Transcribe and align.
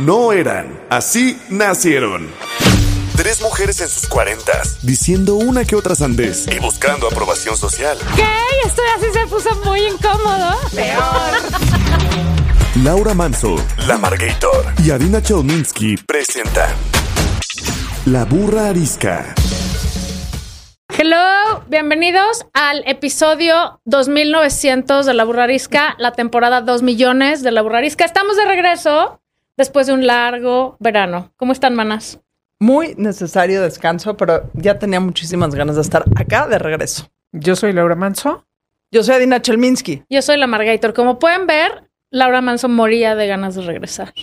No 0.00 0.32
eran, 0.32 0.66
así 0.90 1.38
nacieron. 1.50 2.28
Tres 3.16 3.40
mujeres 3.40 3.80
en 3.80 3.88
sus 3.88 4.08
cuarentas, 4.08 4.84
diciendo 4.84 5.36
una 5.36 5.64
que 5.64 5.76
otra 5.76 5.94
sandez 5.94 6.48
y 6.48 6.58
buscando 6.58 7.06
aprobación 7.06 7.56
social. 7.56 7.96
¿Qué? 8.16 8.26
Esto 8.66 8.82
así 8.96 9.06
se 9.12 9.26
puso 9.28 9.54
muy 9.64 9.82
incómodo. 9.82 10.56
Peor. 10.74 11.38
Laura 12.82 13.14
Manso, 13.14 13.54
La 13.86 13.96
Margator 13.96 14.66
y 14.84 14.90
Adina 14.90 15.22
Chelminsky 15.22 15.96
presentan 15.98 16.74
La 18.06 18.24
Burra 18.24 18.70
Arisca. 18.70 19.32
Hello, 20.98 21.62
bienvenidos 21.68 22.46
al 22.52 22.82
episodio 22.88 23.80
2900 23.84 25.06
de 25.06 25.14
La 25.14 25.24
Burrarisca, 25.24 25.94
la 25.98 26.12
temporada 26.12 26.62
2 26.62 26.82
millones 26.82 27.44
de 27.44 27.52
La 27.52 27.62
Burrarisca. 27.62 28.04
Estamos 28.04 28.36
de 28.36 28.44
regreso 28.44 29.20
después 29.56 29.86
de 29.86 29.92
un 29.92 30.06
largo 30.06 30.76
verano. 30.80 31.32
¿Cómo 31.36 31.52
están, 31.52 31.74
manas? 31.74 32.20
Muy 32.58 32.94
necesario 32.96 33.62
descanso, 33.62 34.16
pero 34.16 34.50
ya 34.54 34.78
tenía 34.78 35.00
muchísimas 35.00 35.54
ganas 35.54 35.76
de 35.76 35.82
estar 35.82 36.04
acá 36.16 36.46
de 36.46 36.58
regreso. 36.58 37.10
Yo 37.32 37.56
soy 37.56 37.72
Laura 37.72 37.94
Manso. 37.96 38.46
Yo 38.90 39.02
soy 39.02 39.16
Adina 39.16 39.42
Chelminsky. 39.42 40.04
Yo 40.08 40.22
soy 40.22 40.36
la 40.36 40.46
Margator. 40.46 40.94
Como 40.94 41.18
pueden 41.18 41.46
ver, 41.46 41.90
Laura 42.10 42.40
Manso 42.40 42.68
moría 42.68 43.16
de 43.16 43.26
ganas 43.26 43.56
de 43.56 43.62
regresar. 43.62 44.14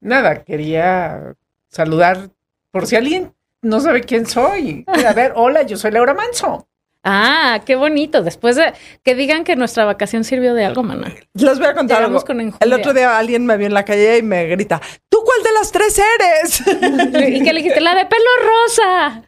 Nada, 0.00 0.44
quería 0.44 1.34
saludar 1.68 2.30
por 2.70 2.86
si 2.86 2.96
alguien 2.96 3.34
no 3.62 3.80
sabe 3.80 4.02
quién 4.02 4.26
soy. 4.26 4.84
A 4.86 5.12
ver, 5.12 5.32
hola, 5.36 5.62
yo 5.62 5.76
soy 5.76 5.90
Laura 5.90 6.14
Manso. 6.14 6.68
Ah, 7.02 7.60
qué 7.64 7.76
bonito. 7.76 8.22
Después 8.22 8.56
de 8.56 8.74
que 9.02 9.14
digan 9.14 9.44
que 9.44 9.56
nuestra 9.56 9.84
vacación 9.86 10.22
sirvió 10.22 10.52
de 10.52 10.64
algo, 10.66 10.82
mana. 10.82 11.14
Les 11.34 11.58
voy 11.58 11.68
a 11.68 11.74
contar 11.74 12.02
algo. 12.02 12.20
Con. 12.22 12.52
El 12.60 12.72
otro 12.72 12.92
día 12.92 13.16
alguien 13.16 13.46
me 13.46 13.56
vio 13.56 13.66
en 13.68 13.74
la 13.74 13.84
calle 13.86 14.18
y 14.18 14.22
me 14.22 14.44
grita, 14.46 14.80
¿tú 15.08 15.18
cuál 15.24 15.42
de 15.42 15.52
las 15.52 15.72
tres 15.72 15.98
eres? 15.98 16.62
Y 17.30 17.42
que 17.42 17.52
le 17.52 17.60
dijiste, 17.62 17.80
la 17.80 17.94
de 17.94 18.04
pelo 18.06 18.30
rosa. 18.42 19.22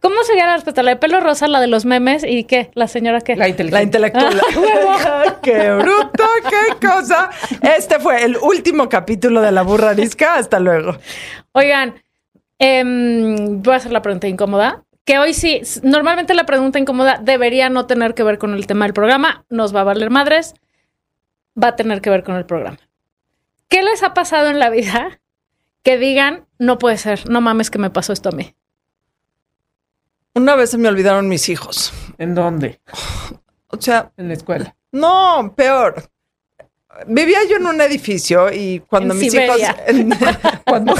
¿Cómo 0.00 0.22
sería 0.24 0.46
la 0.46 0.54
respuesta? 0.54 0.82
La 0.82 0.90
de 0.92 0.96
pelo 0.96 1.20
rosa, 1.20 1.48
la 1.48 1.60
de 1.60 1.66
los 1.68 1.84
memes 1.84 2.24
y 2.26 2.44
qué? 2.44 2.70
La 2.74 2.88
señora 2.88 3.20
qué? 3.20 3.34
La 3.36 3.44
La 3.44 3.48
inteligente. 3.48 3.82
intelectual. 3.84 4.40
¡Qué 5.42 5.70
bruto! 5.72 6.24
¡Qué 6.50 6.86
cosa! 6.86 7.30
Este 7.62 7.98
fue 8.00 8.22
el 8.24 8.36
último 8.36 8.88
capítulo 8.88 9.40
de 9.40 9.52
La 9.52 9.62
Burra 9.62 9.90
Arisca. 9.90 10.34
Hasta 10.34 10.60
luego. 10.60 10.96
Oigan, 11.52 11.94
em, 12.58 13.62
voy 13.62 13.74
a 13.74 13.76
hacer 13.76 13.92
la 13.92 14.02
pregunta 14.02 14.28
incómoda. 14.28 14.82
Que 15.04 15.18
hoy 15.18 15.34
sí, 15.34 15.62
normalmente 15.82 16.34
la 16.34 16.46
pregunta 16.46 16.78
incómoda 16.78 17.18
debería 17.20 17.68
no 17.68 17.86
tener 17.86 18.14
que 18.14 18.22
ver 18.22 18.38
con 18.38 18.54
el 18.54 18.66
tema 18.66 18.84
del 18.84 18.94
programa. 18.94 19.44
Nos 19.48 19.74
va 19.74 19.80
a 19.80 19.84
valer 19.84 20.10
madres. 20.10 20.54
Va 21.60 21.68
a 21.68 21.76
tener 21.76 22.00
que 22.00 22.10
ver 22.10 22.22
con 22.22 22.36
el 22.36 22.46
programa. 22.46 22.78
¿Qué 23.68 23.82
les 23.82 24.02
ha 24.02 24.14
pasado 24.14 24.48
en 24.48 24.58
la 24.58 24.70
vida 24.70 25.20
que 25.82 25.98
digan, 25.98 26.46
no 26.58 26.78
puede 26.78 26.98
ser, 26.98 27.28
no 27.28 27.40
mames 27.40 27.70
que 27.70 27.78
me 27.78 27.90
pasó 27.90 28.12
esto 28.12 28.28
a 28.28 28.32
mí? 28.32 28.54
Una 30.34 30.54
vez 30.54 30.70
se 30.70 30.78
me 30.78 30.88
olvidaron 30.88 31.28
mis 31.28 31.48
hijos. 31.48 31.92
¿En 32.18 32.34
dónde? 32.34 32.80
O 33.68 33.80
sea, 33.80 34.12
En 34.16 34.28
la 34.28 34.34
escuela. 34.34 34.76
no, 34.92 35.52
peor. 35.56 36.11
Vivía 37.06 37.38
yo 37.48 37.56
en 37.56 37.66
un 37.66 37.80
edificio 37.80 38.52
y 38.52 38.80
cuando 38.80 39.14
En 39.14 39.20
mis 39.20 39.32
Siberia. 39.32 39.76
hijos... 39.88 40.28
Cuando, 40.64 40.94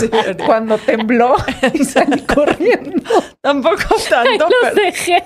cuando 0.44 0.76
tembló 0.78 1.34
y 1.72 1.84
salí 1.84 2.20
corriendo. 2.22 3.02
Tampoco 3.40 3.94
tanto, 4.10 4.48
los 4.48 4.54
pero... 4.60 4.74
dejé. 4.74 5.24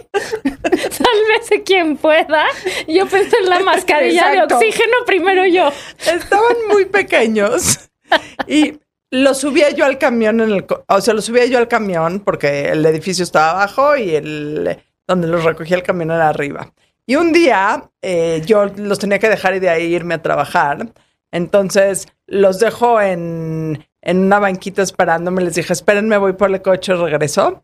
Sálvese 0.72 1.62
quien 1.64 1.96
pueda. 1.96 2.44
Yo 2.86 3.06
pensé 3.06 3.36
en 3.42 3.50
la 3.50 3.60
mascarilla 3.60 4.32
Exacto. 4.32 4.58
de 4.58 4.66
oxígeno 4.66 4.96
primero 5.04 5.44
yo. 5.46 5.72
Estaban 5.98 6.56
muy 6.68 6.84
pequeños 6.84 7.90
y 8.46 8.78
los 9.10 9.38
subía 9.38 9.70
yo 9.70 9.84
al 9.84 9.98
camión 9.98 10.40
en 10.40 10.52
el, 10.52 10.66
o 10.86 11.00
sea, 11.00 11.14
los 11.14 11.24
subía 11.24 11.46
yo 11.46 11.58
al 11.58 11.66
camión 11.66 12.20
porque 12.20 12.68
el 12.68 12.84
edificio 12.86 13.24
estaba 13.24 13.50
abajo 13.50 13.96
y 13.96 14.14
el 14.14 14.78
donde 15.08 15.28
los 15.28 15.44
recogía 15.44 15.76
el 15.76 15.82
camión 15.82 16.10
era 16.10 16.28
arriba. 16.28 16.72
Y 17.06 17.16
un 17.16 17.32
día 17.32 17.90
eh, 18.02 18.42
yo 18.44 18.66
los 18.66 18.98
tenía 18.98 19.18
que 19.18 19.28
dejar 19.28 19.54
y 19.54 19.60
de 19.60 19.70
ahí 19.70 19.94
irme 19.94 20.14
a 20.14 20.22
trabajar. 20.22 20.92
Entonces 21.30 22.08
los 22.26 22.58
dejo 22.58 23.00
en, 23.00 23.86
en 24.02 24.18
una 24.18 24.40
banquita 24.40 24.82
esperándome. 24.82 25.42
Les 25.42 25.54
dije, 25.54 25.72
espérenme, 25.72 26.16
voy 26.16 26.32
por 26.32 26.50
el 26.50 26.60
coche, 26.62 26.94
regreso. 26.94 27.62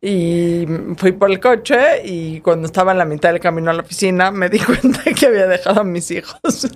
Y 0.00 0.66
fui 0.96 1.12
por 1.12 1.30
el 1.30 1.40
coche 1.40 2.04
y 2.04 2.40
cuando 2.40 2.66
estaba 2.66 2.92
en 2.92 2.98
la 2.98 3.06
mitad 3.06 3.30
del 3.32 3.40
camino 3.40 3.70
a 3.70 3.74
la 3.74 3.82
oficina 3.82 4.30
me 4.30 4.50
di 4.50 4.58
cuenta 4.60 5.02
que 5.18 5.26
había 5.26 5.46
dejado 5.46 5.80
a 5.80 5.84
mis 5.84 6.10
hijos 6.10 6.68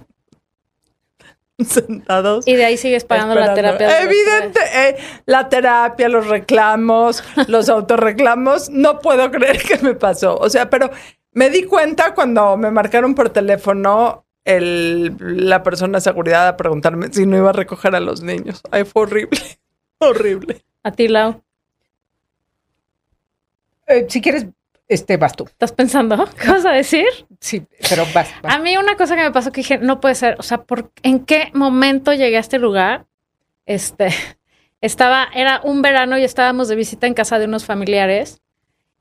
sentados. 1.58 2.46
Y 2.46 2.56
de 2.56 2.64
ahí 2.64 2.76
sigues 2.76 3.04
pagando 3.04 3.34
la 3.34 3.52
terapia. 3.52 4.00
Evidente, 4.00 4.60
eh, 4.74 4.96
la 5.26 5.48
terapia, 5.48 6.08
los 6.08 6.26
reclamos, 6.26 7.22
los 7.48 7.68
autorreclamos, 7.68 8.70
no 8.70 9.00
puedo 9.00 9.30
creer 9.30 9.62
que 9.62 9.78
me 9.78 9.94
pasó. 9.94 10.36
O 10.38 10.48
sea, 10.48 10.70
pero 10.70 10.90
me 11.38 11.50
di 11.50 11.62
cuenta 11.62 12.15
cuando 12.15 12.56
me 12.56 12.72
marcaron 12.72 13.15
por 13.15 13.31
teléfono 13.31 14.26
el, 14.44 15.15
la 15.21 15.62
persona 15.62 15.99
de 15.99 16.03
seguridad 16.03 16.49
a 16.49 16.56
preguntarme 16.56 17.12
si 17.12 17.26
no 17.26 17.37
iba 17.37 17.50
a 17.50 17.53
recoger 17.53 17.94
a 17.94 18.00
los 18.00 18.22
niños. 18.22 18.60
Ay, 18.72 18.82
fue 18.82 19.03
horrible, 19.03 19.38
horrible. 19.98 20.65
A 20.82 20.91
ti, 20.91 21.06
Lau. 21.06 21.41
Eh, 23.87 24.06
si 24.09 24.21
quieres, 24.21 24.47
este, 24.88 25.16
vas 25.16 25.37
tú. 25.37 25.44
¿Estás 25.44 25.71
pensando? 25.71 26.28
¿Qué 26.43 26.48
vas 26.48 26.66
a 26.66 26.72
decir? 26.72 27.06
Sí, 27.38 27.65
pero 27.88 28.04
vas. 28.12 28.31
vas. 28.43 28.53
A 28.53 28.59
mí 28.59 28.77
una 28.77 28.97
cosa 28.97 29.15
que 29.15 29.22
me 29.22 29.31
pasó 29.31 29.53
que 29.53 29.60
dije, 29.60 29.78
no 29.78 30.00
puede 30.00 30.16
ser, 30.16 30.34
o 30.41 30.43
sea, 30.43 30.65
¿por, 30.65 30.91
¿en 31.04 31.25
qué 31.25 31.53
momento 31.54 32.12
llegué 32.12 32.37
a 32.37 32.41
este 32.41 32.59
lugar? 32.59 33.06
Este, 33.65 34.09
estaba, 34.81 35.28
era 35.32 35.60
un 35.62 35.82
verano 35.82 36.19
y 36.19 36.25
estábamos 36.25 36.66
de 36.66 36.75
visita 36.75 37.06
en 37.06 37.15
casa 37.15 37.38
de 37.38 37.44
unos 37.44 37.65
familiares 37.65 38.43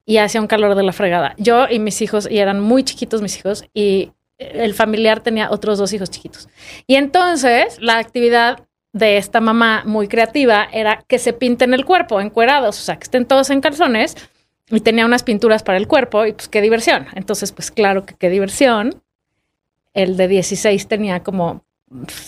y 0.08 0.18
hacía 0.18 0.40
un 0.40 0.48
calor 0.48 0.74
de 0.76 0.84
la 0.84 0.94
fregada. 0.94 1.36
Yo 1.38 1.68
y 1.70 1.80
mis 1.80 2.02
hijos, 2.02 2.30
y 2.32 2.38
eran 2.38 2.62
muy 2.62 2.84
chiquitos 2.84 3.22
mis 3.22 3.38
hijos, 3.38 3.66
y 3.74 4.14
el 4.38 4.74
familiar 4.74 5.20
tenía 5.20 5.52
otros 5.52 5.78
dos 5.78 5.92
hijos 5.92 6.10
chiquitos. 6.10 6.48
Y 6.88 6.96
entonces 6.96 7.78
la 7.82 7.98
actividad 7.98 8.66
de 8.94 9.18
esta 9.18 9.42
mamá 9.42 9.84
muy 9.86 10.08
creativa 10.08 10.66
era 10.72 11.04
que 11.08 11.20
se 11.20 11.34
pinten 11.34 11.74
el 11.74 11.84
cuerpo 11.84 12.22
encuerados, 12.22 12.80
o 12.80 12.82
sea, 12.82 12.96
que 12.96 13.04
estén 13.04 13.26
todos 13.26 13.50
en 13.50 13.60
calzones 13.60 14.16
y 14.70 14.80
tenía 14.80 15.06
unas 15.06 15.24
pinturas 15.24 15.62
para 15.62 15.78
el 15.78 15.90
cuerpo 15.90 16.26
y 16.26 16.32
pues 16.32 16.48
qué 16.48 16.62
diversión. 16.62 17.08
Entonces, 17.14 17.52
pues 17.52 17.70
claro 17.70 18.06
que 18.06 18.16
qué 18.16 18.30
diversión. 18.30 19.04
El 19.94 20.16
de 20.16 20.30
16 20.30 20.88
tenía 20.88 21.22
como 21.22 21.66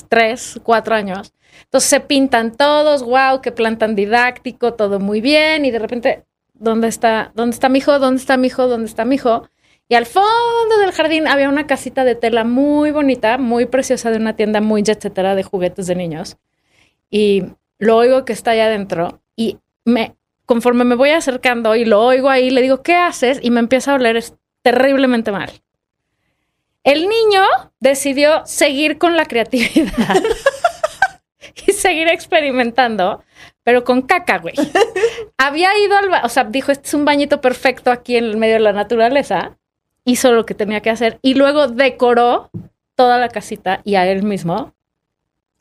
3, 0.09 0.59
4 0.63 0.95
años. 0.95 1.33
Entonces 1.63 1.89
se 1.89 2.01
pintan 2.01 2.57
todos, 2.57 3.03
wow, 3.03 3.41
qué 3.41 3.53
plan 3.53 3.77
tan 3.77 3.95
didáctico, 3.95 4.73
todo 4.73 4.99
muy 4.99 5.21
bien 5.21 5.63
y 5.63 5.71
de 5.71 5.79
repente, 5.79 6.25
¿dónde 6.59 6.87
está? 6.87 7.31
¿Dónde 7.35 7.53
está 7.53 7.69
mi 7.69 7.79
hijo? 7.79 7.99
¿Dónde 7.99 8.19
está 8.19 8.37
mi 8.37 8.47
hijo? 8.47 8.67
¿Dónde 8.67 8.87
está 8.87 9.05
mi 9.05 9.15
hijo? 9.15 9.49
Y 9.87 9.95
al 9.95 10.05
fondo 10.05 10.77
del 10.79 10.91
jardín 10.91 11.27
había 11.27 11.49
una 11.49 11.65
casita 11.65 12.03
de 12.03 12.15
tela 12.15 12.43
muy 12.43 12.91
bonita, 12.91 13.37
muy 13.39 13.65
preciosa 13.65 14.11
de 14.11 14.17
una 14.17 14.35
tienda 14.35 14.61
muy 14.61 14.83
etcétera 14.85 15.33
de 15.33 15.43
juguetes 15.43 15.87
de 15.87 15.95
niños. 15.95 16.37
Y 17.09 17.45
lo 17.79 17.97
oigo 17.97 18.23
que 18.23 18.33
está 18.33 18.51
allá 18.51 18.65
adentro 18.65 19.21
y 19.35 19.57
me 19.85 20.15
conforme 20.45 20.83
me 20.83 20.95
voy 20.95 21.11
acercando 21.11 21.75
y 21.75 21.85
lo 21.85 22.01
oigo 22.01 22.27
ahí, 22.27 22.49
le 22.49 22.63
digo, 22.63 22.81
¿qué 22.81 22.95
haces? 22.95 23.39
Y 23.41 23.51
me 23.51 23.59
empieza 23.59 23.91
a 23.91 23.95
oler 23.95 24.23
terriblemente 24.63 25.31
mal. 25.31 25.51
El 26.83 27.07
niño 27.07 27.43
decidió 27.79 28.43
seguir 28.45 28.97
con 28.97 29.15
la 29.15 29.25
creatividad 29.25 29.91
y 31.67 31.71
seguir 31.73 32.07
experimentando, 32.07 33.23
pero 33.63 33.83
con 33.83 34.01
caca, 34.03 34.37
güey. 34.39 34.55
Había 35.37 35.69
ido 35.77 35.97
al, 35.97 36.09
ba- 36.09 36.21
o 36.23 36.29
sea, 36.29 36.43
dijo, 36.45 36.71
este 36.71 36.87
es 36.87 36.93
un 36.93 37.05
bañito 37.05 37.41
perfecto 37.41 37.91
aquí 37.91 38.15
en 38.17 38.25
el 38.25 38.37
medio 38.37 38.55
de 38.55 38.59
la 38.61 38.73
naturaleza. 38.73 39.57
Hizo 40.05 40.31
lo 40.31 40.45
que 40.45 40.53
tenía 40.55 40.81
que 40.81 40.89
hacer 40.89 41.19
y 41.21 41.33
luego 41.35 41.67
decoró 41.67 42.49
toda 42.95 43.17
la 43.17 43.29
casita 43.29 43.81
y 43.83 43.95
a 43.95 44.07
él 44.07 44.23
mismo 44.23 44.73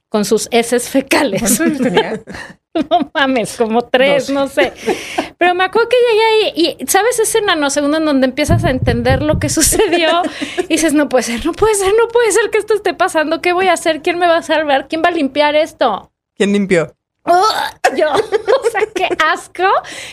con 0.08 0.24
sus 0.24 0.48
heces 0.50 0.88
fecales. 0.88 1.40
¿Cuántos 1.42 1.60
años 1.60 1.78
tenía? 1.80 2.20
No 2.90 3.10
mames, 3.14 3.56
como 3.56 3.82
tres, 3.82 4.30
no 4.30 4.48
sé. 4.48 4.72
Pero 5.36 5.54
me 5.54 5.64
acuerdo 5.64 5.88
que 5.88 5.96
llegué 6.10 6.24
ahí 6.24 6.76
y, 6.80 6.86
¿sabes? 6.86 7.18
Ese 7.18 7.40
nanosegundo 7.42 7.98
en 7.98 8.04
donde 8.04 8.26
empiezas 8.26 8.64
a 8.64 8.70
entender 8.70 9.22
lo 9.22 9.38
que 9.38 9.48
sucedió 9.58 10.22
y 10.58 10.66
dices, 10.68 10.92
no 10.94 11.08
puede 11.08 11.24
ser, 11.24 11.44
no 11.44 11.52
puede 11.52 11.74
ser, 11.74 11.92
no 11.94 12.08
puede 12.08 12.32
ser 12.32 12.50
que 12.50 12.58
esto 12.58 12.74
esté 12.74 12.94
pasando. 12.94 13.40
¿Qué 13.40 13.52
voy 13.52 13.68
a 13.68 13.74
hacer? 13.74 14.02
¿Quién 14.02 14.18
me 14.18 14.26
va 14.26 14.38
a 14.38 14.42
salvar? 14.42 14.88
¿Quién 14.88 15.02
va 15.02 15.08
a 15.08 15.12
limpiar 15.12 15.54
esto? 15.54 16.12
¿Quién 16.36 16.52
limpió? 16.52 16.94
Yo, 17.96 18.10
o 18.12 18.70
sea, 18.70 18.82
qué 18.94 19.08
asco. 19.32 19.64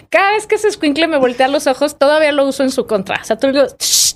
Cada 0.09 0.31
vez 0.31 0.47
que 0.47 0.55
ese 0.55 0.67
escuincle 0.67 1.07
me 1.07 1.17
voltea 1.17 1.47
los 1.47 1.67
ojos, 1.67 1.97
todavía 1.97 2.31
lo 2.31 2.45
uso 2.45 2.63
en 2.63 2.71
su 2.71 2.85
contra. 2.87 3.19
O 3.21 3.25
sea, 3.25 3.37
tú 3.37 3.47
digo, 3.51 3.65
"Shh, 3.79 4.15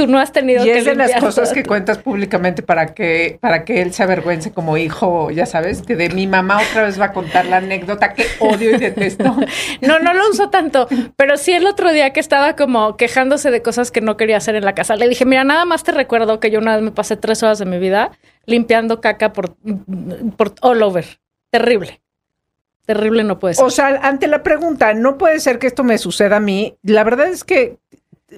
tú 0.00 0.06
no 0.06 0.18
has 0.18 0.32
tenido 0.32 0.64
Y 0.64 0.64
que 0.64 0.78
es 0.78 0.84
de 0.86 0.94
las 0.94 1.14
cosas 1.16 1.52
que 1.52 1.62
cuentas 1.62 1.98
públicamente 1.98 2.62
para 2.62 2.94
que, 2.94 3.36
para 3.38 3.66
que 3.66 3.82
él 3.82 3.92
se 3.92 4.02
avergüence 4.02 4.50
como 4.50 4.78
hijo, 4.78 5.30
ya 5.30 5.44
sabes, 5.44 5.82
que 5.82 5.94
de 5.94 6.08
mi 6.08 6.26
mamá 6.26 6.58
otra 6.62 6.84
vez 6.84 6.98
va 6.98 7.06
a 7.06 7.12
contar 7.12 7.44
la 7.44 7.58
anécdota 7.58 8.14
que 8.14 8.24
odio 8.38 8.74
y 8.74 8.78
detesto. 8.78 9.36
No, 9.82 9.98
no 9.98 10.14
lo 10.14 10.28
uso 10.30 10.50
tanto, 10.50 10.88
pero 11.16 11.36
sí 11.36 11.52
el 11.52 11.66
otro 11.66 11.92
día 11.92 12.12
que 12.12 12.20
estaba 12.20 12.56
como 12.56 12.96
quejándose 12.96 13.50
de 13.50 13.62
cosas 13.62 13.90
que 13.90 14.00
no 14.00 14.16
quería 14.16 14.36
hacer 14.36 14.54
en 14.54 14.64
la 14.64 14.74
casa, 14.74 14.96
le 14.96 15.08
dije, 15.08 15.24
mira, 15.24 15.44
nada 15.44 15.64
más 15.64 15.82
te 15.84 15.92
recuerdo 15.92 16.40
que 16.40 16.50
yo 16.50 16.60
una 16.60 16.76
vez 16.76 16.84
me 16.84 16.92
pasé 16.92 17.16
tres 17.16 17.42
horas 17.42 17.58
de 17.58 17.66
mi 17.66 17.78
vida 17.78 18.12
limpiando 18.46 19.00
caca 19.00 19.32
por, 19.32 19.56
por 20.36 20.54
all 20.62 20.82
over. 20.82 21.20
Terrible. 21.50 22.00
Terrible 22.86 23.24
no 23.24 23.38
puede 23.38 23.54
ser. 23.54 23.64
O 23.64 23.70
sea, 23.70 24.00
ante 24.02 24.26
la 24.26 24.42
pregunta, 24.42 24.94
no 24.94 25.18
puede 25.18 25.40
ser 25.40 25.58
que 25.58 25.66
esto 25.66 25.84
me 25.84 25.98
suceda 25.98 26.36
a 26.36 26.40
mí, 26.40 26.76
la 26.82 27.04
verdad 27.04 27.28
es 27.28 27.44
que 27.44 27.78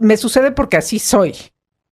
me 0.01 0.17
sucede 0.17 0.53
porque 0.53 0.77
así 0.77 0.99
soy. 0.99 1.35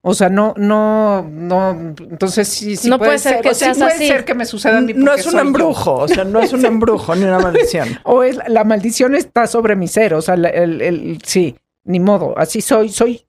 O 0.03 0.15
sea, 0.15 0.31
no, 0.31 0.55
no, 0.57 1.23
no, 1.31 1.71
entonces 1.73 2.49
sí, 2.49 2.75
sí 2.77 2.89
No 2.89 2.99
puede 2.99 3.19
ser 3.19 3.43
que 3.43 3.51
o 3.51 3.55
sí 3.55 3.67
puede 3.77 3.93
así. 3.93 4.07
ser 4.09 4.25
que 4.25 4.35
me 4.35 4.47
suceda 4.47 4.79
a 4.79 4.81
mí 4.81 4.95
No 4.95 5.13
es 5.13 5.27
un 5.27 5.33
yo. 5.33 5.41
embrujo, 5.41 5.93
o 5.95 6.09
sea, 6.09 6.25
no 6.25 6.41
es 6.41 6.55
un 6.55 6.65
embrujo 6.65 7.15
ni 7.15 7.25
una 7.25 7.39
maldición. 7.39 7.87
O 8.05 8.23
es 8.23 8.39
la 8.49 8.65
maldición 8.65 9.15
está 9.15 9.47
sobre 9.47 9.77
mi 9.77 9.89
ser, 9.89 10.15
o 10.15 10.23
sea, 10.23 10.37
la- 10.37 10.49
el, 10.49 10.81
el- 10.81 11.19
sí, 11.23 11.55
ni 11.85 12.01
modo, 12.01 12.33
así 12.39 12.63
soy, 12.63 12.89
soy 12.89 13.27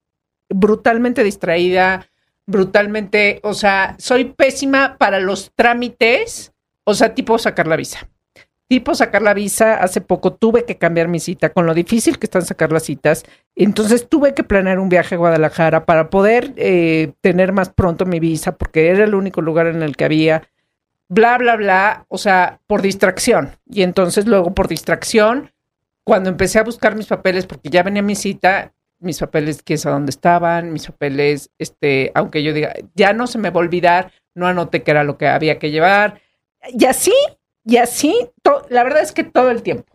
brutalmente 0.50 1.23
distraída, 1.25 2.07
brutalmente, 2.45 3.39
o 3.44 3.53
sea, 3.53 3.95
soy 4.00 4.25
pésima 4.25 4.97
para 4.97 5.19
los 5.19 5.51
trámites, 5.56 6.53
o 6.85 6.94
sea, 6.94 7.13
tipo 7.13 7.38
sacar 7.38 7.68
la 7.68 7.75
visa. 7.75 8.07
Tipo 8.71 8.95
sacar 8.95 9.21
la 9.21 9.33
visa, 9.33 9.83
hace 9.83 10.00
poco 10.00 10.31
tuve 10.31 10.63
que 10.63 10.77
cambiar 10.77 11.09
mi 11.09 11.19
cita 11.19 11.50
con 11.50 11.65
lo 11.65 11.73
difícil 11.73 12.18
que 12.18 12.25
están 12.25 12.45
sacar 12.45 12.71
las 12.71 12.83
citas, 12.83 13.25
entonces 13.53 14.07
tuve 14.07 14.33
que 14.33 14.45
planear 14.45 14.79
un 14.79 14.88
viaje 14.88 15.15
a 15.15 15.18
Guadalajara 15.18 15.83
para 15.83 16.09
poder 16.09 16.53
eh, 16.56 17.12
tener 17.19 17.51
más 17.51 17.68
pronto 17.68 18.06
mi 18.06 18.21
visa, 18.21 18.53
porque 18.53 18.88
era 18.88 19.03
el 19.03 19.13
único 19.13 19.41
lugar 19.41 19.68
en 19.68 19.81
el 19.81 19.97
que 19.97 20.06
había 20.06 20.47
bla, 21.09 21.38
bla, 21.38 21.57
bla, 21.57 22.06
o 22.07 22.18
sea, 22.18 22.62
por 22.65 22.81
distracción. 22.81 23.57
Y 23.69 23.81
entonces 23.81 24.25
luego 24.25 24.53
por 24.53 24.69
distracción, 24.69 25.51
cuando 26.06 26.29
empecé 26.29 26.57
a 26.57 26.63
buscar 26.63 26.95
mis 26.95 27.07
papeles, 27.07 27.45
porque 27.45 27.69
ya 27.69 27.83
venía 27.83 28.01
mi 28.01 28.15
cita, 28.15 28.71
mis 29.00 29.19
papeles, 29.19 29.63
quién 29.63 29.79
sabe 29.79 29.95
dónde 29.95 30.12
estaban, 30.12 30.71
mis 30.71 30.85
papeles, 30.85 31.50
este, 31.59 32.13
aunque 32.15 32.41
yo 32.41 32.53
diga, 32.53 32.73
ya 32.95 33.12
no 33.12 33.27
se 33.27 33.38
me 33.38 33.50
va 33.50 33.59
a 33.59 33.65
olvidar, 33.65 34.13
no 34.33 34.47
anoté 34.47 34.81
que 34.81 34.91
era 34.91 35.03
lo 35.03 35.18
que 35.18 35.27
había 35.27 35.59
que 35.59 35.71
llevar. 35.71 36.21
Y 36.69 36.85
así, 36.85 37.12
y 37.66 37.78
así, 37.78 38.16
to- 38.42 38.66
la 38.69 38.84
verdad 38.84 39.02
es 39.02 39.12
que 39.12 39.24
todo 39.24 39.52
el 39.52 39.62
tiempo. 39.63 39.94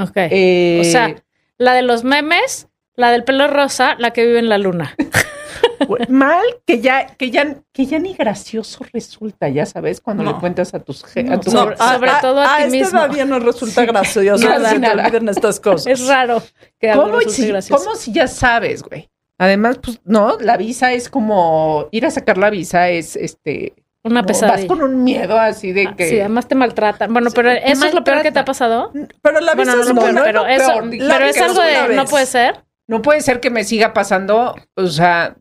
Ok. 0.00 0.16
Eh, 0.16 0.78
o 0.80 0.84
sea, 0.84 1.14
la 1.58 1.74
de 1.74 1.82
los 1.82 2.04
memes, 2.04 2.68
la 2.96 3.10
del 3.10 3.24
pelo 3.24 3.46
rosa, 3.48 3.94
la 3.98 4.12
que 4.12 4.24
vive 4.26 4.38
en 4.38 4.48
la 4.48 4.58
luna. 4.58 4.94
Mal 6.08 6.42
que 6.66 6.80
ya, 6.80 7.06
que 7.16 7.30
ya, 7.30 7.56
que 7.72 7.86
ya 7.86 7.98
ni 7.98 8.14
gracioso 8.14 8.84
resulta, 8.92 9.48
ya 9.48 9.66
sabes, 9.66 10.00
cuando 10.00 10.22
No. 10.22 10.32
le 10.32 10.38
cuentas 10.38 10.72
a 10.74 10.80
tus 10.80 11.04
a 11.16 11.22
No, 11.22 11.40
tu- 11.40 11.50
sobre- 11.50 11.76
sobre 11.76 12.10
todo 12.20 12.40
a 12.40 12.56
ti 12.68 12.76
esta 12.78 12.98
mismo. 13.06 13.16
ya 13.16 13.24
no 13.24 13.38
resulta 13.38 13.82
Sí. 13.82 13.86
gracioso 13.86 14.48
Nada, 14.48 14.70
te 14.72 14.78
nada. 14.78 15.04
olviden 15.06 15.28
estas 15.28 15.60
cosas. 15.60 15.86
Es 15.86 16.06
raro 16.06 16.42
que 16.78 16.90
algo 16.90 17.04
¿Cómo 17.04 17.20
si, 17.22 17.46
gracioso. 17.48 17.82
cómo 17.84 17.96
si 17.96 18.12
ya 18.12 18.26
sabes, 18.28 18.82
güey? 18.82 19.10
Además, 19.38 19.78
pues, 19.82 20.00
no, 20.04 20.38
la 20.40 20.56
visa 20.56 20.92
es 20.92 21.08
como 21.08 21.88
ir 21.90 22.06
a 22.06 22.10
sacar 22.10 22.38
la 22.38 22.50
visa 22.50 22.88
es 22.88 23.16
este. 23.16 23.74
Una 24.04 24.20
no, 24.20 24.26
pesadilla. 24.26 24.56
vas 24.58 24.66
con 24.66 24.82
un 24.82 25.02
miedo 25.02 25.38
así 25.38 25.72
de 25.72 25.86
Ah, 25.88 25.94
que. 25.96 26.08
Sí, 26.08 26.20
además 26.20 26.46
te 26.46 26.54
maltratan. 26.54 27.12
Bueno, 27.12 27.30
Sí, 27.30 27.36
pero 27.36 27.50
te 27.50 27.70
eso 27.72 27.86
es 27.86 27.94
lo 27.94 28.04
peor 28.04 28.22
que 28.22 28.30
te 28.32 28.38
ha 28.38 28.44
pasado. 28.44 28.92
Pero 29.22 29.40
la 29.40 29.54
Bueno, 29.54 29.72
visa 29.72 29.76
no, 29.76 29.80
es 29.82 29.88
lo 29.88 29.94
no, 29.94 30.00
peor, 30.02 30.10
una- 30.12 30.20
no, 30.20 30.26
pero 30.26 30.42
lo 30.42 30.46
eso, 30.48 30.66
peor. 30.72 30.90
Pero 30.90 31.24
es 31.24 31.40
algo 31.40 31.62
de 31.62 31.94
no 31.96 32.02
vez. 32.02 32.10
puede 32.10 32.26
ser. 32.26 32.64
No 32.86 33.00
puede 33.02 33.20
ser 33.22 33.40
que 33.40 33.48
me 33.50 33.64
siga 33.64 33.94
pasando. 33.94 34.54
O 34.76 34.86
sea, 34.88 35.36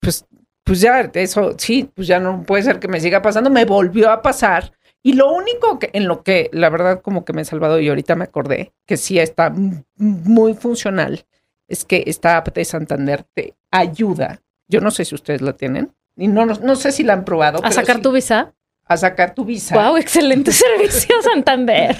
pues, 0.00 0.26
pues 0.62 0.80
ya, 0.82 1.00
eso 1.14 1.54
sí, 1.56 1.88
pues 1.94 2.06
ya 2.06 2.18
no 2.20 2.42
puede 2.42 2.62
ser 2.64 2.78
que 2.78 2.88
me 2.88 3.00
siga 3.00 3.22
pasando. 3.22 3.48
Me 3.48 3.64
volvió 3.64 4.10
a 4.10 4.20
pasar. 4.20 4.72
Y 5.02 5.14
lo 5.14 5.32
único 5.32 5.78
que 5.78 5.88
en 5.94 6.06
lo 6.06 6.22
que 6.22 6.50
la 6.52 6.68
verdad 6.68 7.00
como 7.00 7.24
que 7.24 7.32
me 7.32 7.42
he 7.42 7.44
salvado 7.46 7.80
y 7.80 7.88
ahorita 7.88 8.14
me 8.14 8.24
acordé 8.24 8.72
que 8.86 8.96
sí 8.96 9.18
está 9.18 9.52
muy 9.96 10.54
funcional 10.54 11.24
es 11.66 11.84
que 11.84 12.04
esta 12.06 12.36
app 12.36 12.54
de 12.54 12.64
Santander 12.64 13.24
te 13.34 13.54
ayuda. 13.70 14.42
Yo 14.68 14.80
no 14.80 14.90
sé 14.92 15.04
si 15.06 15.14
ustedes 15.14 15.40
la 15.42 15.54
tienen 15.54 15.92
y 16.16 16.28
no, 16.28 16.46
no, 16.46 16.54
no 16.62 16.76
sé 16.76 16.92
si 16.92 17.02
la 17.02 17.12
han 17.14 17.24
probado. 17.24 17.64
A 17.64 17.70
sacar 17.72 17.96
sí, 17.96 18.02
tu 18.02 18.12
visa. 18.12 18.52
a 18.86 18.96
sacar 18.96 19.34
tu 19.34 19.44
visa. 19.44 19.74
Wow, 19.74 19.96
excelente 19.96 20.52
servicio, 20.52 21.14
Santander. 21.22 21.96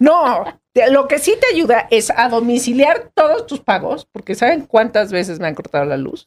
No, 0.00 0.44
lo 0.90 1.06
que 1.08 1.18
sí 1.18 1.34
te 1.40 1.54
ayuda 1.54 1.86
es 1.90 2.10
a 2.10 2.28
domiciliar 2.28 3.10
todos 3.14 3.46
tus 3.46 3.60
pagos, 3.60 4.06
porque 4.10 4.34
¿saben 4.34 4.62
cuántas 4.62 5.12
veces 5.12 5.38
me 5.40 5.46
han 5.46 5.54
cortado 5.54 5.84
la 5.84 5.96
luz? 5.96 6.24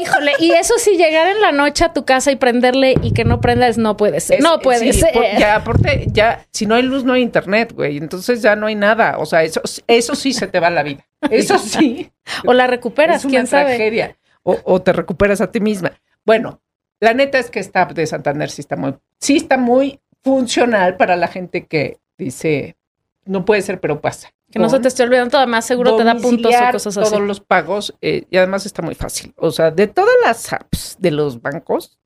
Híjole, 0.00 0.32
y 0.38 0.52
eso 0.52 0.74
sí, 0.78 0.96
llegar 0.96 1.26
en 1.26 1.40
la 1.40 1.50
noche 1.50 1.84
a 1.84 1.92
tu 1.92 2.04
casa 2.04 2.30
y 2.30 2.36
prenderle 2.36 2.94
y 3.02 3.12
que 3.12 3.24
no 3.24 3.40
prendas, 3.40 3.76
no 3.76 3.96
puede 3.96 4.20
ser. 4.20 4.38
Es- 4.38 4.44
no 4.44 4.60
puede 4.60 4.92
sí, 4.92 5.00
ser. 5.00 5.12
por- 5.12 5.24
ya, 5.36 5.56
aparte, 5.56 6.06
ya, 6.12 6.46
si 6.52 6.64
no 6.66 6.76
hay 6.76 6.82
luz, 6.82 7.02
no 7.04 7.12
hay 7.14 7.22
internet, 7.22 7.72
güey. 7.74 7.96
Entonces 7.96 8.40
ya 8.40 8.54
no 8.54 8.66
hay 8.68 8.76
nada. 8.76 9.18
O 9.18 9.26
sea, 9.26 9.42
eso, 9.42 9.60
eso 9.88 10.14
sí 10.14 10.32
se 10.32 10.46
te 10.46 10.60
va 10.60 10.70
la 10.70 10.84
vida. 10.84 11.04
Eso 11.28 11.58
sí. 11.58 12.10
O 12.46 12.52
la 12.52 12.68
recuperas, 12.68 13.16
es 13.18 13.24
una 13.24 13.30
quién 13.32 13.46
sabe. 13.48 13.74
tragedia. 13.76 14.16
O, 14.44 14.56
o 14.64 14.80
te 14.80 14.92
recuperas 14.92 15.40
a 15.40 15.50
ti 15.50 15.58
misma. 15.60 15.92
Bueno, 16.30 16.62
la 17.00 17.12
neta 17.12 17.40
es 17.40 17.50
que 17.50 17.58
esta 17.58 17.82
app 17.82 17.90
de 17.90 18.06
Santander 18.06 18.50
sí 18.50 18.60
está 18.60 18.76
muy, 18.76 18.94
sí 19.18 19.36
está 19.36 19.56
muy 19.56 19.98
funcional 20.22 20.96
para 20.96 21.16
la 21.16 21.26
gente 21.26 21.66
que 21.66 21.98
dice, 22.16 22.76
no 23.24 23.44
puede 23.44 23.62
ser, 23.62 23.80
pero 23.80 24.00
pasa. 24.00 24.32
Que 24.48 24.60
no 24.60 24.68
se 24.68 24.78
te 24.78 24.86
esté 24.86 25.02
olvidando, 25.02 25.38
además 25.38 25.64
seguro 25.64 25.96
te 25.96 26.04
da 26.04 26.14
puntos 26.14 26.54
o 26.54 26.70
cosas 26.70 26.96
así. 26.98 27.10
Todos 27.10 27.26
los 27.26 27.40
pagos 27.40 27.96
eh, 28.00 28.26
y 28.30 28.36
además 28.36 28.64
está 28.64 28.80
muy 28.80 28.94
fácil. 28.94 29.34
O 29.38 29.50
sea, 29.50 29.72
de 29.72 29.88
todas 29.88 30.14
las 30.22 30.52
apps 30.52 30.96
de 31.00 31.10
los 31.10 31.42
bancos, 31.42 31.98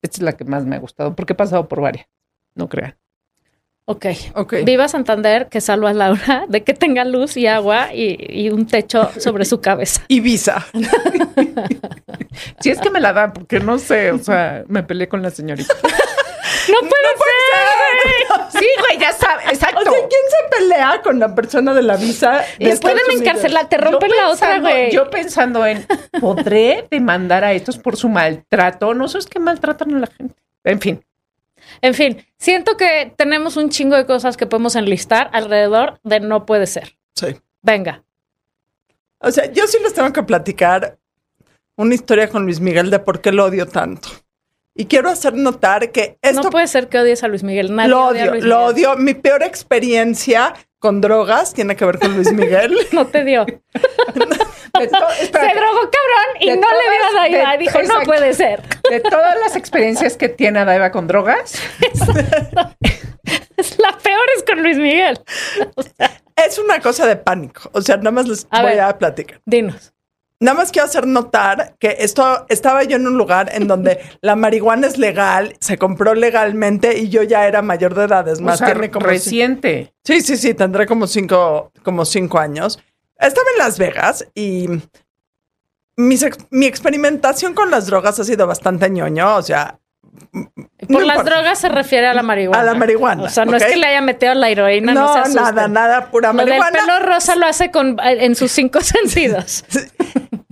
esta 0.00 0.18
es 0.18 0.22
la 0.22 0.34
que 0.34 0.44
más 0.44 0.64
me 0.64 0.76
ha 0.76 0.78
gustado 0.78 1.16
porque 1.16 1.32
he 1.32 1.36
pasado 1.36 1.66
por 1.66 1.80
varias. 1.80 2.06
No 2.54 2.68
crean. 2.68 2.96
Ok. 3.86 4.06
Ok. 4.34 4.54
Viva 4.64 4.88
Santander, 4.88 5.48
que 5.48 5.60
salva 5.60 5.90
a 5.90 5.92
Laura 5.94 6.44
de 6.48 6.62
que 6.64 6.72
tenga 6.74 7.04
luz 7.04 7.36
y 7.36 7.46
agua 7.46 7.92
y, 7.94 8.16
y 8.30 8.48
un 8.50 8.66
techo 8.66 9.10
sobre 9.18 9.44
su 9.44 9.60
cabeza. 9.60 10.02
Y 10.08 10.20
visa. 10.20 10.66
Si 12.60 12.70
es 12.70 12.80
que 12.80 12.90
me 12.90 13.00
la 13.00 13.12
dan, 13.12 13.32
porque 13.32 13.60
no 13.60 13.78
sé, 13.78 14.10
o 14.10 14.18
sea, 14.18 14.64
me 14.68 14.82
peleé 14.82 15.08
con 15.08 15.22
la 15.22 15.30
señorita. 15.30 15.74
¡No 16.68 16.78
puede 16.80 17.08
ser! 17.20 18.60
Sí, 18.60 18.66
güey, 18.80 18.98
ya 18.98 19.12
sabes, 19.12 19.44
O 19.48 19.50
exacto. 19.50 19.82
sea, 19.82 19.92
¿quién 19.92 20.08
se 20.30 20.58
pelea 20.58 21.00
con 21.02 21.18
la 21.20 21.34
persona 21.34 21.74
de 21.74 21.82
la 21.82 21.96
visa? 21.96 22.42
de 22.58 22.70
Estados 22.70 23.00
Unidos? 23.06 23.20
encarcelar, 23.20 23.68
te 23.68 23.76
rompen 23.76 24.08
Yo 24.08 24.16
la 24.16 24.28
otra, 24.30 24.48
pensando- 24.48 24.68
güey. 24.70 24.90
Yo 24.90 25.10
pensando 25.10 25.66
en, 25.66 25.86
¿podré 26.20 26.86
demandar 26.90 27.44
a 27.44 27.52
estos 27.52 27.76
por 27.76 27.96
su 27.96 28.08
maltrato? 28.08 28.94
No 28.94 29.08
sabes 29.08 29.26
qué 29.26 29.38
maltratan 29.40 29.94
a 29.94 29.98
la 30.00 30.06
gente. 30.06 30.34
En 30.64 30.80
fin, 30.80 31.04
En 31.82 31.94
fin, 31.94 32.24
siento 32.38 32.76
que 32.76 33.12
tenemos 33.16 33.56
un 33.56 33.70
chingo 33.70 33.96
de 33.96 34.06
cosas 34.06 34.36
que 34.36 34.46
podemos 34.46 34.76
enlistar 34.76 35.30
alrededor 35.32 36.00
de 36.02 36.20
no 36.20 36.46
puede 36.46 36.66
ser. 36.66 36.96
Sí. 37.14 37.36
Venga. 37.62 38.02
O 39.18 39.30
sea, 39.30 39.50
yo 39.52 39.66
sí 39.66 39.78
les 39.82 39.94
tengo 39.94 40.12
que 40.12 40.22
platicar 40.22 40.98
una 41.76 41.94
historia 41.94 42.28
con 42.28 42.44
Luis 42.44 42.60
Miguel 42.60 42.90
de 42.90 42.98
por 42.98 43.20
qué 43.20 43.32
lo 43.32 43.44
odio 43.46 43.66
tanto. 43.66 44.08
Y 44.74 44.86
quiero 44.86 45.08
hacer 45.08 45.34
notar 45.34 45.92
que 45.92 46.18
esto 46.20 46.42
no 46.42 46.50
puede 46.50 46.66
ser 46.66 46.88
que 46.88 46.98
odies 46.98 47.22
a 47.22 47.28
Luis 47.28 47.42
Miguel. 47.44 47.74
Nadie 47.74 47.90
lo 47.90 48.06
odia 48.08 48.22
a 48.22 48.24
odio, 48.24 48.30
Luis 48.32 48.44
lo 48.44 48.58
Miguel. 48.58 48.74
odio. 48.74 48.96
Mi 48.96 49.14
peor 49.14 49.42
experiencia 49.42 50.52
con 50.78 51.00
drogas 51.00 51.54
tiene 51.54 51.76
que 51.76 51.84
ver 51.84 51.98
con 51.98 52.14
Luis 52.14 52.32
Miguel. 52.32 52.76
No 52.92 53.06
te 53.06 53.24
dio. 53.24 53.46
de 54.78 54.88
Se 54.88 55.54
drogó 55.54 55.80
cabrón 55.90 56.30
y 56.40 56.50
De 56.50 56.56
no 56.56 56.66
le 56.68 56.96
dio 56.96 57.06
a 57.08 57.20
Daiva. 57.20 57.56
Dijo, 57.56 57.78
no 57.78 57.84
exacto. 57.84 58.06
puede 58.06 58.34
ser. 58.34 58.62
de 58.90 59.00
todas 59.00 59.38
las 59.40 59.56
experiencias 59.56 60.16
que 60.16 60.28
tiene 60.28 60.60
Adaiva 60.60 60.90
con 60.90 61.06
drogas, 61.06 61.54
La 63.78 63.96
peor 63.98 64.26
es 64.36 64.42
con 64.44 64.62
Luis 64.62 64.76
Miguel. 64.76 65.18
Es 66.36 66.58
una 66.58 66.80
cosa 66.80 67.06
de 67.06 67.16
pánico. 67.16 67.70
O 67.72 67.80
sea, 67.80 67.96
nada 67.96 68.10
más 68.10 68.28
les 68.28 68.46
A 68.50 68.62
voy 68.62 68.72
ver. 68.72 68.80
a 68.80 68.98
platicar. 68.98 69.40
Dinos. 69.46 69.92
Nada 70.40 70.58
más 70.58 70.72
quiero 70.72 70.86
hacer 70.86 71.06
notar 71.06 71.76
que 71.78 71.96
esto 72.00 72.44
estaba 72.48 72.82
yo 72.82 72.96
en 72.96 73.06
un 73.06 73.16
lugar 73.16 73.50
en 73.54 73.66
donde 73.68 74.00
la 74.20 74.36
marihuana 74.36 74.86
es 74.88 74.98
legal, 74.98 75.54
se 75.60 75.78
compró 75.78 76.14
legalmente 76.14 76.98
y 76.98 77.08
yo 77.08 77.22
ya 77.22 77.46
era 77.46 77.62
mayor 77.62 77.94
de 77.94 78.04
edad. 78.04 78.28
Es 78.28 78.40
más, 78.40 78.56
o 78.56 78.58
sea, 78.58 78.74
tiene 78.74 78.90
como 78.90 79.06
reciente. 79.06 79.94
Sí, 80.04 80.20
sí, 80.20 80.36
sí, 80.36 80.52
tendré 80.52 80.86
como 80.86 81.06
cinco, 81.06 81.70
como 81.82 82.04
cinco 82.04 82.38
años. 82.38 82.78
Estaba 83.18 83.46
en 83.52 83.58
Las 83.58 83.78
Vegas 83.78 84.26
y 84.34 84.68
ex- 85.98 86.38
mi 86.50 86.66
experimentación 86.66 87.54
con 87.54 87.70
las 87.70 87.86
drogas 87.86 88.18
ha 88.20 88.24
sido 88.24 88.46
bastante 88.46 88.90
ñoño, 88.90 89.36
o 89.36 89.42
sea, 89.42 89.78
Por 90.32 90.50
No 90.90 91.00
las 91.00 91.16
importa. 91.18 91.22
drogas 91.24 91.58
se 91.58 91.68
refiere 91.68 92.06
a 92.06 92.14
la 92.14 92.22
marihuana. 92.22 92.60
A 92.60 92.64
la 92.64 92.74
marihuana, 92.74 93.22
O 93.24 93.28
sea, 93.28 93.44
no 93.44 93.52
¿ok? 93.56 93.62
es 93.62 93.64
que 93.64 93.76
le 93.76 93.86
haya 93.86 94.00
metido 94.00 94.34
la 94.34 94.48
heroína, 94.48 94.92
no, 94.94 95.16
no, 95.16 95.26
se 95.26 95.34
nada, 95.34 95.66
nada, 95.68 96.10
pura 96.10 96.32
Lo 96.32 96.38
del 96.44 96.46
marihuana. 96.58 96.78
pelo 96.78 96.98
rosa 97.00 97.34
lo 97.36 97.46
hace 97.46 97.70
con, 97.70 97.96
en 98.00 98.34
sus 98.34 98.52
cinco 98.52 98.80
sentidos. 98.82 99.64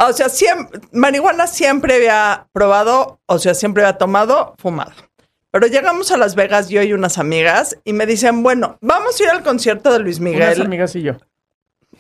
O 0.04 0.12
sea, 0.12 0.28
siempre, 0.28 0.80
marihuana 0.92 1.46
siempre 1.46 1.94
había 1.94 2.48
probado, 2.52 3.20
o 3.26 3.38
sea, 3.38 3.54
siempre 3.54 3.84
había 3.84 3.98
tomado, 3.98 4.54
fumado. 4.58 4.90
Pero 5.52 5.68
llegamos 5.68 6.10
a 6.10 6.16
Las 6.16 6.34
Vegas, 6.34 6.70
yo 6.70 6.82
y 6.82 6.92
unas 6.92 7.18
amigas, 7.18 7.76
y 7.84 7.92
me 7.92 8.04
dicen, 8.06 8.42
bueno, 8.42 8.78
vamos 8.80 9.20
a 9.20 9.22
ir 9.22 9.28
al 9.30 9.42
concierto 9.44 9.92
de 9.92 10.00
Luis 10.00 10.18
Unas 10.18 10.32
Miguel. 10.32 10.62
amigas 10.62 10.96
y 10.96 11.02
yo. 11.02 11.12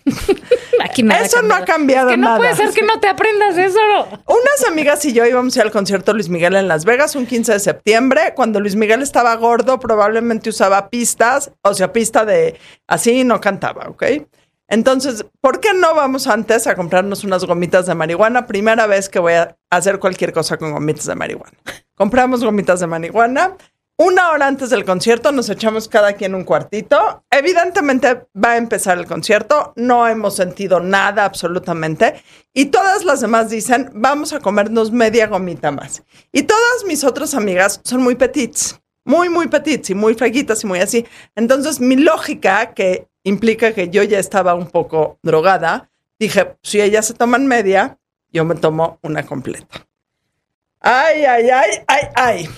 Aquí 0.80 1.02
nada 1.02 1.24
Eso 1.24 1.42
no 1.42 1.54
ha 1.54 1.64
cambiado 1.64 2.10
que 2.10 2.16
no 2.16 2.36
puede 2.36 2.54
ser 2.56 2.70
que 2.70 2.82
no 2.82 2.98
te 3.00 3.08
aprendas 3.08 3.56
eso. 3.56 3.78
Unas 4.26 4.64
amigas 4.68 5.04
y 5.04 5.12
yo 5.12 5.24
íbamos 5.26 5.56
a 5.56 5.60
ir 5.60 5.66
al 5.66 5.72
concierto 5.72 6.12
de 6.12 6.16
Luis 6.16 6.28
Miguel 6.28 6.56
en 6.56 6.68
Las 6.68 6.84
Vegas 6.84 7.14
un 7.14 7.26
15 7.26 7.52
de 7.52 7.60
septiembre. 7.60 8.32
Cuando 8.34 8.60
Luis 8.60 8.76
Miguel 8.76 9.02
estaba 9.02 9.34
gordo, 9.36 9.78
probablemente 9.78 10.50
usaba 10.50 10.90
pistas, 10.90 11.52
o 11.62 11.74
sea, 11.74 11.92
pista 11.92 12.24
de 12.24 12.58
así 12.86 13.24
no 13.24 13.40
cantaba, 13.40 13.88
¿ok? 13.88 14.04
Entonces, 14.68 15.26
¿por 15.42 15.60
qué 15.60 15.74
no 15.74 15.94
vamos 15.94 16.26
antes 16.26 16.66
a 16.66 16.74
comprarnos 16.74 17.24
unas 17.24 17.44
gomitas 17.44 17.84
de 17.84 17.94
marihuana? 17.94 18.46
Primera 18.46 18.86
vez 18.86 19.10
que 19.10 19.18
voy 19.18 19.34
a 19.34 19.56
hacer 19.68 19.98
cualquier 19.98 20.32
cosa 20.32 20.56
con 20.56 20.72
gomitas 20.72 21.04
de 21.04 21.14
marihuana. 21.14 21.58
Compramos 21.94 22.42
gomitas 22.42 22.80
de 22.80 22.86
marihuana. 22.86 23.56
Una 23.98 24.30
hora 24.30 24.46
antes 24.46 24.70
del 24.70 24.84
concierto 24.84 25.32
nos 25.32 25.50
echamos 25.50 25.86
cada 25.86 26.14
quien 26.14 26.34
un 26.34 26.44
cuartito. 26.44 27.24
Evidentemente 27.30 28.26
va 28.34 28.52
a 28.52 28.56
empezar 28.56 28.98
el 28.98 29.06
concierto. 29.06 29.74
No 29.76 30.08
hemos 30.08 30.34
sentido 30.34 30.80
nada 30.80 31.24
absolutamente. 31.24 32.22
Y 32.54 32.66
todas 32.66 33.04
las 33.04 33.20
demás 33.20 33.50
dicen, 33.50 33.90
vamos 33.94 34.32
a 34.32 34.40
comernos 34.40 34.90
media 34.90 35.26
gomita 35.26 35.70
más. 35.70 36.02
Y 36.32 36.42
todas 36.42 36.84
mis 36.86 37.04
otras 37.04 37.34
amigas 37.34 37.80
son 37.84 38.02
muy 38.02 38.14
petits. 38.14 38.80
Muy, 39.04 39.28
muy 39.28 39.48
petits 39.48 39.90
y 39.90 39.94
muy 39.94 40.14
flaquitas 40.14 40.64
y 40.64 40.66
muy 40.66 40.80
así. 40.80 41.06
Entonces 41.36 41.78
mi 41.78 41.96
lógica, 41.96 42.72
que 42.72 43.08
implica 43.24 43.72
que 43.72 43.90
yo 43.90 44.02
ya 44.02 44.18
estaba 44.18 44.54
un 44.54 44.70
poco 44.70 45.18
drogada, 45.22 45.90
dije, 46.18 46.56
si 46.62 46.80
ellas 46.80 47.06
se 47.06 47.14
toman 47.14 47.46
media, 47.46 47.98
yo 48.30 48.44
me 48.44 48.54
tomo 48.54 48.98
una 49.02 49.24
completa. 49.24 49.86
Ay, 50.80 51.24
ay, 51.24 51.50
ay, 51.50 51.70
ay, 51.86 52.08
ay. 52.14 52.48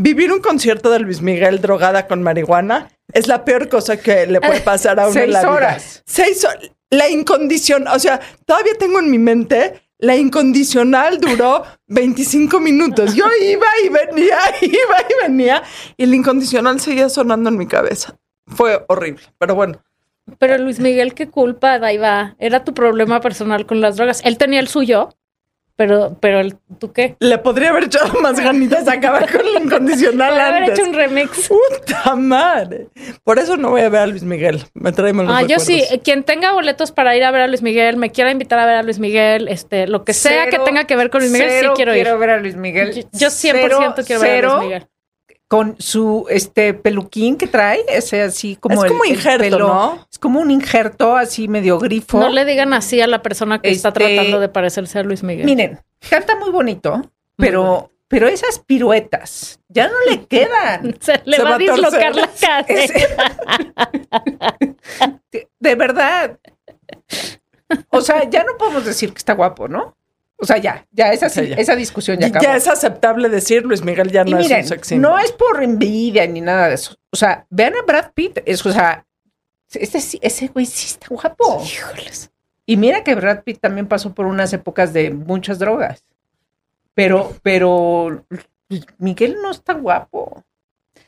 Vivir 0.00 0.32
un 0.32 0.40
concierto 0.40 0.90
de 0.90 1.00
Luis 1.00 1.20
Miguel 1.22 1.60
drogada 1.60 2.06
con 2.06 2.22
marihuana 2.22 2.88
es 3.12 3.26
la 3.26 3.44
peor 3.44 3.68
cosa 3.68 3.96
que 3.96 4.28
le 4.28 4.40
puede 4.40 4.60
pasar 4.72 5.00
a 5.00 5.08
uno 5.08 5.20
en 5.20 5.24
Seis 5.24 5.32
la 5.32 5.40
vida. 5.40 5.50
horas. 5.52 6.02
Seis 6.06 6.44
horas. 6.44 6.70
La 6.90 7.08
incondicional, 7.08 7.96
o 7.96 7.98
sea, 7.98 8.20
todavía 8.46 8.74
tengo 8.78 9.00
en 9.00 9.10
mi 9.10 9.18
mente, 9.18 9.82
la 9.98 10.14
incondicional 10.16 11.18
duró 11.20 11.64
25 11.88 12.60
minutos. 12.60 13.14
Yo 13.16 13.24
iba 13.42 13.66
y 13.84 13.88
venía, 13.88 14.38
iba 14.62 15.00
y 15.00 15.26
venía, 15.26 15.62
y 15.96 16.06
la 16.06 16.14
incondicional 16.14 16.78
seguía 16.78 17.08
sonando 17.08 17.50
en 17.50 17.58
mi 17.58 17.66
cabeza. 17.66 18.16
Fue 18.46 18.84
horrible, 18.88 19.24
pero 19.36 19.56
bueno. 19.56 19.82
Pero 20.38 20.58
Luis 20.58 20.78
Miguel, 20.78 21.14
qué 21.14 21.28
culpa, 21.28 21.72
ahí 21.74 21.98
va. 21.98 22.36
Era 22.38 22.62
tu 22.62 22.72
problema 22.72 23.20
personal 23.20 23.66
con 23.66 23.80
las 23.80 23.96
drogas. 23.96 24.20
Él 24.24 24.38
tenía 24.38 24.60
el 24.60 24.68
suyo, 24.68 25.10
pero, 25.78 26.16
pero 26.20 26.40
el- 26.40 26.56
¿tú 26.80 26.92
qué? 26.92 27.14
Le 27.20 27.38
podría 27.38 27.70
haber 27.70 27.84
echado 27.84 28.20
más 28.20 28.38
ganitas 28.40 28.88
a 28.88 28.94
acabar 28.94 29.30
con 29.30 29.40
la 29.54 29.60
incondicional 29.60 30.30
Podría 30.30 30.48
haber 30.48 30.62
antes. 30.64 30.78
hecho 30.80 30.88
un 30.88 30.94
remix. 30.94 31.48
¡Puta 31.48 32.16
madre! 32.16 32.88
Por 33.22 33.38
eso 33.38 33.56
no 33.56 33.70
voy 33.70 33.82
a 33.82 33.88
ver 33.88 34.00
a 34.02 34.06
Luis 34.08 34.24
Miguel. 34.24 34.64
Me 34.74 34.90
trae 34.90 35.12
malos 35.12 35.32
Ah, 35.34 35.42
yo 35.42 35.60
sí. 35.60 35.82
Quien 36.02 36.24
tenga 36.24 36.52
boletos 36.52 36.90
para 36.90 37.16
ir 37.16 37.22
a 37.22 37.30
ver 37.30 37.42
a 37.42 37.46
Luis 37.46 37.62
Miguel, 37.62 37.96
me 37.96 38.10
quiera 38.10 38.32
invitar 38.32 38.58
a 38.58 38.66
ver 38.66 38.74
a 38.74 38.82
Luis 38.82 38.98
Miguel, 38.98 39.46
este, 39.48 39.86
lo 39.86 40.04
que 40.04 40.12
sea 40.14 40.46
Cero, 40.46 40.58
que 40.64 40.64
tenga 40.68 40.84
que 40.84 40.96
ver 40.96 41.10
con 41.10 41.20
Luis 41.20 41.32
Miguel, 41.32 41.64
sí 41.66 41.70
quiero 41.76 41.94
ir. 41.94 42.08
ver 42.18 42.30
a 42.30 42.38
Luis 42.38 42.56
Miguel. 42.56 42.92
Yo, 42.92 43.02
yo 43.12 43.28
100% 43.28 43.32
Cero, 44.02 44.04
quiero 44.06 44.20
ver 44.20 44.44
a 44.44 44.48
Luis 44.48 44.62
Miguel. 44.64 44.86
Con 45.48 45.76
su 45.78 46.26
este 46.28 46.74
peluquín 46.74 47.36
que 47.38 47.46
trae, 47.46 47.80
ese 47.88 48.20
así 48.22 48.56
como 48.56 48.84
Es 48.84 48.90
como 48.90 49.04
el 49.04 49.12
injerto, 49.12 49.38
pelo. 49.42 49.58
¿no? 49.68 50.06
Es 50.10 50.18
como 50.18 50.40
un 50.40 50.50
injerto 50.50 51.16
así 51.16 51.48
medio 51.48 51.78
grifo. 51.78 52.20
No 52.20 52.28
le 52.28 52.44
digan 52.44 52.74
así 52.74 53.00
a 53.00 53.06
la 53.06 53.22
persona 53.22 53.58
que 53.60 53.70
está 53.70 53.88
Este- 53.88 54.14
tratando 54.14 54.40
de 54.40 54.48
parecerse 54.50 54.98
a 54.98 55.02
Luis 55.02 55.22
Miguel. 55.22 55.46
Miren, 55.46 55.80
canta 56.10 56.36
muy 56.36 56.50
bonito, 56.50 57.00
pero, 57.36 57.90
pero 58.08 58.28
esas 58.28 58.58
piruetas 58.58 59.58
ya 59.68 59.88
no 59.88 59.94
le 60.10 60.26
quedan. 60.26 60.94
Se 61.00 61.22
le 61.24 61.36
Se 61.38 61.42
va, 61.42 61.50
va 61.50 61.54
a 61.56 61.58
dislocar 61.58 62.14
la 62.14 62.28
de, 65.32 65.48
de 65.60 65.74
verdad. 65.74 66.38
O 67.90 68.00
sea, 68.00 68.28
ya 68.28 68.44
no 68.44 68.56
podemos 68.58 68.84
decir 68.84 69.12
que 69.12 69.18
está 69.18 69.34
guapo, 69.34 69.68
¿no? 69.68 69.94
O 70.40 70.46
sea, 70.46 70.58
ya, 70.58 70.86
ya 70.92 71.12
esa, 71.12 71.28
Sí, 71.28 71.48
ya. 71.48 71.56
esa 71.56 71.74
discusión 71.74 72.18
ya 72.18 72.28
Ya, 72.28 72.38
acabó. 72.38 72.56
es 72.56 72.68
aceptable 72.68 73.28
decir 73.28 73.64
Luis 73.64 73.82
Miguel 73.82 74.10
ya 74.12 74.22
y 74.24 74.30
no 74.30 74.36
miren, 74.38 74.58
es 74.60 74.66
un 74.66 74.68
sexy. 74.76 74.96
no 74.98 75.18
es 75.18 75.32
por 75.32 75.62
envidia 75.62 76.26
ni 76.28 76.40
nada 76.40 76.68
de 76.68 76.74
eso. 76.74 76.94
O 77.10 77.16
sea, 77.16 77.44
vean 77.50 77.74
a 77.74 77.82
Brad 77.82 78.12
Pitt, 78.14 78.38
es, 78.46 78.64
o 78.64 78.72
sea, 78.72 79.04
ese, 79.72 80.00
sí- 80.00 80.20
ese 80.22 80.46
güey 80.48 80.64
sí 80.66 80.86
está 80.86 81.08
guapo. 81.10 81.62
Híjoles. 81.64 82.30
Y 82.66 82.76
mira 82.76 83.02
que 83.02 83.14
Brad 83.16 83.42
Pitt 83.42 83.60
también 83.60 83.88
pasó 83.88 84.14
por 84.14 84.26
unas 84.26 84.52
épocas 84.52 84.92
de 84.92 85.10
muchas 85.10 85.58
drogas. 85.58 86.04
Pero, 86.94 87.34
pero 87.42 88.24
Miguel 88.98 89.38
no 89.42 89.50
está 89.50 89.72
guapo. 89.74 90.44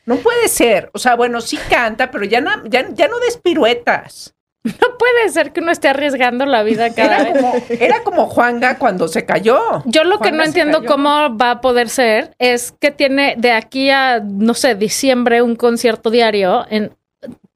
No 0.05 0.17
puede 0.17 0.47
ser. 0.47 0.89
O 0.93 0.99
sea, 0.99 1.15
bueno, 1.15 1.39
sí 1.41 1.57
canta, 1.69 2.09
pero 2.11 2.25
ya 2.25 2.41
no, 2.41 2.49
ya, 2.65 2.87
ya 2.93 3.07
no 3.07 3.19
des 3.19 3.37
piruetas. 3.37 4.33
No 4.81 4.97
puede 4.99 5.29
ser 5.29 5.51
que 5.53 5.59
uno 5.61 5.71
esté 5.71 5.87
arriesgando 5.87 6.45
la 6.45 6.61
vida 6.63 6.93
cada 6.93 7.17
Era 7.17 7.23
vez. 7.33 7.41
como, 7.41 7.53
era 7.69 8.03
como 8.03 8.27
Juanga 8.27 8.77
cuando 8.77 9.07
se 9.07 9.25
cayó. 9.25 9.81
Yo 9.85 10.03
lo 10.03 10.19
que 10.19 10.31
no 10.31 10.43
entiendo 10.43 10.79
cayó. 10.79 10.91
cómo 10.91 11.35
va 11.37 11.51
a 11.51 11.61
poder 11.61 11.89
ser 11.89 12.35
es 12.39 12.71
que 12.79 12.91
tiene 12.91 13.35
de 13.37 13.51
aquí 13.51 13.89
a, 13.89 14.19
no 14.19 14.53
sé, 14.53 14.75
diciembre 14.75 15.41
un 15.41 15.55
concierto 15.55 16.09
diario 16.11 16.65
en, 16.69 16.91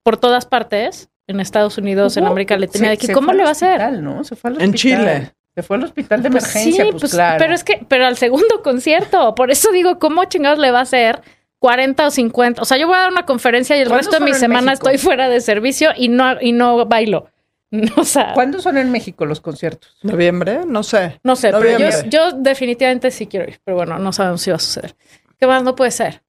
por 0.03 0.17
todas 0.17 0.45
partes, 0.45 1.09
en 1.27 1.39
Estados 1.39 1.77
Unidos, 1.77 2.17
en 2.17 2.25
América 2.25 2.57
Latina. 2.57 2.85
se- 2.85 2.87
de 2.87 2.93
aquí. 2.93 3.05
se 3.07 3.13
¿Cómo 3.13 3.33
le 3.33 3.43
va 3.43 3.49
a 3.49 3.51
hacer? 3.53 3.81
¿no? 4.01 4.23
Se 4.23 4.35
fue 4.35 4.49
al 4.51 4.61
En. 4.61 4.73
Chile. 4.73 5.31
Se 5.55 5.63
fue 5.63 5.77
al 5.77 5.83
hospital 5.85 6.21
de 6.21 6.29
Pues 6.31 6.43
emergencia, 6.43 6.83
sí, 6.83 6.91
pues, 6.91 7.01
pues, 7.03 7.11
claro. 7.13 7.37
pero 7.39 7.53
es 7.53 7.63
que, 7.63 7.85
pero 7.87 8.05
al 8.07 8.17
segundo 8.17 8.61
concierto, 8.63 9.35
por 9.35 9.51
eso 9.51 9.71
digo, 9.71 9.99
¿cómo 9.99 10.25
chingados 10.25 10.59
le 10.59 10.69
va 10.71 10.79
a 10.79 10.81
hacer 10.81 11.21
40 11.65 12.05
o 12.05 12.11
50? 12.11 12.61
O 12.61 12.65
sea, 12.65 12.77
yo 12.77 12.85
voy 12.85 12.95
a 12.95 12.99
dar 12.99 13.11
una 13.11 13.25
conferencia 13.25 13.75
y 13.75 13.79
el 13.79 13.87
¿Cuándo 13.87 14.11
resto 14.11 14.23
de 14.23 14.31
mi 14.31 14.37
semana 14.37 14.73
México? 14.73 14.87
estoy 14.87 15.03
fuera 15.03 15.29
de 15.29 15.41
servicio 15.41 15.89
y 15.97 16.09
no, 16.09 16.39
y 16.39 16.51
no 16.51 16.85
bailo. 16.85 17.31
O 17.97 18.05
sea, 18.05 18.33
¿Cuándo 18.33 18.61
son 18.61 18.77
en 18.77 18.91
México 18.91 19.25
los 19.25 19.41
conciertos? 19.41 19.97
¿Noviembre? 20.03 20.59
No 20.67 20.83
sé. 20.83 21.19
no 21.23 21.35
sé, 21.35 21.51
pero 21.51 21.79
yo, 21.79 21.87
yo 22.07 22.31
definitivamente 22.33 23.09
sí 23.09 23.25
quiero 23.25 23.49
ir, 23.49 23.59
pero 23.63 23.77
bueno, 23.77 23.97
no 23.97 24.13
sabemos 24.13 24.41
si 24.41 24.51
va 24.51 24.57
a 24.57 24.59
suceder. 24.59 24.95
¿Qué 25.39 25.47
más 25.47 25.63
no 25.63 25.75
puede 25.75 25.89
ser? 25.89 26.21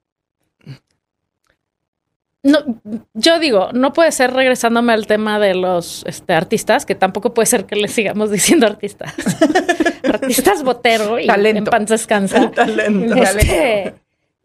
No, 2.42 2.80
yo 3.12 3.38
digo, 3.38 3.68
no 3.74 3.92
puede 3.92 4.12
ser 4.12 4.32
regresándome 4.32 4.94
al 4.94 5.06
tema 5.06 5.38
de 5.38 5.54
los 5.54 6.02
este, 6.06 6.32
artistas, 6.32 6.86
que 6.86 6.94
tampoco 6.94 7.34
puede 7.34 7.44
ser 7.44 7.66
que 7.66 7.76
le 7.76 7.88
sigamos 7.88 8.30
diciendo 8.38 8.66
artistas. 8.66 9.14
artistas 10.02 10.62
botero 10.62 11.18
y 11.18 11.26
Talento. 11.26 11.58
en 11.58 11.64
paz 11.66 11.86
descansa. 11.90 12.50
Talento. 12.52 13.14
Este, 13.16 13.94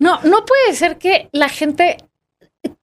no, 0.01 0.19
no 0.23 0.45
puede 0.45 0.73
ser 0.75 0.97
que 0.97 1.29
la 1.31 1.47
gente 1.47 1.97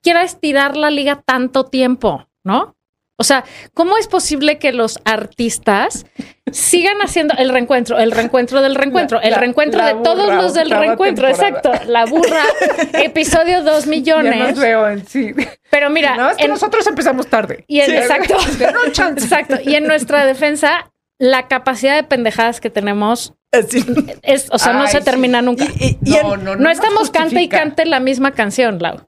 quiera 0.03 0.23
estirar 0.23 0.77
la 0.77 0.91
liga 0.91 1.23
tanto 1.25 1.65
tiempo, 1.65 2.27
¿no? 2.45 2.75
O 3.21 3.25
sea, 3.25 3.43
¿cómo 3.75 3.97
es 3.97 4.07
posible 4.07 4.59
que 4.59 4.73
los 4.73 5.01
artistas 5.05 6.07
sigan 6.53 6.99
haciendo 7.03 7.35
el 7.37 7.49
reencuentro, 7.51 7.99
el 7.99 8.13
reencuentro 8.13 8.63
del 8.63 8.77
reencuentro, 8.77 9.19
La- 9.19 9.27
el 9.27 9.35
reencuentro 9.35 9.81
la 9.81 9.89
de 9.95 10.03
todos 10.05 10.33
los 10.33 10.55
del 10.55 10.71
reencuentro? 10.71 11.27
temporada. 11.27 11.59
Exacto, 11.59 11.91
la 11.91 12.05
burra, 12.07 12.45
episodio 13.03 13.65
dos 13.65 13.85
Ya 13.87 13.91
millones. 13.91 14.51
nos 14.51 14.59
veo 14.61 14.89
en 14.89 15.05
sí. 15.07 15.35
Pero 15.69 15.91
mira, 15.91 16.15
no, 16.17 16.31
es 16.31 16.37
que 16.37 16.45
en- 16.45 16.51
nosotros 16.53 16.87
empezamos 16.87 17.27
tarde. 17.27 17.65
y 17.67 17.81
en, 17.81 17.87
Sí. 17.87 17.97
exacto, 17.97 18.37
exacto. 19.17 19.57
Y 19.65 19.75
en 19.75 19.89
nuestra 19.89 20.25
defensa, 20.25 20.93
la 21.19 21.49
capacidad 21.49 21.97
de 21.97 22.05
pendejadas 22.05 22.61
que 22.61 22.71
tenemos 22.71 23.35
Así. 23.53 23.85
es, 24.23 24.49
o 24.51 24.59
sea, 24.59 24.73
no 24.75 24.87
se 24.89 24.99
sí. 24.99 25.05
termina 25.05 25.41
nunca. 25.43 25.65
Y, 25.65 25.99
y- 26.05 26.11
y 26.11 26.17
No, 26.23 26.37
no, 26.37 26.57
No, 26.57 26.57
nos 26.57 26.73
estamos 26.73 27.11
cante 27.11 27.41
y 27.41 27.49
cante 27.49 27.87
la 27.87 28.01
misma 28.01 28.33
canción, 28.33 28.79
Lau. 28.79 29.01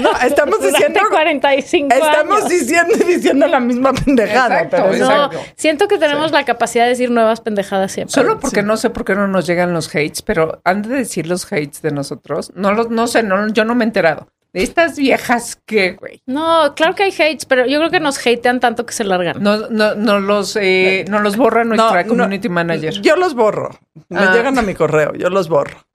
no, 0.00 0.10
estamos 0.20 0.60
diciendo, 0.62 1.00
45 1.10 1.92
estamos 1.92 2.36
años. 2.38 2.48
diciendo 2.50 2.94
y 3.00 3.14
diciendo 3.14 3.46
la 3.48 3.58
misma 3.58 3.92
pendejada. 3.92 4.62
Exacto, 4.62 4.76
pero 4.76 4.92
exacto. 4.94 5.36
No, 5.38 5.42
siento 5.56 5.88
que 5.88 5.98
tenemos 5.98 6.30
la 6.30 6.44
capacidad 6.44 6.84
de 6.84 6.90
decir 6.90 7.10
nuevas 7.10 7.40
pendejadas 7.40 7.90
siempre. 7.90 8.12
Solo 8.14 8.38
porque 8.38 8.62
no 8.62 8.76
sé 8.76 8.90
por 8.90 9.04
qué 9.04 9.14
no 9.16 9.26
nos 9.26 9.46
llegan 9.46 9.72
los 9.72 9.88
hates, 9.88 10.22
pero 10.22 10.60
han 10.64 10.82
de 10.82 10.90
decir 10.90 11.26
los 11.26 11.50
hates 11.52 11.82
de 11.82 11.90
nosotros. 11.90 12.52
No 12.54 12.72
los, 12.74 12.90
no 12.90 13.06
sé, 13.08 13.22
no, 13.24 13.48
yo 13.48 13.64
no 13.64 13.74
me 13.74 13.84
he 13.84 13.88
enterado. 13.88 14.28
De 14.52 14.62
estas 14.62 14.96
viejas 14.96 15.56
que, 15.66 15.92
güey. 15.92 16.22
No, 16.26 16.74
claro 16.74 16.94
que 16.94 17.02
hay 17.02 17.10
hates, 17.12 17.44
pero 17.44 17.66
yo 17.66 17.78
creo 17.78 17.90
que 17.90 18.00
nos 18.00 18.18
hatean 18.18 18.58
tanto 18.60 18.86
que 18.86 18.94
se 18.94 19.04
largan. 19.04 19.42
No, 19.42 19.68
no, 19.68 19.94
no 19.94 20.18
los, 20.20 20.56
eh, 20.56 21.04
no 21.08 21.20
los 21.20 21.36
borra 21.36 21.64
nuestra 21.64 22.06
community 22.06 22.48
manager. 22.48 22.94
Yo 23.02 23.16
los 23.16 23.34
borro. 23.34 23.78
Me 24.08 24.20
Ah. 24.20 24.32
llegan 24.34 24.58
a 24.58 24.62
mi 24.62 24.74
correo, 24.74 25.12
yo 25.14 25.28
los 25.28 25.48
borro. 25.48 25.86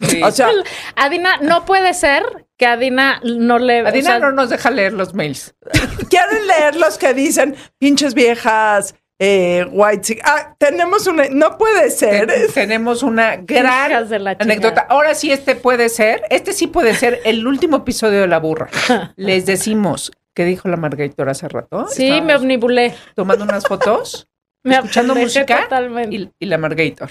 Sí. 0.00 0.22
O 0.22 0.30
sea, 0.30 0.48
A 0.94 1.08
Dina, 1.08 1.38
no 1.38 1.64
puede 1.64 1.92
ser 1.92 2.46
que 2.56 2.66
a 2.66 2.76
Dina 2.76 3.20
no 3.24 3.58
le. 3.58 3.82
o 3.82 3.88
Adina 3.88 4.10
sea, 4.10 4.18
no 4.20 4.30
nos 4.30 4.48
deja 4.48 4.70
leer 4.70 4.92
los 4.92 5.12
mails. 5.14 5.56
quieren 6.08 6.46
leer 6.46 6.76
los 6.76 6.98
que 6.98 7.14
dicen 7.14 7.56
pinches 7.78 8.14
viejas, 8.14 8.94
eh, 9.18 9.66
white. 9.70 10.00
chick- 10.02 10.20
Ah, 10.24 10.54
tenemos 10.58 11.06
una. 11.06 11.24
No 11.30 11.58
puede 11.58 11.90
ser. 11.90 12.26
Ten- 12.26 12.52
tenemos 12.52 13.02
una 13.02 13.36
gran 13.36 14.08
de 14.08 14.18
la 14.18 14.36
anécdota. 14.38 14.86
Ahora 14.88 15.14
sí, 15.14 15.32
este 15.32 15.54
puede 15.56 15.88
ser, 15.88 16.22
este 16.30 16.52
sí 16.52 16.66
puede 16.68 16.94
ser 16.94 17.20
el 17.24 17.46
último 17.46 17.78
episodio 17.78 18.20
de 18.20 18.28
La 18.28 18.38
Burra. 18.38 18.68
Les 19.16 19.44
decimos, 19.46 20.12
¿qué 20.34 20.44
dijo 20.44 20.68
la 20.68 20.76
Margarita 20.76 21.24
hace 21.24 21.48
rato? 21.48 21.86
Sí, 21.88 22.20
me 22.22 22.36
omnibulé. 22.36 22.94
tomando 23.14 23.44
unas 23.44 23.64
fotos 23.66 24.28
Me 24.62 24.74
escuchando 24.76 25.14
música 25.14 25.62
Totalmente. 25.62 26.14
y, 26.16 26.30
y 26.40 26.46
la 26.46 26.58
Margator. 26.58 27.10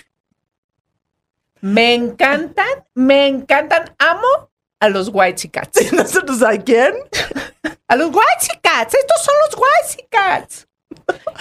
Me 1.61 1.93
encantan, 1.95 2.65
me 2.93 3.27
encantan. 3.27 3.95
Amo 3.97 4.49
a 4.79 4.89
los 4.89 5.09
White 5.11 5.49
Cats. 5.49 5.91
¿Nosotros 5.91 6.43
a 6.43 6.55
quién? 6.57 6.93
A 7.87 7.95
los 7.95 8.07
White 8.09 8.59
Cats. 8.61 8.93
Estos 8.93 9.23
son 9.23 9.33
los 9.45 9.55
White 9.55 10.07
Cats. 10.09 10.66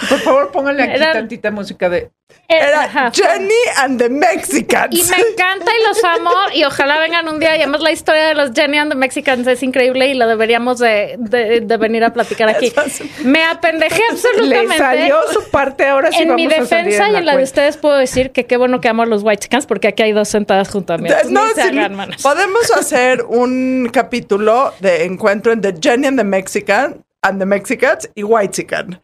Por 0.09 0.19
favor, 0.19 0.51
pónganle 0.51 0.83
aquí 0.83 0.95
Eran- 0.95 1.13
tantita 1.13 1.51
música 1.51 1.89
de. 1.89 2.11
Era 2.49 2.83
Ajá. 2.83 3.11
Jenny 3.13 3.53
and 3.77 3.99
the 3.99 4.09
Mexicans. 4.09 4.95
Y 4.97 5.03
me 5.03 5.17
encanta 5.17 5.71
y 5.77 5.87
los 5.87 6.03
amo 6.03 6.31
y 6.53 6.63
ojalá 6.63 6.99
vengan 6.99 7.27
un 7.27 7.39
día. 7.39 7.55
Y 7.57 7.61
además 7.61 7.81
la 7.81 7.91
historia 7.91 8.27
de 8.27 8.35
los 8.35 8.51
Jenny 8.53 8.77
and 8.77 8.91
the 8.91 8.97
Mexicans 8.97 9.45
es 9.47 9.63
increíble 9.63 10.07
y 10.07 10.13
lo 10.13 10.27
deberíamos 10.27 10.77
de, 10.79 11.15
de- 11.19 11.61
de 11.61 11.77
venir 11.77 12.03
a 12.05 12.13
platicar 12.13 12.47
aquí. 12.49 12.71
Me 13.25 13.43
apendejé 13.43 13.97
Le 13.99 14.05
absolutamente. 14.11 14.77
salió 14.77 15.17
su 15.33 15.43
parte 15.49 15.87
ahora 15.87 16.11
sí 16.11 16.21
en 16.23 16.35
mi 16.35 16.47
vamos 16.47 16.63
a 16.63 16.67
salir 16.67 16.85
defensa 16.85 17.09
y 17.11 17.15
en 17.15 17.25
la 17.25 17.35
de 17.35 17.43
ustedes 17.43 17.75
puedo 17.77 17.95
decir 17.97 18.31
que 18.31 18.45
qué 18.45 18.55
bueno 18.57 18.79
que 18.81 18.87
amo 18.87 19.03
a 19.03 19.05
los 19.07 19.23
White 19.23 19.43
Chickens 19.43 19.65
porque 19.65 19.87
aquí 19.89 20.03
hay 20.03 20.11
dos 20.13 20.29
sentadas 20.29 20.69
junto 20.69 20.93
a 20.93 20.97
mí. 20.97 21.09
Entonces, 21.09 21.31
No, 21.31 21.41
hagan 21.41 21.95
manos. 21.95 22.21
podemos 22.21 22.71
hacer 22.71 23.23
un 23.23 23.89
capítulo 23.91 24.73
de 24.79 25.03
encuentro 25.05 25.51
entre 25.51 25.73
Jenny 25.81 26.07
and 26.07 26.17
the 26.17 26.23
Mexican 26.23 27.03
and 27.23 27.39
the 27.39 27.45
Mexicans 27.45 28.09
y 28.15 28.23
White 28.23 28.51
Chicken. 28.53 29.01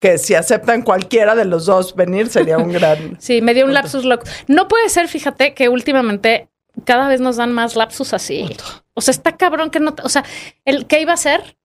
Que 0.00 0.18
si 0.18 0.34
aceptan 0.34 0.82
cualquiera 0.82 1.34
de 1.34 1.44
los 1.44 1.66
dos 1.66 1.94
venir 1.94 2.28
sería 2.28 2.58
un 2.58 2.72
gran. 2.72 3.16
Sí, 3.20 3.40
me 3.42 3.54
dio 3.54 3.64
un 3.66 3.74
lapsus 3.74 4.04
loco. 4.04 4.24
No 4.48 4.66
puede 4.66 4.88
ser, 4.88 5.06
fíjate, 5.08 5.54
que 5.54 5.68
últimamente 5.68 6.48
cada 6.84 7.06
vez 7.08 7.20
nos 7.20 7.36
dan 7.36 7.52
más 7.52 7.76
lapsus 7.76 8.12
así. 8.14 8.56
O 8.94 9.00
sea, 9.02 9.12
está 9.12 9.36
cabrón 9.36 9.70
que 9.70 9.78
no... 9.80 9.94
te- 9.94 10.02
o 10.02 10.08
sea, 10.08 10.24
el 10.64 10.86
¿qué 10.86 11.00
iba 11.00 11.12
a 11.12 11.14
hacer? 11.14 11.56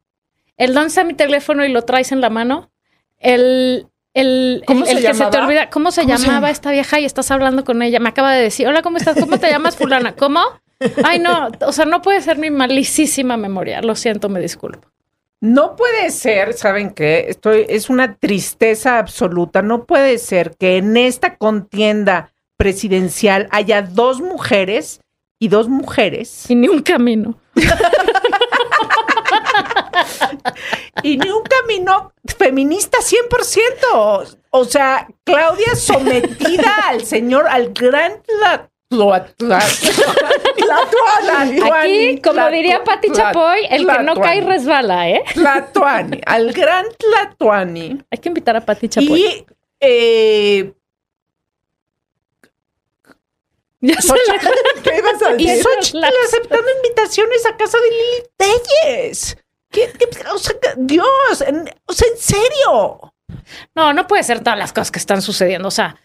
El 0.58 0.74
dónde 0.74 0.90
está 0.90 1.04
mi 1.04 1.14
teléfono 1.14 1.66
y 1.66 1.70
lo 1.70 1.82
traes 1.84 2.12
en 2.12 2.22
la 2.22 2.30
mano. 2.30 2.72
El... 3.18 3.88
El, 4.14 4.64
¿Cómo 4.66 4.82
el- 4.82 4.86
se 4.86 4.92
el 4.94 5.06
que 5.06 5.14
se 5.14 5.26
te 5.26 5.38
olvida, 5.38 5.70
¿cómo 5.70 5.92
se 5.92 6.02
¿Cómo 6.04 6.18
se 6.18 6.24
llamaba 6.24 6.40
llama? 6.48 6.50
esta 6.52 6.72
vieja 6.72 7.00
y 7.02 7.06
estás 7.06 7.32
hablando 7.32 7.66
con 7.66 7.82
ella? 7.82 8.00
Me 8.00 8.08
acaba 8.10 8.34
de 8.34 8.42
decir, 8.42 8.66
hola, 8.66 8.82
¿cómo 8.82 8.96
estás? 8.98 9.18
¿Cómo 9.20 9.38
te 9.40 9.50
llamas 9.50 9.76
fulana? 9.76 10.16
¿Cómo? 10.16 10.40
Ay, 11.04 11.20
no, 11.20 11.50
o 11.62 11.72
sea, 11.74 11.84
no 11.86 12.02
puede 12.02 12.22
ser 12.22 12.38
mi 12.38 12.50
malicísima 12.50 13.36
memoria. 13.36 13.82
Lo 13.82 13.94
siento, 13.96 14.30
me 14.30 14.40
disculpo. 14.40 14.90
No 15.42 15.76
puede 15.76 16.12
ser, 16.12 16.54
¿saben 16.54 16.92
qué? 16.92 17.26
Estoy, 17.30 17.66
es 17.70 17.90
una 17.90 18.16
tristeza 18.16 18.98
absoluta. 18.98 19.62
No 19.62 19.86
puede 19.86 20.18
ser 20.18 20.56
que 20.58 20.78
en 20.78 20.98
esta 20.98 21.38
contienda 21.38 22.34
presidencial 22.58 23.48
haya 23.52 23.82
dos 23.82 24.22
mujeres 24.22 25.02
y 25.38 25.50
dos 25.50 25.68
mujeres 25.68 26.50
Y 26.50 26.56
ni 26.56 26.70
un 26.70 26.82
camino. 26.82 27.38
y 31.04 31.18
ni 31.18 31.30
un 31.30 31.44
camino 31.44 32.14
feminista 32.38 33.00
100%. 33.00 34.38
O 34.52 34.66
sea, 34.66 35.08
Claudia 35.24 35.76
sometida 35.76 36.74
al 36.88 37.06
señor, 37.06 37.48
al 37.48 37.74
gran 37.74 38.22
Aquí, 41.74 42.22
como 42.22 42.50
diría 42.50 42.84
Pati 42.84 43.12
Chapoy, 43.12 43.66
el 43.70 43.88
que 43.88 44.00
no 44.00 44.16
cae 44.16 44.42
resbala, 44.42 45.10
¿eh? 45.10 45.24
Tlatuani, 45.34 46.22
al 46.26 46.52
gran 46.54 46.86
Tlatuani. 46.98 48.02
Hay 48.12 48.18
que 48.18 48.30
invitar 48.30 48.56
a 48.56 48.62
Pati 48.62 48.90
Chapoy. 48.90 49.22
Y 49.22 49.46
eh, 49.80 50.74
Ya 53.82 53.96
¿Qué 54.84 54.98
ibas 54.98 55.22
a 55.22 55.34
Y 55.38 55.46
decir? 55.46 55.64
Xochitl 55.64 56.04
aceptando 56.26 56.68
invitaciones 56.84 57.46
a 57.46 57.56
casa 57.56 57.78
de 57.80 57.90
Lili 57.92 58.24
Telles. 58.38 59.38
¿Qué, 59.70 59.92
qué- 60.00 60.10
o 60.34 60.38
sea, 60.40 60.56
que- 60.60 60.74
Dios, 60.78 61.42
en, 61.46 61.70
o 61.86 61.94
sea, 61.94 62.08
en 62.08 62.18
serio. 62.18 63.14
No, 63.76 63.94
no 63.94 64.08
puede 64.08 64.24
ser 64.24 64.40
todas 64.40 64.58
las 64.58 64.74
cosas 64.74 64.90
que 64.92 64.98
están 65.00 65.22
sucediendo. 65.22 65.68
O 65.68 65.72
sea, 65.72 65.96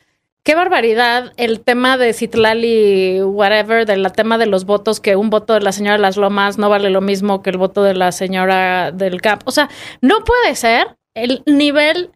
qué 0.43 0.55
barbaridad 0.55 1.33
el 1.37 1.61
tema 1.61 1.97
de 1.97 2.13
Citlali, 2.13 3.23
whatever, 3.23 3.87
del 3.87 4.11
tema 4.13 4.39
de 4.39 4.47
los 4.47 4.65
votos, 4.65 5.01
que 5.01 5.17
un 5.17 5.31
voto 5.31 5.55
de 5.55 5.61
la 5.61 5.73
señora 5.73 5.97
de 5.97 6.03
Las 6.03 6.17
Lomas 6.17 6.59
no 6.59 6.69
vale 6.69 6.91
lo 6.91 7.01
mismo 7.01 7.43
que 7.43 7.51
el 7.51 7.59
voto 7.59 7.83
de 7.83 7.95
la 7.95 8.13
señora 8.13 8.93
del 8.93 9.21
CAP. 9.21 9.43
O 9.47 9.51
sea, 9.51 9.69
no 10.01 10.25
puede 10.25 10.55
ser 10.55 10.97
el 11.15 11.43
nivel 11.47 12.11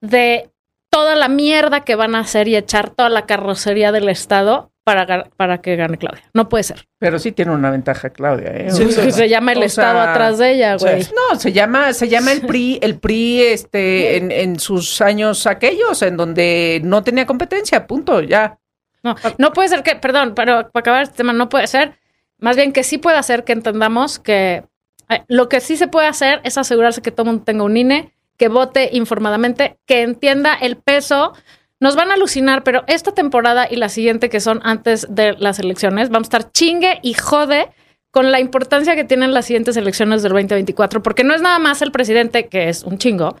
de 0.00 0.50
toda 0.90 1.16
la 1.16 1.28
mierda 1.28 1.80
que 1.80 1.94
van 1.94 2.14
a 2.14 2.20
hacer 2.20 2.48
y 2.48 2.56
echar 2.56 2.90
toda 2.90 3.08
la 3.08 3.26
carrocería 3.26 3.92
del 3.92 4.08
Estado 4.08 4.70
para, 4.86 5.24
para 5.36 5.58
que 5.60 5.74
gane 5.74 5.98
Claudia. 5.98 6.22
No 6.32 6.48
puede 6.48 6.62
ser. 6.62 6.86
Pero 7.00 7.18
sí 7.18 7.32
tiene 7.32 7.50
una 7.50 7.72
ventaja, 7.72 8.10
Claudia. 8.10 8.52
¿eh? 8.52 8.70
Sí, 8.70 8.84
O 8.84 8.88
sea, 8.92 9.02
sí. 9.02 9.10
se 9.10 9.28
llama 9.28 9.50
el 9.50 9.58
o 9.58 9.64
Estado 9.64 10.00
sea, 10.00 10.12
atrás 10.12 10.38
de 10.38 10.52
ella, 10.52 10.76
güey. 10.76 11.02
sí. 11.02 11.12
No, 11.12 11.40
se 11.40 11.52
llama, 11.52 11.92
se 11.92 12.08
llama 12.08 12.30
el 12.30 12.42
PRI, 12.42 12.78
el 12.80 12.96
PRI, 13.00 13.42
este, 13.42 14.16
en, 14.16 14.30
en 14.30 14.60
sus 14.60 15.00
años 15.00 15.48
aquellos, 15.48 16.00
en 16.02 16.16
donde 16.16 16.80
no 16.84 17.02
tenía 17.02 17.26
competencia, 17.26 17.84
punto, 17.84 18.20
ya. 18.20 18.58
No, 19.02 19.16
no 19.38 19.52
puede 19.52 19.70
ser 19.70 19.82
que, 19.82 19.96
perdón, 19.96 20.34
pero 20.36 20.70
para 20.70 20.80
acabar 20.80 21.02
este 21.02 21.16
tema, 21.16 21.32
no 21.32 21.48
puede 21.48 21.66
ser. 21.66 21.98
Más 22.38 22.54
bien 22.54 22.72
que 22.72 22.84
sí 22.84 22.98
puede 22.98 23.16
hacer 23.18 23.42
que 23.42 23.54
entendamos 23.54 24.20
que 24.20 24.62
eh, 25.08 25.24
lo 25.26 25.48
que 25.48 25.58
sí 25.60 25.76
se 25.76 25.88
puede 25.88 26.06
hacer 26.06 26.40
es 26.44 26.58
asegurarse 26.58 27.02
que 27.02 27.10
todo 27.10 27.22
el 27.22 27.32
mundo 27.32 27.44
tenga 27.44 27.64
un 27.64 27.76
INE, 27.76 28.12
que 28.36 28.46
vote 28.46 28.90
informadamente, 28.92 29.78
que 29.84 30.02
entienda 30.02 30.54
el 30.54 30.76
peso. 30.76 31.32
Nos 31.80 31.94
van 31.94 32.10
a 32.10 32.14
alucinar, 32.14 32.62
pero 32.62 32.84
esta 32.86 33.12
temporada 33.12 33.66
y 33.70 33.76
la 33.76 33.88
siguiente, 33.88 34.30
que 34.30 34.40
son 34.40 34.60
antes 34.64 35.06
de 35.10 35.34
las 35.34 35.58
elecciones, 35.58 36.08
vamos 36.08 36.26
a 36.26 36.38
estar 36.38 36.52
chingue 36.52 36.98
y 37.02 37.14
jode 37.14 37.68
con 38.10 38.32
la 38.32 38.40
importancia 38.40 38.96
que 38.96 39.04
tienen 39.04 39.34
las 39.34 39.44
siguientes 39.44 39.76
elecciones 39.76 40.22
del 40.22 40.32
2024, 40.32 41.02
porque 41.02 41.22
no 41.22 41.34
es 41.34 41.42
nada 41.42 41.58
más 41.58 41.82
el 41.82 41.92
presidente, 41.92 42.46
que 42.46 42.70
es 42.70 42.82
un 42.82 42.96
chingo, 42.96 43.36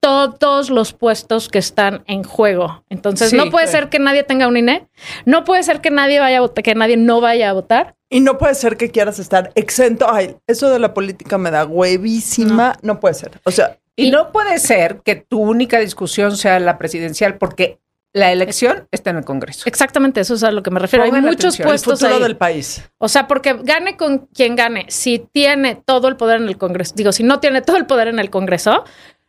todos 0.00 0.70
los 0.70 0.92
puestos 0.92 1.48
que 1.48 1.58
están 1.58 2.02
en 2.06 2.24
juego. 2.24 2.84
Entonces, 2.88 3.30
Sí, 3.30 3.36
no 3.36 3.50
puede 3.50 3.66
ser 3.66 3.88
que 3.88 3.98
nadie 3.98 4.24
tenga 4.24 4.48
un 4.48 4.56
INE, 4.56 4.88
no 5.26 5.44
puede 5.44 5.62
ser 5.62 5.80
que 5.80 5.90
nadie 5.90 6.18
vaya 6.20 6.38
a 6.38 6.40
votar, 6.40 6.64
que 6.64 6.74
nadie 6.74 6.96
no 6.96 7.20
vaya 7.20 7.50
a 7.50 7.52
votar. 7.52 7.94
Y 8.08 8.20
no 8.20 8.38
puede 8.38 8.54
ser 8.56 8.76
que 8.76 8.90
quieras 8.90 9.18
estar 9.20 9.52
exento. 9.54 10.10
Ay, 10.10 10.36
eso 10.46 10.70
de 10.70 10.80
la 10.80 10.92
política 10.94 11.38
me 11.38 11.50
da 11.52 11.64
huevísima. 11.64 12.76
No, 12.82 12.98
puede 12.98 13.14
ser. 13.14 13.40
O 13.44 13.52
sea, 13.52 13.78
Y, 14.00 14.08
Y- 14.08 14.10
no 14.10 14.32
puede 14.32 14.58
ser 14.58 15.00
que 15.04 15.16
tu 15.16 15.40
única 15.40 15.78
discusión 15.78 16.36
sea 16.36 16.58
la 16.60 16.78
presidencial, 16.78 17.38
porque 17.38 17.78
la 18.12 18.32
elección 18.32 18.88
está 18.90 19.10
en 19.10 19.18
el 19.18 19.24
Congreso. 19.24 19.62
Exactamente, 19.66 20.20
eso 20.20 20.34
es 20.34 20.42
a 20.42 20.50
lo 20.50 20.62
que 20.62 20.70
me 20.70 20.80
refiero. 20.80 21.04
Hay 21.04 21.12
muchos 21.12 21.26
atención, 21.36 21.52
el 21.54 21.60
el 21.60 21.68
puestos 21.68 22.00
futuro 22.00 22.16
ahí. 22.16 22.22
del 22.22 22.36
país. 22.36 22.82
O 22.98 23.08
sea, 23.08 23.28
porque 23.28 23.54
gane 23.62 23.96
con 23.96 24.26
quien 24.34 24.56
gane, 24.56 24.86
si 24.88 25.18
tiene 25.18 25.76
todo 25.76 26.08
el 26.08 26.16
poder 26.16 26.40
en 26.40 26.48
el 26.48 26.58
Congreso, 26.58 26.94
digo, 26.96 27.12
si 27.12 27.22
no 27.22 27.38
tiene 27.38 27.62
todo 27.62 27.76
el 27.76 27.86
poder 27.86 28.08
en 28.08 28.18
el 28.18 28.28
Congreso, 28.30 28.84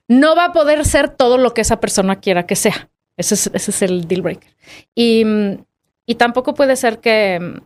no 0.08 0.36
va 0.36 0.46
a 0.46 0.52
poder 0.52 0.84
ser 0.86 1.10
todo 1.10 1.38
lo 1.38 1.54
que 1.54 1.62
esa 1.62 1.80
persona 1.80 2.20
quiera 2.20 2.46
que 2.48 2.56
sea. 2.56 2.90
Ese 3.18 3.36
es, 3.36 3.52
ese 3.54 3.72
es 3.72 3.82
el 3.84 4.08
deal 4.08 4.22
breaker. 4.24 4.56
Y, 4.96 5.24
y 6.08 6.16
tampoco 6.16 6.54
puede 6.56 6.76
ser 6.76 7.00
que... 7.00 7.62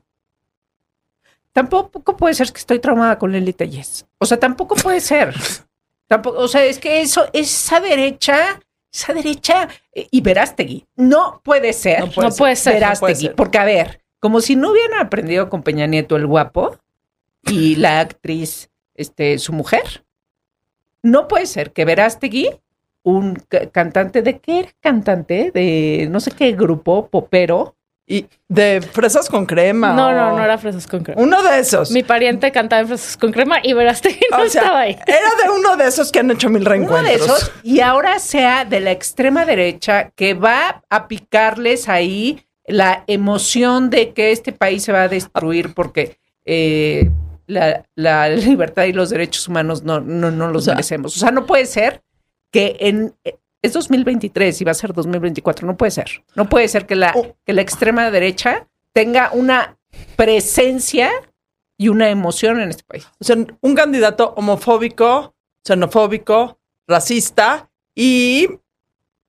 Tampoco 1.54 2.18
puede 2.18 2.34
ser 2.34 2.52
que 2.52 2.60
estoy 2.60 2.80
traumada 2.80 3.18
con 3.18 3.32
Lili 3.32 3.54
Telles. 3.54 4.06
O 4.18 4.26
sea, 4.26 4.38
tampoco 4.38 4.76
puede 4.76 5.00
ser. 5.00 5.34
Tampoco, 6.08 6.40
o 6.40 6.48
sea, 6.48 6.64
es 6.66 6.80
que 6.80 7.02
eso, 7.02 7.26
esa 7.34 7.80
derecha, 7.80 8.60
esa 8.94 9.14
derecha 9.14 9.68
eh, 9.94 10.08
y 10.12 10.22
Verástegui, 10.22 10.86
no 10.96 11.42
puede 11.44 11.74
ser. 11.74 12.00
No 12.02 12.12
puede 12.12 12.30
No 12.30 12.36
puede 12.36 12.56
ser. 12.56 12.74
no 12.74 12.80
puede 12.80 12.80
Verástegui, 12.80 13.26
ser. 13.28 13.36
porque 13.36 13.58
a 13.58 13.66
ver, 13.66 14.02
como 14.20 14.40
si 14.42 14.56
no 14.56 14.72
hubieran 14.72 15.00
aprendido 15.00 15.50
con 15.50 15.64
Peña 15.64 15.88
Nieto 15.88 16.16
el 16.16 16.28
guapo 16.28 16.78
y 17.44 17.76
la 17.76 18.00
actriz, 18.00 18.70
este, 18.94 19.38
su 19.40 19.52
mujer. 19.54 20.04
No 21.02 21.28
puede 21.28 21.46
ser 21.46 21.72
que 21.74 21.86
Verástegui, 21.86 22.50
un 23.04 23.36
ca- 23.36 23.70
cantante 23.70 24.22
de 24.24 24.40
qué 24.40 24.60
era 24.62 24.72
cantante 24.80 25.52
de 25.54 26.08
no 26.10 26.20
sé 26.20 26.32
qué 26.32 26.54
grupo 26.54 27.08
popero, 27.10 27.76
Y 28.08 28.28
de 28.48 28.82
fresas 28.92 29.28
con 29.30 29.46
crema. 29.48 29.94
no, 29.94 30.10
o- 30.10 30.12
no, 30.14 30.38
no 30.38 30.44
era 30.44 30.58
fresas 30.60 30.86
con 30.86 31.02
crema. 31.04 31.20
Uno 31.22 31.42
de 31.42 31.58
esos. 31.60 31.90
Mi 31.90 32.04
pariente 32.04 32.52
cantaba 32.52 32.82
en 32.82 32.88
fresas 32.90 33.18
con 33.18 33.32
crema 33.32 33.58
y 33.64 33.74
veraste 33.74 34.10
que 34.18 34.26
no 34.32 34.38
o 34.44 34.48
sea, 34.50 34.62
estaba 34.62 34.80
ahí. 34.82 34.96
era 35.08 35.44
de 35.44 35.50
uno 35.50 35.76
de 35.76 35.88
esos 35.88 36.12
que 36.12 36.20
han 36.20 36.30
hecho 36.30 36.50
mil 36.50 36.62
uno 36.62 36.70
reencuentros. 36.70 37.06
de 37.08 37.16
esos, 37.16 37.52
y 37.64 37.80
ahora 37.80 38.20
sea 38.20 38.64
de 38.64 38.80
la 38.80 38.92
extrema 38.92 39.46
derecha 39.46 40.12
que 40.16 40.36
va 40.36 40.84
a 40.90 41.08
picarles 41.08 41.90
ahí 41.90 42.46
la 42.68 43.04
emoción 43.08 43.90
de 43.90 44.12
que 44.14 44.32
este 44.32 44.52
país 44.52 44.84
se 44.84 44.92
va 44.92 45.04
a 45.04 45.08
destruir 45.08 45.74
porque 45.74 46.18
eh, 46.46 47.10
la, 47.48 47.84
la 47.96 48.30
libertad 48.30 48.84
y 48.84 48.94
los 48.94 49.10
derechos 49.10 49.48
humanos 49.48 49.82
no, 49.84 50.00
no, 50.00 50.30
no 50.30 50.48
los 50.50 50.64
O 50.64 50.66
sea- 50.66 50.74
merecemos. 50.76 51.16
O 51.18 51.20
sea, 51.20 51.32
no 51.32 51.46
puede 51.48 51.66
ser 51.66 52.04
que 52.52 52.76
en... 52.82 53.16
Es 53.66 53.74
2023 53.74 54.62
y 54.62 54.64
va 54.64 54.72
a 54.72 54.76
ser 54.76 54.94
2024. 54.94 55.66
No 55.66 55.76
puede 55.76 55.92
ser. 55.92 56.24
No 56.36 56.48
puede 56.48 56.68
ser 56.68 56.86
que 56.86 56.96
la, 56.96 57.14
Oh. 57.16 57.36
que 57.46 57.54
la 57.54 57.62
extrema 57.62 58.12
derecha 58.12 58.68
tenga 58.94 59.32
una 59.34 59.78
presencia 60.16 61.10
y 61.78 61.88
una 61.90 62.10
emoción 62.10 62.60
en 62.60 62.70
este 62.70 62.84
país. 62.84 63.08
O 63.20 63.24
sea, 63.24 63.38
un 63.62 63.76
candidato 63.76 64.34
homofóbico, 64.38 65.34
xenofóbico, 65.66 66.60
racista 66.88 67.70
y 67.96 68.48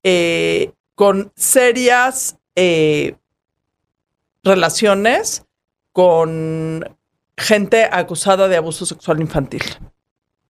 eh, 0.03 0.72
con 0.94 1.33
serias 1.35 2.37
eh, 2.55 3.16
relaciones 4.44 5.44
con 5.92 6.96
gente 7.38 7.88
acusada 7.90 8.49
de 8.49 8.57
abuso 8.57 8.85
sexual 8.85 9.20
infantil. 9.20 9.62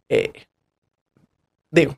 Eh, 0.09 0.33
digo, 1.71 1.97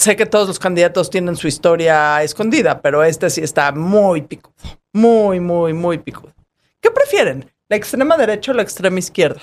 sé 0.00 0.16
que 0.16 0.26
todos 0.26 0.48
los 0.48 0.58
candidatos 0.58 1.10
tienen 1.10 1.36
su 1.36 1.46
historia 1.46 2.22
escondida, 2.22 2.80
pero 2.80 3.04
este 3.04 3.28
sí 3.28 3.42
está 3.42 3.70
muy 3.72 4.22
picudo. 4.22 4.54
Muy, 4.92 5.40
muy, 5.40 5.72
muy 5.72 5.98
picudo. 5.98 6.34
¿Qué 6.80 6.90
prefieren? 6.90 7.50
¿La 7.68 7.76
extrema 7.76 8.16
derecha 8.16 8.52
o 8.52 8.54
la 8.54 8.62
extrema 8.62 8.98
izquierda? 8.98 9.40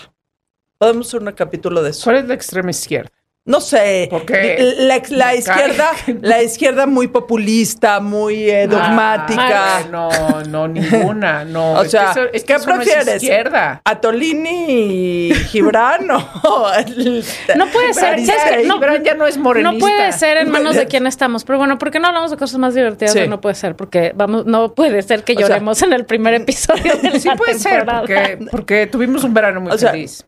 Podemos 0.77 1.07
hacer 1.07 1.21
un 1.21 1.31
capítulo 1.31 1.81
de 1.83 1.91
eso. 1.91 2.03
¿Cuál 2.03 2.17
es 2.17 2.27
la 2.27 2.33
extrema 2.33 2.71
izquierda? 2.71 3.11
No 3.47 3.61
sé. 3.61 4.07
Porque 4.11 4.75
la, 4.77 5.01
la 5.09 5.33
izquierda, 5.35 5.91
la 6.21 6.43
izquierda 6.43 6.85
muy 6.85 7.07
populista, 7.07 7.99
muy 8.01 8.49
eh, 8.49 8.67
dogmática. 8.67 9.77
Ah, 9.77 9.81
no, 9.89 10.09
no, 10.47 10.67
ninguna, 10.67 11.43
no. 11.45 11.71
O 11.77 11.81
Es 11.83 11.91
sea, 11.91 12.11
que 12.13 12.19
eso- 12.19 12.29
es 12.33 12.41
que 12.43 12.47
¿qué 12.47 12.53
eso 12.53 12.67
no 12.69 12.81
es 12.81 12.87
prefieres? 12.89 13.23
izquierda. 13.23 13.81
¿Atolini 13.85 15.29
y 15.29 15.33
Gibran 15.33 16.07
No 16.07 17.67
puede 17.71 17.93
ser. 17.93 18.19
No, 18.65 18.73
Gibran 18.75 19.03
ya 19.03 19.13
no 19.15 19.25
es 19.25 19.37
morenista. 19.37 19.71
No 19.73 19.79
puede 19.79 20.11
ser 20.11 20.37
en 20.37 20.51
manos 20.51 20.75
de 20.75 20.85
quién 20.89 21.07
estamos. 21.07 21.43
Pero 21.45 21.57
bueno, 21.57 21.77
¿por 21.77 21.91
qué 21.91 21.99
no 21.99 22.07
hablamos 22.07 22.31
de 22.31 22.37
cosas 22.37 22.59
más 22.59 22.75
divertidas? 22.75 23.13
Sí. 23.13 23.27
No 23.27 23.39
puede 23.41 23.55
ser, 23.55 23.75
porque 23.75 24.11
vamos, 24.15 24.45
no 24.45 24.73
puede 24.73 25.01
ser 25.03 25.23
que 25.23 25.33
O 25.33 25.37
sea, 25.37 25.47
lloremos 25.47 25.81
en 25.81 25.93
el 25.93 26.05
primer 26.05 26.33
episodio 26.33 26.95
de 26.97 27.19
Sí 27.19 27.27
la 27.27 27.35
puede 27.35 27.57
ser, 27.59 27.85
porque, 27.85 28.39
porque 28.51 28.87
tuvimos 28.87 29.23
un 29.23 29.33
verano 29.33 29.61
muy 29.61 29.71
O 29.71 29.77
sea, 29.77 29.91
feliz. 29.91 30.25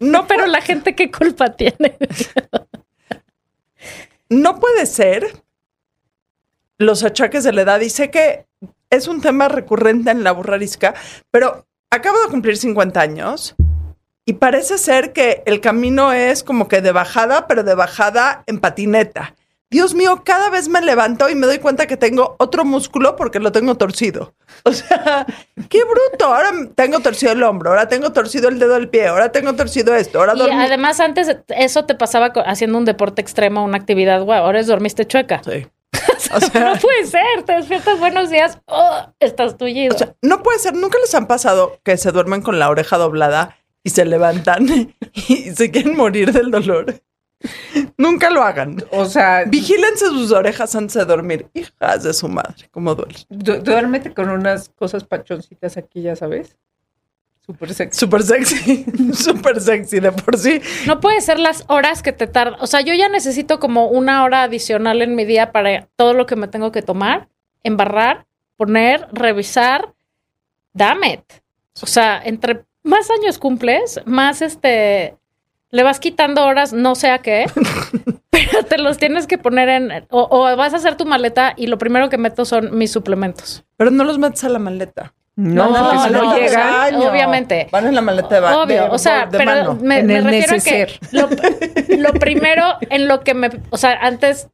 no, 0.00 0.26
Pero 0.28 0.46
la 0.46 0.60
gente, 0.60 0.94
¿qué 0.94 1.10
culpa 1.10 1.50
tiene? 1.54 1.96
No 4.28 4.58
puede 4.60 4.86
ser 4.86 5.42
los 6.78 7.02
achaques 7.04 7.44
de 7.44 7.52
la 7.52 7.62
edad. 7.62 7.80
Y 7.80 7.90
sé 7.90 8.10
que 8.10 8.46
es 8.90 9.08
un 9.08 9.20
tema 9.20 9.48
recurrente 9.48 10.10
en 10.10 10.24
la 10.24 10.32
burrarisca, 10.32 10.94
pero 11.30 11.66
acabo 11.90 12.18
de 12.22 12.28
cumplir 12.28 12.56
50 12.56 13.00
años 13.00 13.54
y 14.24 14.34
parece 14.34 14.78
ser 14.78 15.12
que 15.12 15.42
el 15.46 15.60
camino 15.60 16.12
es 16.12 16.42
como 16.44 16.68
que 16.68 16.80
de 16.80 16.92
bajada, 16.92 17.46
pero 17.46 17.64
de 17.64 17.74
bajada 17.74 18.44
en 18.46 18.60
patineta. 18.60 19.34
Dios 19.70 19.94
mío, 19.94 20.22
cada 20.24 20.48
vez 20.48 20.68
me 20.68 20.80
levanto 20.80 21.28
y 21.28 21.34
me 21.34 21.46
doy 21.46 21.58
cuenta 21.58 21.86
que 21.86 21.98
tengo 21.98 22.36
otro 22.38 22.64
músculo 22.64 23.16
porque 23.16 23.38
lo 23.38 23.52
tengo 23.52 23.74
torcido. 23.76 24.34
O 24.64 24.72
sea, 24.72 25.24
qué 25.68 25.82
bruto. 25.84 26.26
Ahora 26.34 26.50
tengo 26.74 26.98
torcido 27.00 27.32
el 27.32 27.42
hombro, 27.42 27.70
ahora 27.70 27.86
tengo 27.88 28.12
torcido 28.12 28.48
el 28.48 28.58
dedo 28.58 28.74
del 28.74 28.88
pie, 28.88 29.06
ahora 29.06 29.30
tengo 29.30 29.54
torcido 29.54 29.94
esto, 29.94 30.18
ahora 30.18 30.32
Y 30.34 30.38
dormí. 30.38 30.56
además 30.56 30.98
antes 31.00 31.36
eso 31.48 31.84
te 31.84 31.94
pasaba 31.94 32.32
haciendo 32.44 32.76
un 32.78 32.84
deporte 32.84 33.22
extremo, 33.22 33.62
una 33.64 33.76
actividad, 33.78 34.22
guau, 34.22 34.42
ahora 34.44 34.58
es 34.60 34.66
dormiste 34.66 35.06
chueca. 35.06 35.42
Sí. 35.44 35.66
O 36.34 36.40
sea, 36.40 36.72
No 36.72 36.78
puede 36.80 37.06
ser, 37.06 37.42
te 37.46 37.52
despiertas 37.52 37.98
buenos 38.00 38.28
días, 38.30 38.58
oh, 38.66 39.06
estás 39.20 39.56
tullido. 39.56 39.94
O 39.94 39.98
sea, 39.98 40.14
no 40.22 40.42
puede 40.42 40.58
ser, 40.58 40.74
nunca 40.74 40.98
les 40.98 41.14
han 41.14 41.26
pasado 41.28 41.78
que 41.84 41.96
se 41.96 42.10
duermen 42.10 42.42
con 42.42 42.58
la 42.58 42.68
oreja 42.68 42.98
doblada 42.98 43.56
y 43.84 43.90
se 43.90 44.04
levantan 44.04 44.66
y 45.14 45.36
se 45.54 45.70
quieren 45.70 45.96
morir 45.96 46.32
del 46.32 46.50
dolor. 46.50 46.94
Nunca 47.96 48.30
lo 48.30 48.42
hagan. 48.42 48.82
O 48.90 49.04
sea, 49.04 49.44
Vigílense 49.46 50.06
sus 50.06 50.32
orejas 50.32 50.74
antes 50.74 50.94
de 50.94 51.04
dormir. 51.04 51.46
Hijas 51.54 52.02
de 52.02 52.12
su 52.12 52.28
madre, 52.28 52.68
cómo 52.70 52.94
duele. 52.94 53.14
du- 53.28 53.58
duérmete 53.62 54.12
con 54.14 54.28
unas 54.28 54.68
cosas 54.70 55.04
pachoncitas 55.04 55.76
aquí, 55.76 56.02
ya 56.02 56.16
sabes. 56.16 56.56
Súper 57.46 57.72
sexy. 57.72 57.98
Súper 58.00 58.22
sexy, 58.22 58.84
súper 59.14 59.60
sexy 59.60 60.00
de 60.00 60.12
por 60.12 60.36
sí. 60.36 60.60
No 60.86 61.00
puede 61.00 61.20
ser 61.22 61.38
las 61.38 61.64
horas 61.68 62.02
que 62.02 62.12
te 62.12 62.26
tardan. 62.26 62.60
O 62.60 62.66
sea, 62.66 62.80
yo 62.82 62.92
ya 62.92 63.08
necesito 63.08 63.58
como 63.58 63.86
una 63.88 64.22
hora 64.24 64.42
adicional 64.42 65.00
en 65.00 65.14
mi 65.14 65.24
día 65.24 65.50
para 65.52 65.88
todo 65.96 66.12
lo 66.12 66.26
que 66.26 66.36
me 66.36 66.48
tengo 66.48 66.72
que 66.72 66.82
tomar, 66.82 67.28
embarrar, 67.62 68.26
poner, 68.56 69.06
revisar. 69.12 69.94
Damn 70.74 71.04
it. 71.04 71.22
O 71.80 71.86
sea, 71.86 72.20
entre 72.22 72.64
más 72.82 73.08
años 73.10 73.38
cumples, 73.38 74.00
más 74.04 74.42
este. 74.42 75.16
Le 75.70 75.82
vas 75.82 76.00
quitando 76.00 76.44
horas, 76.46 76.72
no 76.72 76.94
sé 76.94 77.10
a 77.10 77.18
qué, 77.18 77.46
pero 78.30 78.64
te 78.64 78.78
los 78.78 78.98
tienes 78.98 79.26
que 79.26 79.38
poner 79.38 79.68
en. 79.68 80.06
O, 80.10 80.28
o 80.30 80.56
vas 80.56 80.72
a 80.74 80.78
hacer 80.78 80.96
tu 80.96 81.04
maleta 81.04 81.54
y 81.56 81.66
lo 81.66 81.78
primero 81.78 82.08
que 82.08 82.18
meto 82.18 82.44
son 82.44 82.76
mis 82.76 82.90
suplementos. 82.90 83.64
Pero 83.76 83.90
no 83.90 84.04
los 84.04 84.18
metes 84.18 84.44
a 84.44 84.48
la 84.48 84.58
maleta. 84.58 85.14
No, 85.36 85.70
no 85.70 86.36
llegan. 86.36 86.72
baño. 86.72 87.10
obviamente. 87.10 87.68
Van 87.70 87.86
en 87.86 87.94
la 87.94 88.00
maleta 88.00 88.34
de 88.34 88.40
baño. 88.40 88.62
Obvio, 88.62 88.90
o 88.90 88.98
sea, 88.98 89.26
de 89.26 89.38
pero 89.38 89.52
mano. 89.52 89.78
me, 89.80 90.02
refiero 90.02 90.56
a 90.56 90.58
que 90.58 90.98
lo, 91.12 91.28
lo 91.96 92.12
primero 92.14 92.64
en 92.90 93.06
lo 93.06 93.20
que 93.20 93.34
me, 93.34 93.48
o 93.70 93.76
sea, 93.76 93.92
antes 94.00 94.48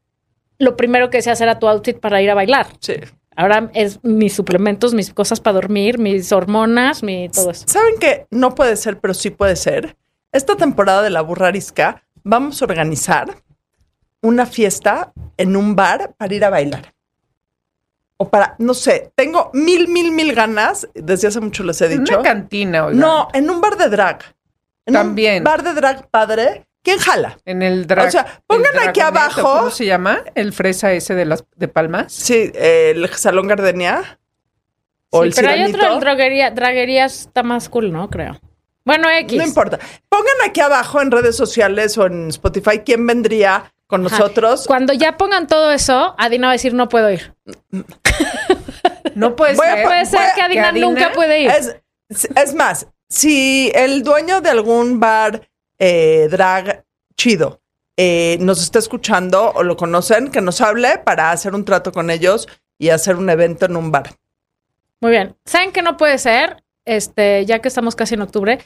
lo 0.59 0.77
primero 0.77 1.09
que 1.09 1.19
decías 1.19 1.41
era 1.41 1.59
tu 1.59 1.69
outfit 1.69 1.99
para 1.99 2.21
ir 2.21 2.31
a 2.31 2.35
bailar. 2.35 2.67
Sí. 2.81 2.97
Ahora 3.35 3.71
es 3.75 3.99
mis 4.05 4.35
suplementos, 4.35 4.93
mis 4.93 5.13
cosas 5.13 5.41
para 5.41 5.55
dormir, 5.55 5.99
mis 5.99 6.31
hormonas, 6.33 7.03
mi 7.03 7.31
todo 7.31 7.51
eso. 7.51 7.65
¿Saben 7.67 7.99
que 7.99 8.27
no 8.31 8.55
puede 8.55 8.77
ser, 8.77 9.01
pero 9.01 9.15
sí 9.15 9.31
puede 9.31 9.57
ser? 9.57 9.97
Esta 10.35 10.57
temporada 10.57 11.01
de 11.03 11.11
la 11.11 11.21
burrarisca 11.21 12.03
vamos 12.25 12.61
a 12.61 12.65
organizar 12.65 13.37
una 14.21 14.47
fiesta 14.47 15.13
en 15.37 15.55
un 15.55 15.77
bar 15.77 16.15
para 16.19 16.35
ir 16.35 16.45
a 16.45 16.51
bailar. 16.51 16.93
O 18.17 18.29
para, 18.29 18.57
no 18.59 18.75
sé, 18.75 19.13
tengo 19.15 19.51
mil, 19.55 19.87
mil, 19.87 20.11
mil 20.11 20.35
ganas, 20.35 20.89
desde 20.93 21.29
hace 21.29 21.41
mucho 21.41 21.63
les 21.63 21.81
he 21.83 21.89
dicho. 21.89 22.15
Una 22.19 22.23
cantina, 22.23 22.87
oiga. 22.87 22.99
No, 22.99 23.29
en 23.33 23.49
un 23.49 23.61
bar 23.61 23.77
de 23.77 23.89
drag. 23.89 24.25
En 24.87 24.95
También. 24.95 25.39
Un 25.39 25.45
bar 25.45 25.63
de 25.63 25.73
drag 25.73 26.09
padre. 26.11 26.67
¿Quién 26.83 26.99
jala? 26.99 27.39
En 27.45 27.63
el 27.63 27.87
drag. 27.87 28.09
O 28.09 28.11
sea, 28.11 28.43
pongan 28.49 28.77
aquí 28.89 29.01
abajo- 29.01 29.59
¿Cómo 29.59 29.71
se 29.71 29.87
llama? 29.87 30.19
El 30.35 30.53
fresa 30.53 30.93
ese 30.93 31.15
de 31.15 31.27
las 31.27 31.45
de 31.55 31.69
Palmas. 31.69 32.13
Sí, 32.13 32.51
eh, 32.55 32.93
el 32.97 33.09
Salón 33.15 33.47
Gardenia. 33.47 34.19
O 35.11 35.23
Sí, 35.23 35.29
el 35.29 35.35
pero 35.35 35.49
hay 35.51 35.63
otro, 35.63 35.73
Sirenito. 35.75 35.95
el 35.95 36.01
droguería, 36.01 36.51
draguería 36.51 37.05
está 37.05 37.45
más 37.45 37.69
cool, 37.69 37.93
¿no? 37.93 38.11
Creo. 38.11 38.41
Bueno, 38.85 39.09
X. 39.11 39.39
No 39.39 39.45
importa. 39.45 39.79
Pongan 40.09 40.37
aquí 40.45 40.61
abajo 40.61 41.01
en 41.01 41.11
redes 41.11 41.37
sociales 41.37 41.97
o 41.99 42.07
en 42.07 42.29
Spotify 42.29 42.81
quién 42.85 43.07
vendría 43.07 43.73
con 43.87 44.07
Ajá. 44.07 44.19
nosotros. 44.19 44.67
Cuando 44.67 44.93
ya 44.93 45.17
pongan 45.17 45.47
todo 45.47 45.71
eso, 45.73 46.15
Adina 46.19 46.49
va 46.49 46.53
a 46.53 46.55
decir 46.55 46.75
no 46.75 46.89
puedo 46.89 47.11
ir. 47.11 47.35
No 49.15 49.37
puede 49.37 49.55
ser. 49.55 49.85
Puede 49.85 50.07
ser 50.07 50.35
que 50.35 50.43
Adina, 50.43 50.71
Adina 50.71 50.87
nunca 50.89 51.13
puede 51.13 51.43
ir. 51.43 51.51
Es, 51.51 51.77
es 52.35 52.55
más, 52.55 52.89
si 53.09 53.71
el 53.75 54.03
dueño 54.03 54.41
de 54.41 54.51
algún 54.51 54.99
bar 54.99 55.49
eh, 55.79 56.29
drag 56.31 56.85
chido 57.17 57.61
eh, 57.97 58.39
nos 58.41 58.61
está 58.61 58.81
escuchando 58.81 59.53
o 59.55 59.63
lo 59.63 59.77
conocen, 59.77 60.31
que 60.31 60.41
nos 60.41 60.61
hable 60.61 60.99
para 60.99 61.31
hacer 61.31 61.55
un 61.55 61.65
trato 61.65 61.93
con 61.93 62.11
ellos 62.11 62.49
y 62.77 62.91
hacer 62.91 63.17
un 63.17 63.31
evento 63.31 63.67
en 63.67 63.77
un 63.77 63.93
bar. 63.93 64.11
Muy 65.01 65.13
bien. 65.13 65.37
¿Saben 65.45 65.71
que 65.71 65.83
no 65.83 65.97
puede 65.97 66.19
ser? 66.19 66.64
Este, 66.85 67.45
ya 67.47 67.61
que 67.61 67.69
estamos 67.69 67.97
casi 67.97 68.15
en 68.15 68.23
octubre, 68.23 68.59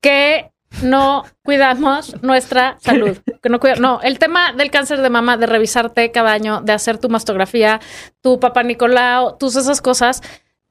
que 0.00 0.50
no 0.82 1.24
cuidamos 1.44 2.20
nuestra 2.22 2.76
salud. 2.80 3.18
Que 3.42 3.48
no, 3.48 3.60
cuida- 3.60 3.76
no, 3.76 4.00
el 4.02 4.18
tema 4.18 4.52
del 4.52 4.70
cáncer 4.70 5.00
de 5.02 5.10
mama, 5.10 5.36
de 5.36 5.46
revisarte 5.46 6.10
cada 6.10 6.32
año, 6.32 6.60
de 6.62 6.72
hacer 6.72 6.98
tu 6.98 7.08
mastografía, 7.08 7.80
tu 8.20 8.40
papá 8.40 8.62
Nicolau, 8.62 9.36
tus 9.38 9.56
esas 9.56 9.80
cosas. 9.80 10.20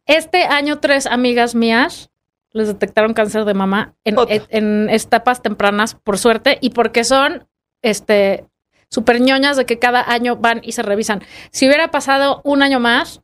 Este 0.06 0.44
año, 0.44 0.80
tres 0.80 1.06
amigas 1.06 1.56
mías 1.56 2.10
les 2.52 2.68
detectaron 2.68 3.14
cáncer 3.14 3.46
de 3.46 3.54
mama 3.54 3.96
en, 4.04 4.18
Otra. 4.18 4.36
en- 4.36 4.44
en 4.50 4.90
etapas 4.90 5.42
tempranas, 5.42 5.96
por 5.96 6.18
suerte, 6.18 6.58
y 6.62 6.70
porque 6.72 7.04
son 7.04 7.48
este 7.82 8.46
súper 8.90 9.20
ñoñas 9.22 9.58
de 9.58 9.66
que 9.66 9.80
cada 9.80 10.04
año 10.12 10.36
van 10.36 10.60
y 10.64 10.74
se 10.74 10.84
revisan. 10.84 11.24
Si 11.52 11.66
hubiera 11.68 11.90
pasado 11.90 12.42
un 12.44 12.62
año 12.62 12.80
más, 12.80 13.22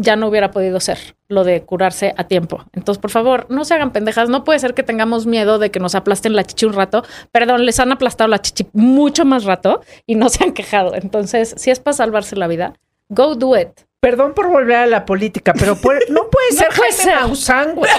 ya 0.00 0.16
no 0.16 0.28
hubiera 0.28 0.50
podido 0.50 0.80
ser 0.80 0.98
lo 1.28 1.44
de 1.44 1.62
curarse 1.62 2.14
a 2.16 2.24
tiempo. 2.24 2.64
Entonces, 2.72 3.00
por 3.00 3.10
favor, 3.10 3.46
no 3.50 3.64
se 3.64 3.74
hagan 3.74 3.92
pendejas. 3.92 4.28
No 4.28 4.44
puede 4.44 4.58
ser 4.58 4.74
que 4.74 4.82
tengamos 4.82 5.26
miedo 5.26 5.58
de 5.58 5.70
que 5.70 5.78
nos 5.78 5.94
aplasten 5.94 6.34
la 6.34 6.42
chichi 6.44 6.66
un 6.66 6.72
rato. 6.72 7.04
Perdón, 7.32 7.66
les 7.66 7.78
han 7.80 7.92
aplastado 7.92 8.28
la 8.28 8.40
chichi 8.40 8.66
mucho 8.72 9.24
más 9.24 9.44
rato 9.44 9.82
y 10.06 10.14
no 10.14 10.28
se 10.28 10.42
han 10.44 10.52
quejado. 10.52 10.94
Entonces, 10.94 11.54
si 11.58 11.70
es 11.70 11.80
para 11.80 11.94
salvarse 11.94 12.34
la 12.36 12.46
vida, 12.48 12.74
go 13.08 13.34
do 13.34 13.56
it. 13.58 13.68
Perdón 14.00 14.32
por 14.34 14.48
volver 14.48 14.76
a 14.76 14.86
la 14.86 15.04
política, 15.04 15.52
pero 15.52 15.76
puede- 15.76 16.06
no 16.08 16.30
puede 16.30 16.52
ser 16.56 16.68
puede 16.74 16.92
Jaime 16.92 17.36
ser. 17.36 17.74
Güey. 17.74 17.90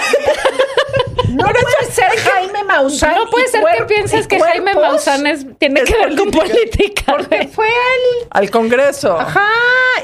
No 1.32 1.44
puede 1.46 1.90
ser 1.92 2.08
Jaime 2.18 2.64
Maussan. 2.64 3.14
No 3.14 3.26
puede 3.30 3.48
ser 3.48 3.62
que 3.78 3.84
pienses 3.84 4.26
que 4.26 4.38
Jaime 4.40 4.74
Maussan 4.74 5.26
es- 5.26 5.46
tiene 5.58 5.80
es 5.80 5.90
que 5.90 5.96
ver 5.98 6.16
con 6.16 6.30
política. 6.30 7.02
Porque 7.06 7.48
fue 7.48 7.66
al 7.68 8.42
Al 8.42 8.50
Congreso. 8.50 9.18
Ajá, 9.18 9.48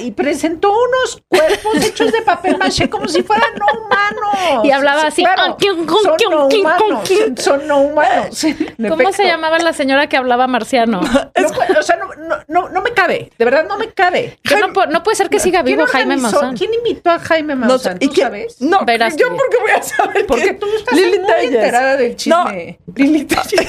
y 0.00 0.10
presentó 0.12 0.70
unos 0.70 1.22
cuerpos 1.28 1.76
hechos 1.84 2.12
de 2.12 2.22
papel 2.22 2.56
maché 2.58 2.88
como 2.90 3.08
si 3.08 3.22
fueran 3.22 3.50
no 3.58 3.66
humanos. 3.80 4.64
Y 4.64 4.70
hablaba 4.70 5.02
así, 5.06 5.22
Claro, 5.22 5.42
"Ah, 5.52 5.56
kiun, 5.58 5.86
kiun, 5.86 6.02
son 6.02 6.16
no 6.30 6.46
humanos. 6.46 7.08
kiun". 7.08 7.36
Son 7.38 7.66
no 7.66 7.78
humanos. 7.80 8.44
En 8.44 8.56
¿Cómo 8.88 8.94
efecto. 9.02 9.12
se 9.12 9.24
llamaba 9.24 9.58
la 9.58 9.72
señora 9.72 10.08
que 10.08 10.16
hablaba 10.16 10.46
marciano? 10.46 11.00
No 11.38 11.78
o 11.78 11.82
sea, 11.82 11.96
no, 11.96 12.08
no, 12.16 12.36
no, 12.48 12.68
no 12.68 12.82
me 12.82 12.92
cabe. 12.92 13.30
De 13.38 13.44
verdad, 13.44 13.64
no 13.68 13.78
me 13.78 13.90
cabe. 13.92 14.38
Que 14.42 14.56
no, 14.56 14.72
puede 15.02 15.16
ser 15.16 15.28
que 15.30 15.38
siga 15.38 15.62
¿Quién 15.62 15.76
vivo 15.78 15.86
Jaime 15.86 16.16
Maussan. 16.16 16.56
¿Quién 16.56 16.72
invitó 16.74 17.10
a 17.10 17.18
Jaime 17.18 17.54
No, 17.54 17.66
Maussan? 17.66 17.98
sé, 17.98 18.04
¿y 18.04 18.08
¿Tú 18.08 18.14
quién- 18.14 18.26
sabes? 18.26 18.60
No, 18.60 18.84
Verás 18.84 19.16
yo 19.16 19.28
porque 19.28 19.56
voy 19.60 19.70
a 19.70 19.82
saber 19.82 20.26
Porque 20.26 20.42
que- 20.44 20.54
tú 20.54 20.66
estás 20.76 20.94
Lili 20.94 21.17
muy 21.18 21.32
Telles. 21.32 21.54
enterada 21.54 21.96
del 21.96 22.10
No, 22.10 22.16
chisme. 22.16 22.78
Lili 22.96 23.24
Telles. 23.26 23.68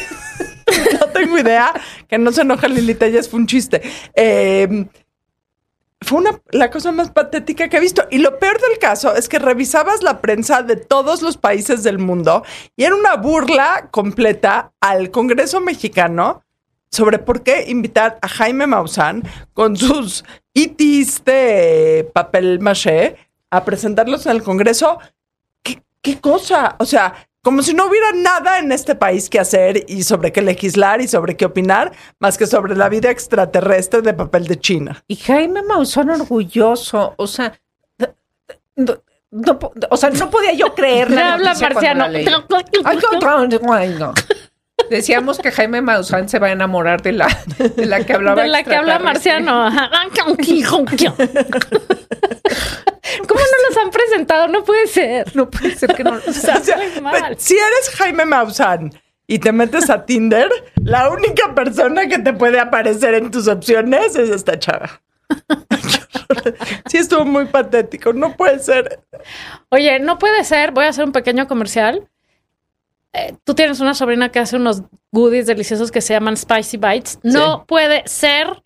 no 0.99 1.07
tengo 1.09 1.37
idea. 1.37 1.73
Que 2.07 2.17
no 2.17 2.31
se 2.31 2.41
enoja 2.41 2.67
Lili 2.67 2.95
Telles, 2.95 3.29
fue 3.29 3.39
un 3.39 3.47
chiste. 3.47 3.81
Eh, 4.15 4.85
fue 6.01 6.19
una, 6.19 6.39
la 6.51 6.71
cosa 6.71 6.91
más 6.93 7.11
patética 7.11 7.67
que 7.67 7.77
he 7.77 7.81
visto. 7.81 8.03
Y 8.09 8.19
lo 8.19 8.39
peor 8.39 8.59
del 8.61 8.77
caso 8.79 9.15
es 9.15 9.27
que 9.27 9.37
revisabas 9.37 10.01
la 10.01 10.21
prensa 10.21 10.63
de 10.63 10.77
todos 10.77 11.21
los 11.21 11.37
países 11.37 11.83
del 11.83 11.99
mundo 11.99 12.43
y 12.77 12.85
era 12.85 12.95
una 12.95 13.15
burla 13.17 13.89
completa 13.91 14.71
al 14.79 15.11
Congreso 15.11 15.59
mexicano 15.59 16.43
sobre 16.89 17.19
por 17.19 17.43
qué 17.43 17.65
invitar 17.67 18.17
a 18.21 18.27
Jaime 18.29 18.65
Maussan 18.65 19.23
con 19.53 19.75
sus 19.75 20.23
itis 20.53 21.23
de 21.25 22.09
papel 22.13 22.59
maché 22.61 23.17
a 23.51 23.63
presentarlos 23.65 24.25
en 24.25 24.31
el 24.31 24.41
Congreso. 24.43 24.99
¿Qué, 25.61 25.83
qué 26.01 26.19
cosa? 26.21 26.77
O 26.79 26.85
sea, 26.85 27.13
como 27.49 27.63
si 27.63 27.73
no 27.73 27.87
hubiera 27.87 28.11
nada 28.11 28.59
en 28.59 28.71
este 28.71 28.93
país 28.93 29.27
que 29.27 29.39
hacer 29.39 29.83
y 29.87 30.03
sobre 30.03 30.31
qué 30.31 30.43
legislar 30.43 31.01
y 31.01 31.07
sobre 31.07 31.35
qué 31.35 31.45
opinar, 31.45 31.91
más 32.19 32.37
que 32.37 32.45
sobre 32.45 32.75
la 32.75 32.89
vida 32.89 33.09
extraterrestre 33.09 34.03
de 34.03 34.13
papel 34.13 34.45
de 34.45 34.59
China. 34.59 35.03
Y 35.07 35.15
Jaime 35.15 35.63
Maussan 35.63 36.11
orgulloso, 36.11 37.15
o 37.17 37.25
sea, 37.25 37.59
no, 38.75 39.01
o 39.89 39.97
sea, 39.97 40.11
no 40.11 40.29
podía 40.29 40.53
yo 40.53 40.75
creer 40.75 41.09
la 41.09 41.33
habla 41.33 41.55
marciano. 41.55 42.05
Decíamos 44.91 45.39
que 45.39 45.49
Jaime 45.49 45.81
Maussan 45.81 46.29
se 46.29 46.37
va 46.37 46.47
a 46.47 46.51
enamorar 46.51 47.01
de 47.01 47.13
la, 47.13 47.35
de 47.57 47.87
la 47.87 48.05
que 48.05 48.13
hablaba 48.13 48.43
De 48.43 48.47
la 48.47 48.61
que 48.61 48.75
habla 48.75 48.99
marciano. 48.99 49.71
¿Cómo 53.27 53.39
no 53.39 53.69
los 53.69 53.77
han 53.77 53.89
presentado? 53.91 54.47
No 54.47 54.63
puede 54.63 54.87
ser. 54.87 55.35
No 55.35 55.49
puede 55.49 55.75
ser 55.75 55.93
que 55.95 56.03
no. 56.03 56.11
O 56.27 56.33
sea, 56.33 56.57
O 56.57 56.63
sea, 56.63 56.77
muy 56.77 57.01
mal. 57.01 57.35
si 57.39 57.55
eres 57.55 57.89
Jaime 57.97 58.25
Maussan 58.25 58.91
y 59.27 59.39
te 59.39 59.51
metes 59.51 59.89
a 59.89 60.05
Tinder, 60.05 60.49
la 60.83 61.09
única 61.09 61.53
persona 61.53 62.07
que 62.07 62.19
te 62.19 62.33
puede 62.33 62.59
aparecer 62.59 63.13
en 63.15 63.29
tus 63.31 63.47
opciones 63.47 64.15
es 64.15 64.29
esta 64.29 64.57
chava. 64.59 65.01
Sí, 66.87 66.97
estuvo 66.97 67.25
muy 67.25 67.45
patético. 67.45 68.13
No 68.13 68.35
puede 68.35 68.59
ser. 68.59 68.99
Oye, 69.69 69.99
no 69.99 70.19
puede 70.19 70.43
ser. 70.43 70.71
Voy 70.71 70.85
a 70.85 70.89
hacer 70.89 71.03
un 71.05 71.11
pequeño 71.11 71.47
comercial. 71.47 72.07
Eh, 73.13 73.35
tú 73.43 73.55
tienes 73.55 73.79
una 73.79 73.93
sobrina 73.95 74.29
que 74.29 74.39
hace 74.39 74.55
unos 74.55 74.83
goodies 75.11 75.47
deliciosos 75.47 75.91
que 75.91 76.01
se 76.01 76.13
llaman 76.13 76.37
Spicy 76.37 76.77
Bites. 76.77 77.19
No 77.23 77.65
puede 77.65 78.03
ser 78.07 78.63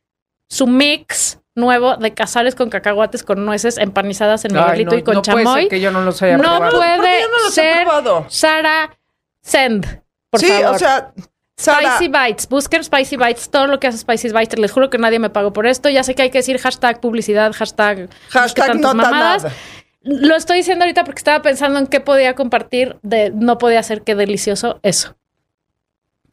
su 0.49 0.67
mix 0.67 1.39
nuevo 1.55 1.97
de 1.97 2.13
cazares 2.13 2.55
con 2.55 2.69
cacahuates 2.69 3.23
con 3.23 3.45
nueces 3.45 3.77
empanizadas 3.77 4.45
en 4.45 4.57
Ay, 4.57 4.85
no, 4.85 4.95
y 4.95 5.03
con 5.03 5.15
no 5.15 5.21
puede 5.21 5.43
chamoy. 5.43 5.61
ser 5.63 5.69
que 5.69 5.81
yo 5.81 5.91
no 5.91 6.01
los 6.01 6.21
haya 6.21 6.37
no 6.37 6.43
probado. 6.43 6.77
puede 6.77 6.95
¿Por 6.97 7.05
qué 7.05 7.21
yo 7.21 7.27
no 7.29 7.37
los 7.43 7.51
he 7.57 7.61
ser 7.61 7.83
probado? 7.83 8.25
Sara 8.29 8.97
Send. 9.41 10.01
Por 10.29 10.39
sí, 10.39 10.47
favor. 10.47 10.75
o 10.75 10.79
sea, 10.79 11.13
Sara, 11.55 11.97
Spicy 11.97 12.11
Bites, 12.11 12.49
busquen 12.49 12.83
Spicy 12.83 13.17
Bites, 13.17 13.49
todo 13.51 13.67
lo 13.67 13.79
que 13.79 13.87
hace 13.87 13.99
Spicy 13.99 14.29
Bites, 14.29 14.57
les 14.57 14.71
juro 14.71 14.89
que 14.89 14.97
nadie 14.97 15.19
me 15.19 15.29
pagó 15.29 15.53
por 15.53 15.67
esto. 15.67 15.89
Ya 15.89 16.03
sé 16.03 16.15
que 16.15 16.23
hay 16.23 16.29
que 16.31 16.39
decir 16.39 16.57
hashtag 16.57 16.99
publicidad, 16.99 17.53
hashtag, 17.53 18.09
hashtag 18.29 18.75
no 18.77 18.87
tan 18.89 18.97
mamadas. 18.97 19.43
nada. 19.43 19.55
Lo 20.01 20.35
estoy 20.35 20.57
diciendo 20.57 20.83
ahorita 20.83 21.03
porque 21.05 21.19
estaba 21.19 21.41
pensando 21.41 21.79
en 21.79 21.87
qué 21.87 21.99
podía 22.01 22.33
compartir 22.35 22.97
de 23.03 23.29
no 23.29 23.57
podía 23.57 23.83
ser 23.83 24.01
que 24.01 24.15
delicioso 24.15 24.79
eso. 24.83 25.15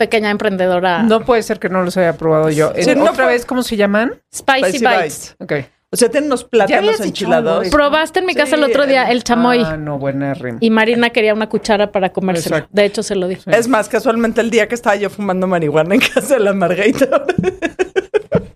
Pequeña 0.00 0.30
emprendedora. 0.30 1.02
No 1.02 1.20
puede 1.26 1.42
ser 1.42 1.58
que 1.58 1.68
no 1.68 1.82
los 1.82 1.94
haya 1.98 2.16
probado 2.16 2.48
yo. 2.48 2.72
Sí, 2.74 2.88
Eh, 2.88 2.94
no 2.94 3.02
¿Otra 3.02 3.24
fue- 3.24 3.34
vez 3.34 3.44
cómo 3.44 3.62
se 3.62 3.76
llaman? 3.76 4.14
Spicy, 4.34 4.60
Spicy 4.78 4.78
Bites. 4.78 4.96
Bites. 4.98 5.36
Ok. 5.38 5.52
O 5.92 5.96
sea, 5.96 6.08
tienen 6.08 6.28
unos 6.30 6.44
plátanos 6.44 7.00
enchilados. 7.00 7.68
Probaste 7.68 8.20
en 8.20 8.24
mi 8.26 8.34
casa 8.34 8.56
el 8.56 8.64
otro 8.64 8.86
día 8.86 9.10
el 9.10 9.22
chamoy 9.24 9.60
Ah, 9.62 9.76
no, 9.76 9.98
buena 9.98 10.32
rima. 10.32 10.56
y 10.62 10.70
Marina 10.70 11.10
quería 11.10 11.34
una 11.34 11.50
cuchara 11.50 11.92
para 11.92 12.12
comérselo. 12.14 12.56
Exacto. 12.56 12.70
De 12.74 12.84
hecho, 12.86 13.02
se 13.02 13.14
lo 13.14 13.28
dije. 13.28 13.42
Es 13.54 13.68
más, 13.68 13.90
casualmente 13.90 14.40
el 14.40 14.48
día 14.50 14.66
que 14.68 14.74
estaba 14.74 14.96
yo 14.96 15.10
fumando 15.10 15.46
marihuana 15.46 15.94
en 15.96 16.00
casa 16.00 16.34
de 16.34 16.40
la 16.40 16.54
Margarita. 16.54 17.24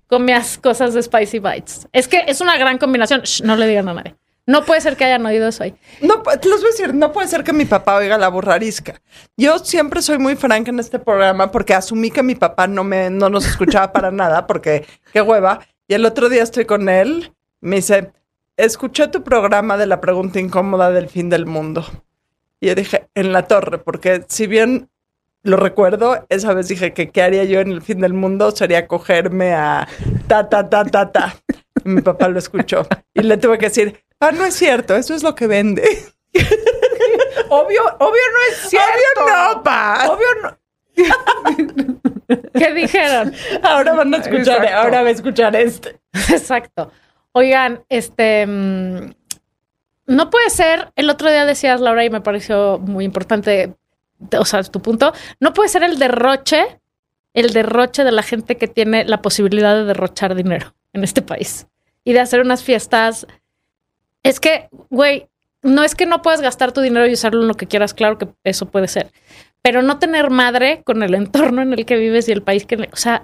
Comías 0.06 0.58
cosas 0.62 0.94
de 0.94 1.02
Spicy 1.02 1.40
Bites. 1.40 1.88
Es 1.92 2.08
que 2.08 2.22
es 2.26 2.40
una 2.40 2.56
gran 2.56 2.78
combinación. 2.78 3.20
Shh, 3.22 3.42
no 3.44 3.56
le 3.56 3.66
digan 3.66 3.88
a 3.90 3.94
nadie. 3.94 4.14
No 4.46 4.64
puede 4.64 4.80
ser 4.82 4.96
que 4.96 5.04
hayan 5.04 5.24
oído 5.24 5.48
eso 5.48 5.62
ahí. 5.62 5.74
No, 6.02 6.16
los 6.16 6.60
voy 6.60 6.68
a 6.68 6.70
decir, 6.70 6.94
no 6.94 7.12
puede 7.12 7.28
ser 7.28 7.44
que 7.44 7.52
mi 7.52 7.64
papá 7.64 7.96
oiga 7.96 8.18
la 8.18 8.28
burrarisca. 8.28 9.00
Yo 9.36 9.58
siempre 9.58 10.02
soy 10.02 10.18
muy 10.18 10.36
franca 10.36 10.70
en 10.70 10.80
este 10.80 10.98
programa 10.98 11.50
porque 11.50 11.72
asumí 11.74 12.10
que 12.10 12.22
mi 12.22 12.34
papá 12.34 12.66
no 12.66 12.84
me 12.84 13.08
no 13.08 13.30
nos 13.30 13.46
escuchaba 13.46 13.92
para 13.92 14.10
nada 14.12 14.46
porque 14.46 14.84
qué 15.12 15.22
hueva. 15.22 15.60
Y 15.88 15.94
el 15.94 16.04
otro 16.04 16.28
día 16.28 16.42
estoy 16.42 16.66
con 16.66 16.88
él, 16.88 17.32
me 17.60 17.76
dice, 17.76 18.12
escuché 18.56 19.08
tu 19.08 19.22
programa 19.22 19.76
de 19.76 19.86
la 19.86 20.00
pregunta 20.00 20.40
incómoda 20.40 20.90
del 20.90 21.08
fin 21.08 21.30
del 21.30 21.46
mundo. 21.46 21.84
Y 22.60 22.68
yo 22.68 22.74
dije, 22.74 23.08
en 23.14 23.32
la 23.32 23.46
torre, 23.46 23.78
porque 23.78 24.24
si 24.28 24.46
bien 24.46 24.88
lo 25.42 25.58
recuerdo, 25.58 26.24
esa 26.30 26.54
vez 26.54 26.68
dije 26.68 26.94
que 26.94 27.10
qué 27.10 27.22
haría 27.22 27.44
yo 27.44 27.60
en 27.60 27.70
el 27.70 27.82
fin 27.82 28.00
del 28.00 28.14
mundo 28.14 28.50
sería 28.50 28.86
cogerme 28.86 29.52
a 29.52 29.86
ta, 30.26 30.48
ta, 30.48 30.68
ta, 30.68 30.84
ta, 30.84 31.12
ta. 31.12 31.36
Mi 31.94 32.00
papá 32.00 32.28
lo 32.28 32.38
escuchó. 32.38 32.86
Y 33.12 33.22
le 33.22 33.36
tuve 33.36 33.58
que 33.58 33.66
decir, 33.66 34.02
ah, 34.20 34.32
no 34.32 34.44
es 34.44 34.54
cierto, 34.54 34.96
eso 34.96 35.14
es 35.14 35.22
lo 35.22 35.34
que 35.34 35.46
vende. 35.46 35.82
Obvio, 37.48 37.82
obvio 38.00 38.22
no 38.32 38.50
es 38.50 38.70
cierto. 38.70 39.22
Obvio 39.22 39.54
no, 39.54 39.62
pa. 39.62 40.08
Obvio 40.08 40.26
no. 40.42 40.58
¿Qué 42.54 42.72
dijeron? 42.72 43.32
Ahora 43.62 43.94
van 43.94 44.14
a 44.14 44.16
escuchar, 44.16 44.64
Exacto. 44.64 44.76
ahora 44.76 45.02
va 45.02 45.08
a 45.08 45.12
escuchar 45.12 45.54
este. 45.54 46.00
Exacto. 46.30 46.90
Oigan, 47.32 47.84
este. 47.88 48.46
mm, 48.46 49.10
no 50.06 50.30
puede 50.30 50.50
ser. 50.50 50.92
El 50.96 51.10
otro 51.10 51.30
día 51.30 51.44
decías, 51.44 51.80
Laura, 51.80 52.04
y 52.04 52.10
me 52.10 52.22
pareció 52.22 52.78
muy 52.78 53.04
importante. 53.04 53.74
O 54.38 54.44
sea, 54.44 54.62
tu 54.64 54.80
punto. 54.80 55.12
No 55.38 55.52
puede 55.52 55.68
ser 55.68 55.84
el 55.84 55.98
derroche, 55.98 56.80
el 57.34 57.52
derroche 57.52 58.02
de 58.02 58.12
la 58.12 58.22
gente 58.22 58.56
que 58.56 58.68
tiene 58.68 59.04
la 59.04 59.22
posibilidad 59.22 59.76
de 59.76 59.84
derrochar 59.84 60.34
dinero 60.34 60.74
en 60.92 61.04
este 61.04 61.22
país 61.22 61.66
y 62.04 62.12
de 62.12 62.20
hacer 62.20 62.40
unas 62.40 62.62
fiestas. 62.62 63.26
Es 64.22 64.40
que, 64.40 64.68
güey, 64.90 65.28
no 65.62 65.82
es 65.82 65.94
que 65.94 66.06
no 66.06 66.22
puedas 66.22 66.40
gastar 66.40 66.72
tu 66.72 66.80
dinero 66.80 67.06
y 67.06 67.12
usarlo 67.14 67.40
en 67.42 67.48
lo 67.48 67.54
que 67.54 67.66
quieras. 67.66 67.94
Claro 67.94 68.18
que 68.18 68.28
eso 68.44 68.66
puede 68.66 68.88
ser. 68.88 69.10
Pero 69.62 69.82
no 69.82 69.98
tener 69.98 70.30
madre 70.30 70.82
con 70.84 71.02
el 71.02 71.14
entorno 71.14 71.62
en 71.62 71.72
el 71.72 71.86
que 71.86 71.96
vives 71.96 72.28
y 72.28 72.32
el 72.32 72.42
país 72.42 72.66
que. 72.66 72.76
O 72.92 72.96
sea, 72.96 73.22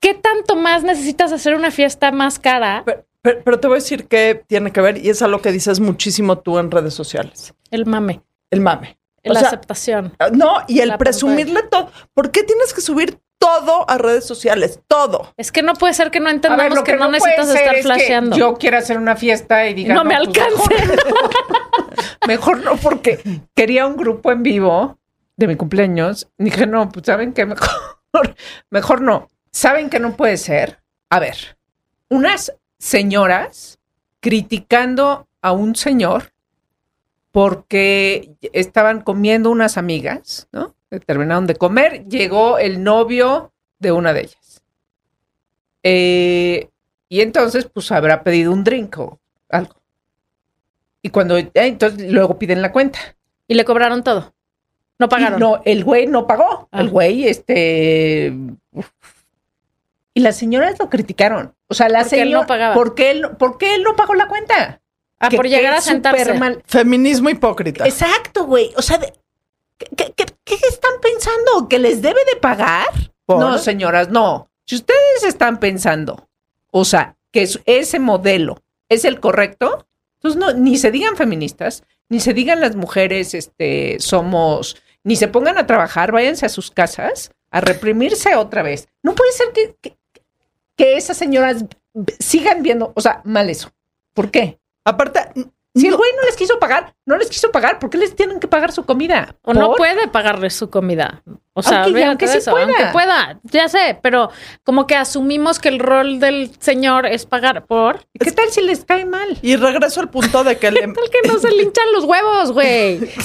¿qué 0.00 0.14
tanto 0.14 0.56
más 0.56 0.82
necesitas 0.82 1.32
hacer 1.32 1.54
una 1.54 1.70
fiesta 1.70 2.10
más 2.12 2.38
cara? 2.38 2.82
Pero, 2.84 3.04
pero- 3.22 3.42
pero 3.44 3.60
te 3.60 3.68
voy 3.68 3.76
a 3.76 3.80
decir 3.80 4.06
que 4.06 4.42
tiene 4.46 4.72
que 4.72 4.80
ver, 4.80 4.98
y 4.98 5.10
es 5.10 5.22
a 5.22 5.28
lo 5.28 5.40
que 5.42 5.52
dices 5.52 5.80
muchísimo 5.80 6.38
tú 6.38 6.58
en 6.58 6.70
redes 6.70 6.94
sociales. 6.94 7.52
El 7.70 7.84
mame, 7.86 8.22
El 8.50 8.60
mame. 8.60 8.96
O 9.24 9.32
la 9.32 9.40
sea, 9.40 9.48
aceptación. 9.48 10.14
No, 10.32 10.58
y 10.68 10.78
el 10.80 10.96
presumirle 10.96 11.62
todo. 11.64 11.90
¿Por 12.14 12.30
qué 12.30 12.44
tienes 12.44 12.72
que 12.72 12.80
subir 12.80 13.18
todo 13.38 13.88
a 13.88 13.98
redes 13.98 14.26
sociales? 14.26 14.80
Todo. 14.86 15.32
Es 15.36 15.52
que 15.52 15.62
no 15.62 15.74
puede 15.74 15.94
ser 15.94 16.10
que 16.10 16.20
no 16.20 16.28
entendamos 16.28 16.64
ver, 16.64 16.74
lo 16.74 16.84
que, 16.84 16.92
que, 16.92 16.98
no, 16.98 17.04
no, 17.04 17.12
necesitas 17.12 17.48
estar 17.48 17.74
es 17.74 17.82
flasheando. 17.82 18.36
yo 18.36 18.54
quiero 18.54 18.78
hacer 18.78 18.98
una 18.98 19.16
fiesta 19.16 19.66
y 19.68 19.74
diga 19.74 19.94
no, 19.94 20.04
me 20.04 20.16
pues, 20.16 20.28
alcance. 20.28 20.74
Mejor, 20.74 21.30
mejor 22.26 22.64
no, 22.64 22.76
porque 22.76 23.20
quería 23.54 23.86
un 23.86 23.96
grupo 23.96 24.32
en 24.32 24.42
vivo 24.42 24.98
de 25.36 25.46
mi 25.46 25.56
cumpleaños. 25.56 26.28
Dije, 26.36 26.66
no, 26.66 26.90
pues 26.90 27.06
saben 27.06 27.32
que 27.32 27.46
mejor, 27.46 27.68
mejor 28.70 29.00
no. 29.00 29.28
¿Saben 29.50 29.88
que 29.88 30.00
no 30.00 30.16
puede 30.16 30.36
ser? 30.36 30.80
A 31.08 31.20
ver, 31.20 31.56
unas 32.08 32.52
señoras 32.78 33.78
criticando 34.20 35.28
a 35.40 35.52
un 35.52 35.74
señor 35.74 36.32
porque 37.30 38.36
estaban 38.52 39.00
comiendo 39.02 39.50
unas 39.50 39.76
amigas, 39.76 40.48
¿no? 40.52 40.74
Terminaron 41.06 41.46
de 41.46 41.54
comer, 41.56 42.06
llegó 42.08 42.58
el 42.58 42.82
novio 42.82 43.52
de 43.78 43.92
una 43.92 44.12
de 44.12 44.20
ellas. 44.22 44.62
Eh, 45.82 46.68
y 47.08 47.20
entonces, 47.20 47.66
pues 47.72 47.90
habrá 47.92 48.22
pedido 48.22 48.52
un 48.52 48.64
drink 48.64 48.98
o 48.98 49.18
algo. 49.48 49.74
Y 51.02 51.10
cuando, 51.10 51.36
eh, 51.38 51.50
entonces 51.54 52.10
luego 52.10 52.38
piden 52.38 52.62
la 52.62 52.72
cuenta. 52.72 52.98
Y 53.46 53.54
le 53.54 53.64
cobraron 53.64 54.02
todo. 54.02 54.34
No 54.98 55.06
Y 55.06 55.08
pagaron. 55.08 55.38
no, 55.38 55.62
el 55.64 55.84
güey 55.84 56.06
no 56.06 56.26
pagó. 56.26 56.68
Ah. 56.72 56.80
El 56.80 56.90
güey, 56.90 57.28
este. 57.28 58.32
uf. 58.72 58.88
Y 60.14 60.20
las 60.20 60.36
señoras 60.36 60.78
lo 60.78 60.90
criticaron. 60.90 61.54
O 61.68 61.74
sea, 61.74 61.88
la 61.88 62.00
Porque 62.00 62.16
él 62.16 62.22
señora. 62.28 62.40
no 62.42 62.46
pagaba. 62.48 62.74
¿por 62.74 62.94
qué 62.94 63.10
él, 63.12 63.28
por 63.38 63.56
qué 63.58 63.74
él 63.76 63.82
no 63.84 63.94
pagó 63.94 64.14
la 64.14 64.26
cuenta? 64.26 64.80
ah, 65.20 65.28
Que- 65.28 65.36
por 65.36 65.46
llegar 65.46 65.74
a 65.74 65.80
sentarse. 65.80 66.34
mal. 66.34 66.62
Feminismo 66.66 67.30
hipócrita. 67.30 67.86
Exacto, 67.86 68.44
güey. 68.46 68.72
O 68.76 68.82
sea, 68.82 68.98
de- 68.98 69.12
¿qué, 69.78 70.12
qué- 70.16 70.26
qué- 70.48 70.68
están 70.68 70.92
pensando? 71.02 71.68
¿Que 71.68 71.78
les 71.78 72.02
debe 72.02 72.20
de 72.32 72.40
pagar? 72.40 72.86
¿Por? 73.26 73.38
No, 73.40 73.58
señoras, 73.58 74.08
no. 74.08 74.50
Si 74.64 74.74
ustedes 74.76 75.24
están 75.24 75.60
pensando, 75.60 76.28
o 76.70 76.84
sea, 76.84 77.16
que 77.32 77.42
es- 77.42 77.60
ese 77.66 77.98
modelo 77.98 78.62
es 78.88 79.04
el 79.04 79.20
correcto, 79.20 79.86
entonces 80.16 80.38
no, 80.40 80.52
ni 80.52 80.76
se 80.78 80.90
digan 80.90 81.16
feministas, 81.16 81.84
ni 82.08 82.20
se 82.20 82.32
digan 82.34 82.60
las 82.60 82.74
mujeres, 82.74 83.34
este, 83.34 83.98
somos, 84.00 84.76
ni 85.04 85.16
se 85.16 85.28
pongan 85.28 85.58
a 85.58 85.66
trabajar, 85.66 86.10
váyanse 86.12 86.46
a 86.46 86.50
sus 86.50 86.70
casas 86.70 87.30
a 87.50 87.60
reprimirse 87.60 88.34
otra 88.34 88.62
vez. 88.62 88.88
No 89.02 89.14
puede 89.14 89.32
ser 89.32 89.52
que, 89.52 89.76
que, 89.80 89.96
que 90.76 90.96
esas 90.96 91.16
señoras 91.16 91.64
sigan 92.18 92.62
viendo, 92.62 92.92
o 92.94 93.00
sea, 93.00 93.20
mal 93.24 93.48
eso. 93.50 93.70
¿Por 94.14 94.30
qué? 94.30 94.58
Aparte, 94.84 95.20
Si 95.74 95.86
el 95.86 95.96
güey 95.96 96.10
no 96.16 96.22
les 96.22 96.36
quiso 96.36 96.58
pagar, 96.58 96.94
no 97.06 97.16
les 97.16 97.28
quiso 97.28 97.52
pagar, 97.52 97.78
¿por 97.78 97.88
qué 97.90 97.98
les 97.98 98.16
tienen 98.16 98.40
que 98.40 98.48
pagar 98.48 98.72
su 98.72 98.84
comida? 98.84 99.36
O 99.42 99.54
no 99.54 99.74
puede 99.74 100.08
pagarle 100.08 100.50
su 100.50 100.70
comida. 100.70 101.22
O 101.52 101.62
sea, 101.62 101.84
Aunque- 101.84 102.26
sí 102.26 102.38
eso. 102.38 102.50
pueda. 102.50 102.64
Aunque 102.64 102.84
pueda, 102.92 103.40
ya 103.44 103.68
sé, 103.68 103.98
pero 104.02 104.30
como 104.64 104.86
que 104.86 104.96
asumimos 104.96 105.58
que 105.60 105.68
el 105.68 105.78
rol 105.78 106.18
del 106.20 106.50
señor 106.58 107.06
es 107.06 107.26
pagar 107.26 107.66
por. 107.66 108.06
¿Y 108.12 108.18
¿Qué 108.18 108.32
tal 108.32 108.48
si 108.50 108.60
les 108.62 108.84
cae 108.84 109.04
mal? 109.04 109.38
y 109.42 109.56
regreso 109.56 110.00
al 110.00 110.08
punto 110.10 110.42
de 110.42 110.58
que 110.58 110.66
el, 110.68 110.78
em- 110.78 110.94
Tal 110.94 111.10
que 111.10 111.28
no 111.28 111.38
se 111.38 111.50
le 111.50 111.62
hinchan 111.62 111.92
los 111.92 112.04
huevos, 112.04 112.52
güey. 112.52 113.00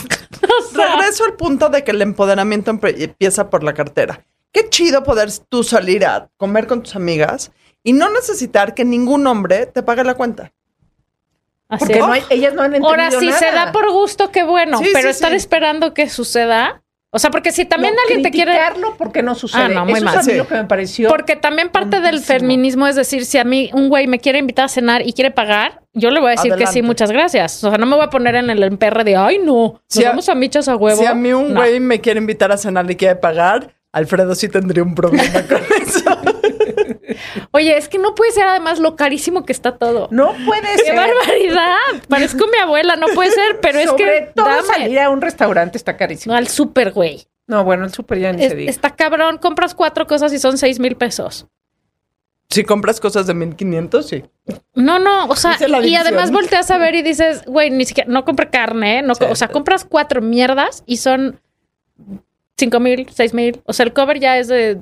O 0.43 0.75
sea, 0.75 0.97
regreso 0.97 1.23
al 1.23 1.33
punto 1.35 1.69
de 1.69 1.83
que 1.85 1.91
el 1.91 2.01
empoderamiento 2.01 2.69
empieza 2.71 3.49
por 3.49 3.63
la 3.63 3.73
cartera. 3.73 4.25
Qué 4.51 4.69
chido 4.69 5.01
poder 5.03 5.29
tú 5.49 5.63
salir 5.63 6.05
a 6.05 6.29
comer 6.37 6.67
con 6.67 6.83
tus 6.83 6.95
amigas 6.97 7.51
y 7.81 7.93
no 7.93 8.09
necesitar 8.11 8.73
que 8.75 8.83
ningún 8.83 9.25
hombre 9.25 9.65
te 9.67 9.83
pague 9.83 10.03
la 10.03 10.15
cuenta. 10.15 10.51
Así 11.73 11.79
Porque 11.85 11.99
es. 11.99 12.05
no 12.05 12.11
hay- 12.13 12.23
ellas 12.29 12.53
no 12.53 12.61
han 12.61 12.75
entendido 12.75 12.89
Ahora, 12.89 13.11
si 13.11 13.31
se 13.31 13.51
nada. 13.51 13.65
da 13.65 13.71
por 13.71 13.91
gusto, 13.91 14.31
qué 14.31 14.43
bueno, 14.43 14.77
Sí, 14.79 14.89
pero 14.93 15.05
sí, 15.09 15.11
estar 15.11 15.31
sí. 15.31 15.37
esperando 15.37 15.93
que 15.93 16.09
suceda. 16.09 16.79
O 17.15 17.19
sea, 17.19 17.29
porque 17.29 17.51
si 17.51 17.65
también 17.65 17.93
No, 17.93 18.01
alguien 18.01 18.23
te 18.23 18.31
quiere. 18.31 18.53
criticarlo 18.53 18.95
porque 18.97 19.21
no 19.21 19.35
sucede. 19.35 19.61
Ah, 19.65 19.67
no, 19.67 19.85
muy 19.85 19.93
Eso 19.93 20.05
mal. 20.05 20.15
es 20.15 20.19
a 20.21 20.23
mí 20.23 20.31
Sí. 20.31 20.37
lo 20.39 20.47
que 20.47 20.55
me 20.55 20.63
pareció. 20.65 21.09
Porque 21.09 21.35
también 21.35 21.69
parte 21.69 21.97
del 22.01 22.15
Puntísimo. 22.15 22.39
feminismo 22.39 22.87
es 22.87 22.95
decir, 22.95 23.25
si 23.25 23.37
a 23.37 23.43
mí 23.43 23.69
un 23.73 23.87
güey 23.89 24.07
me 24.07 24.17
quiere 24.17 24.39
invitar 24.39 24.65
a 24.65 24.67
cenar 24.67 25.05
y 25.05 25.13
quiere 25.13 25.29
pagar, 25.29 25.83
yo 25.93 26.09
le 26.09 26.19
voy 26.19 26.29
a 26.29 26.31
decir 26.31 26.51
que 26.53 26.57
sí, 26.57 26.79
Adelante. 26.79 26.81
muchas 26.83 27.11
gracias. 27.11 27.63
O 27.63 27.69
sea, 27.69 27.77
no 27.77 27.85
me 27.85 27.95
voy 27.95 28.05
a 28.05 28.09
poner 28.09 28.33
en 28.33 28.49
el 28.49 28.63
emperre 28.63 29.03
de, 29.03 29.15
ay, 29.15 29.37
no, 29.37 29.73
nos 29.73 29.81
Si 29.89 30.03
a- 30.03 30.09
vamos 30.09 30.27
a 30.27 30.33
michas 30.33 30.67
a 30.67 30.75
huevo. 30.75 30.99
Si 30.99 31.05
a 31.05 31.13
mí 31.13 31.31
un 31.33 31.53
No. 31.53 31.59
güey 31.59 31.79
me 31.79 32.01
quiere 32.01 32.19
invitar 32.19 32.51
a 32.51 32.57
cenar 32.57 32.89
y 32.89 32.95
quiere 32.95 33.15
pagar, 33.15 33.75
Alfredo 33.91 34.33
sí 34.33 34.49
tendría 34.49 34.81
un 34.81 34.95
problema 34.95 35.21
con 35.47 35.61
eso. 35.85 36.19
Oye, 37.51 37.77
es 37.77 37.89
que 37.89 37.97
no 37.99 38.15
puede 38.15 38.31
ser 38.31 38.45
además 38.47 38.79
lo 38.79 38.95
carísimo 38.95 39.45
que 39.45 39.51
está 39.51 39.77
todo. 39.77 40.07
no 40.11 40.33
puede 40.45 40.61
¡Qué 40.77 40.85
ser. 40.85 40.95
barbaridad! 40.95 41.75
Parezco 42.07 42.47
mi 42.47 42.57
abuela, 42.59 42.95
no 42.95 43.07
puede 43.13 43.31
ser, 43.31 43.59
pero 43.61 43.79
es 43.79 43.89
Sobre 43.89 44.03
que 44.05 44.31
todo 44.35 44.45
dame. 44.45 44.63
salir 44.67 44.99
a 44.99 45.09
un 45.09 45.21
restaurante 45.21 45.77
está 45.77 45.97
carísimo. 45.97 46.33
No, 46.33 46.37
al 46.37 46.47
super, 46.47 46.91
güey. 46.91 47.27
No, 47.47 47.63
bueno, 47.65 47.83
el 47.85 47.93
súper 47.93 48.19
ya 48.19 48.31
ni 48.31 48.43
Es- 48.43 48.51
se 48.51 48.55
diga. 48.55 48.69
está 48.71 48.95
cabrón, 48.95 49.37
compras 49.37 49.75
cuatro 49.75 50.07
cosas 50.07 50.31
y 50.33 50.39
son 50.39 50.57
seis 50.57 50.79
mil 50.79 50.95
pesos. 50.95 51.45
Si 52.49 52.63
compras 52.63 52.99
cosas 52.99 53.25
de 53.25 53.33
1500, 53.33 54.07
sí. 54.07 54.23
No, 54.75 54.99
no, 54.99 55.25
o 55.25 55.35
sea, 55.35 55.57
y 55.83 55.95
además 55.95 56.31
volteas 56.31 56.69
a 56.71 56.77
ver 56.77 56.93
y 56.93 57.01
dices, 57.01 57.43
güey, 57.47 57.71
ni 57.71 57.83
siquiera, 57.85 58.09
no 58.11 58.25
compré 58.25 58.49
carne, 58.49 58.99
¿eh? 58.99 59.01
no, 59.01 59.15
co- 59.15 59.25
Sí. 59.25 59.31
o 59.31 59.35
sea, 59.35 59.47
compras 59.47 59.85
cuatro 59.85 60.21
mierdas 60.21 60.83
y 60.85 60.97
son 60.97 61.41
cinco 62.57 62.79
mil, 62.79 63.07
seis 63.11 63.33
mil, 63.33 63.61
o 63.65 63.73
sea, 63.73 63.85
el 63.85 63.93
cover 63.93 64.19
ya 64.19 64.37
es 64.37 64.47
de, 64.49 64.77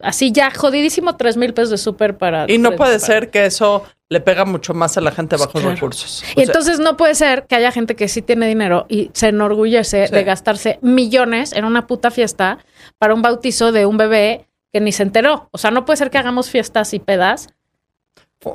así 0.00 0.32
ya 0.32 0.50
jodidísimo, 0.50 1.16
tres 1.16 1.36
mil 1.36 1.54
pesos 1.54 1.70
de 1.70 1.78
súper 1.78 2.16
para... 2.18 2.44
Y 2.50 2.58
no 2.58 2.70
para- 2.70 2.76
puede 2.78 2.98
ser 3.00 3.30
que 3.30 3.46
eso 3.46 3.84
le 4.08 4.20
pega 4.20 4.44
mucho 4.44 4.72
más 4.74 4.96
a 4.96 5.00
la 5.00 5.10
gente 5.10 5.36
bajos 5.36 5.52
Claro. 5.60 5.70
recursos. 5.74 6.22
O 6.22 6.26
Y 6.32 6.34
sea, 6.34 6.44
entonces 6.44 6.78
no 6.78 6.96
puede 6.96 7.14
ser 7.14 7.46
que 7.46 7.56
haya 7.56 7.72
gente 7.72 7.96
que 7.96 8.06
sí 8.08 8.22
tiene 8.22 8.46
dinero 8.46 8.86
y 8.88 9.10
se 9.14 9.28
enorgullece 9.28 10.06
Sí. 10.06 10.12
de 10.14 10.22
gastarse 10.24 10.78
millones 10.82 11.52
en 11.52 11.64
una 11.64 11.86
puta 11.86 12.10
fiesta 12.10 12.58
para 12.98 13.14
un 13.14 13.22
bautizo 13.22 13.72
de 13.72 13.84
un 13.86 13.96
bebé 13.96 14.46
que 14.72 14.80
ni 14.80 14.92
se 14.92 15.02
enteró. 15.02 15.48
O 15.50 15.58
sea, 15.58 15.70
no 15.72 15.84
puede 15.84 15.96
ser 15.96 16.10
que 16.10 16.18
hagamos 16.18 16.50
fiestas 16.50 16.92
y 16.94 16.98
pedas 17.00 17.48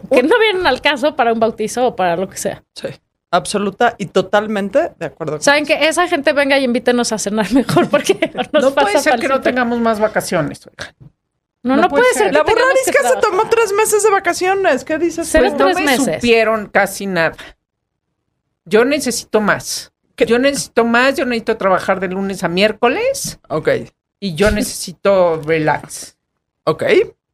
que 0.09 0.23
no 0.23 0.39
vienen 0.39 0.65
al 0.67 0.79
caso 0.79 1.15
para 1.15 1.33
un 1.33 1.39
bautizo 1.39 1.87
o 1.87 1.95
para 1.95 2.15
lo 2.15 2.29
que 2.29 2.37
sea. 2.37 2.63
sí, 2.75 2.87
absoluta 3.31 3.95
y 3.97 4.05
totalmente 4.05 4.91
de 4.99 5.05
acuerdo. 5.05 5.33
con 5.33 5.41
Saben 5.41 5.63
eso. 5.63 5.73
que 5.79 5.87
esa 5.87 6.07
gente 6.07 6.31
venga 6.33 6.57
y 6.59 6.63
invítenos 6.65 7.11
a 7.11 7.17
cenar 7.17 7.51
mejor 7.53 7.89
porque 7.89 8.13
nos 8.53 8.63
no 8.63 8.71
puede 8.73 8.99
ser 8.99 9.19
que 9.19 9.27
no 9.27 9.41
tengamos 9.41 9.79
más 9.79 9.99
vacaciones. 9.99 10.65
oiga. 10.67 10.93
No, 11.63 11.75
no 11.75 11.83
no, 11.83 11.89
puede 11.89 12.03
puede 12.03 12.13
ser. 12.15 12.33
La 12.33 12.43
tengamos 12.43 12.73
que 12.85 12.91
se 13.07 13.15
tomó 13.21 13.47
tres 13.49 13.71
meses 13.73 14.01
de 14.03 14.09
vacaciones. 14.09 14.83
¿Qué 14.83 14.97
dices? 14.97 15.27
Se 15.27 15.39
Pues 15.39 15.51
no 15.53 15.57
tres 15.65 15.75
me 15.77 15.85
meses. 15.85 16.15
supieron 16.15 16.67
casi 16.67 17.05
nada. 17.05 17.35
Yo 18.65 18.85
necesito 18.85 19.41
más. 19.41 19.91
Yo 20.17 20.37
necesito 20.37 20.85
más, 20.85 21.15
yo 21.15 21.25
necesito 21.25 21.57
trabajar 21.57 21.99
de 21.99 22.07
lunes 22.07 22.43
a 22.43 22.47
miércoles 22.47 23.39
Ok, 23.49 23.69
y 24.19 24.35
yo 24.35 24.51
necesito 24.51 25.41
relax. 25.41 26.15
ok. 26.65 26.83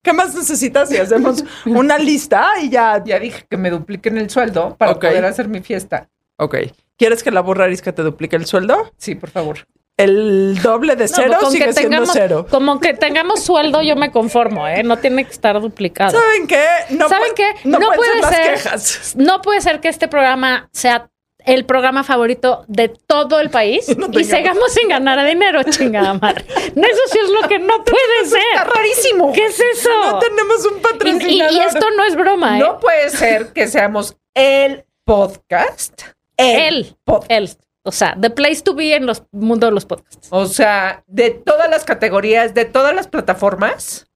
¿Qué 0.02 0.14
más 0.14 0.34
necesitas 0.34 0.88
si 0.88 0.96
hacemos 0.96 1.44
una 1.66 1.98
lista 1.98 2.48
y 2.62 2.70
ya? 2.70 3.04
Ya 3.04 3.20
dije 3.20 3.46
que 3.50 3.58
me 3.58 3.70
dupliquen 3.70 4.18
el 4.18 4.30
sueldo 4.30 4.78
para 4.78 4.96
poder 4.98 5.26
hacer 5.26 5.50
mi 5.50 5.60
fiesta. 5.60 6.08
Ok. 6.38 6.56
¿Quieres 6.96 7.24
que 7.24 7.32
la 7.32 7.42
burrarisca 7.42 7.92
te 7.94 8.04
duplique 8.04 8.38
el 8.38 8.46
sueldo? 8.46 8.94
Sí, 8.96 9.16
por 9.16 9.32
favor. 9.32 9.68
El 9.98 10.62
doble 10.62 10.96
de 10.96 11.06
No, 11.06 11.12
cero 11.16 11.38
sigue 11.50 11.74
siendo 11.74 12.06
cero. 12.06 12.46
Como 12.50 12.80
que 12.80 12.94
tengamos 12.94 13.44
sueldo, 13.44 13.82
yo 13.82 13.96
me 13.96 14.12
conformo, 14.12 14.68
¿eh? 14.68 14.84
No 14.84 14.98
tiene 14.98 15.26
que 15.26 15.32
estar 15.32 15.60
duplicado. 15.60 16.12
¿Saben 16.12 16.46
qué? 16.46 16.64
No 16.92 17.10
¿Saben 17.10 17.32
qué? 17.36 17.52
No, 17.64 17.80
puede 17.80 18.12
ser 18.14 18.22
las 18.22 18.36
ser. 18.36 18.54
quejas. 18.54 19.14
No 19.18 19.42
puede 19.42 19.62
ser 19.62 19.80
que 19.80 19.88
este 19.90 20.08
programa 20.08 20.70
sea 20.72 21.10
el 21.46 21.66
programa 21.66 22.04
favorito 22.04 22.64
de 22.68 22.90
todo 22.90 23.40
el 23.40 23.50
país 23.50 23.88
No 23.98 24.08
y 24.12 24.24
sigamos 24.24 24.72
sin 24.74 24.90
ganar 24.90 25.26
dinero, 25.28 25.64
chingada 25.64 26.14
madre. 26.14 26.46
Eso 26.48 27.02
sí 27.12 27.18
es 27.24 27.30
lo 27.42 27.48
que 27.48 27.58
no 27.58 27.84
puede 27.84 28.22
Está 28.24 28.38
ser. 28.38 28.68
rarísimo. 28.76 29.32
¿Qué 29.34 29.46
es 29.46 29.60
eso? 29.60 29.90
No 30.12 30.20
tenemos 30.20 30.64
un 30.66 30.76
Y- 30.76 30.78
y, 30.78 30.82
patrocinador. 30.82 31.54
y 31.54 31.60
esto 31.60 31.86
no 31.96 32.04
es 32.04 32.16
broma, 32.16 32.58
¿eh? 32.58 32.62
No 32.62 32.80
puede 32.80 33.10
ser 33.10 33.48
que 33.52 33.68
seamos 33.68 34.16
el 34.36 34.86
podcast. 35.06 36.02
él, 36.38 36.96
pod- 37.04 37.26
él. 37.30 37.50
O 37.88 37.92
sea, 37.92 38.16
the 38.20 38.30
place 38.30 38.62
to 38.62 38.76
be 38.76 38.96
en 38.96 39.06
los 39.06 39.24
mundo 39.32 39.68
de 39.68 39.72
los 39.72 39.86
podcasts. 39.86 40.28
O 40.32 40.46
sea, 40.46 41.04
de 41.08 41.32
todas 41.32 41.70
las 41.70 41.84
categorías, 41.86 42.54
de 42.54 42.66
todas 42.66 42.94
las 42.96 43.08
plataformas. 43.08 44.08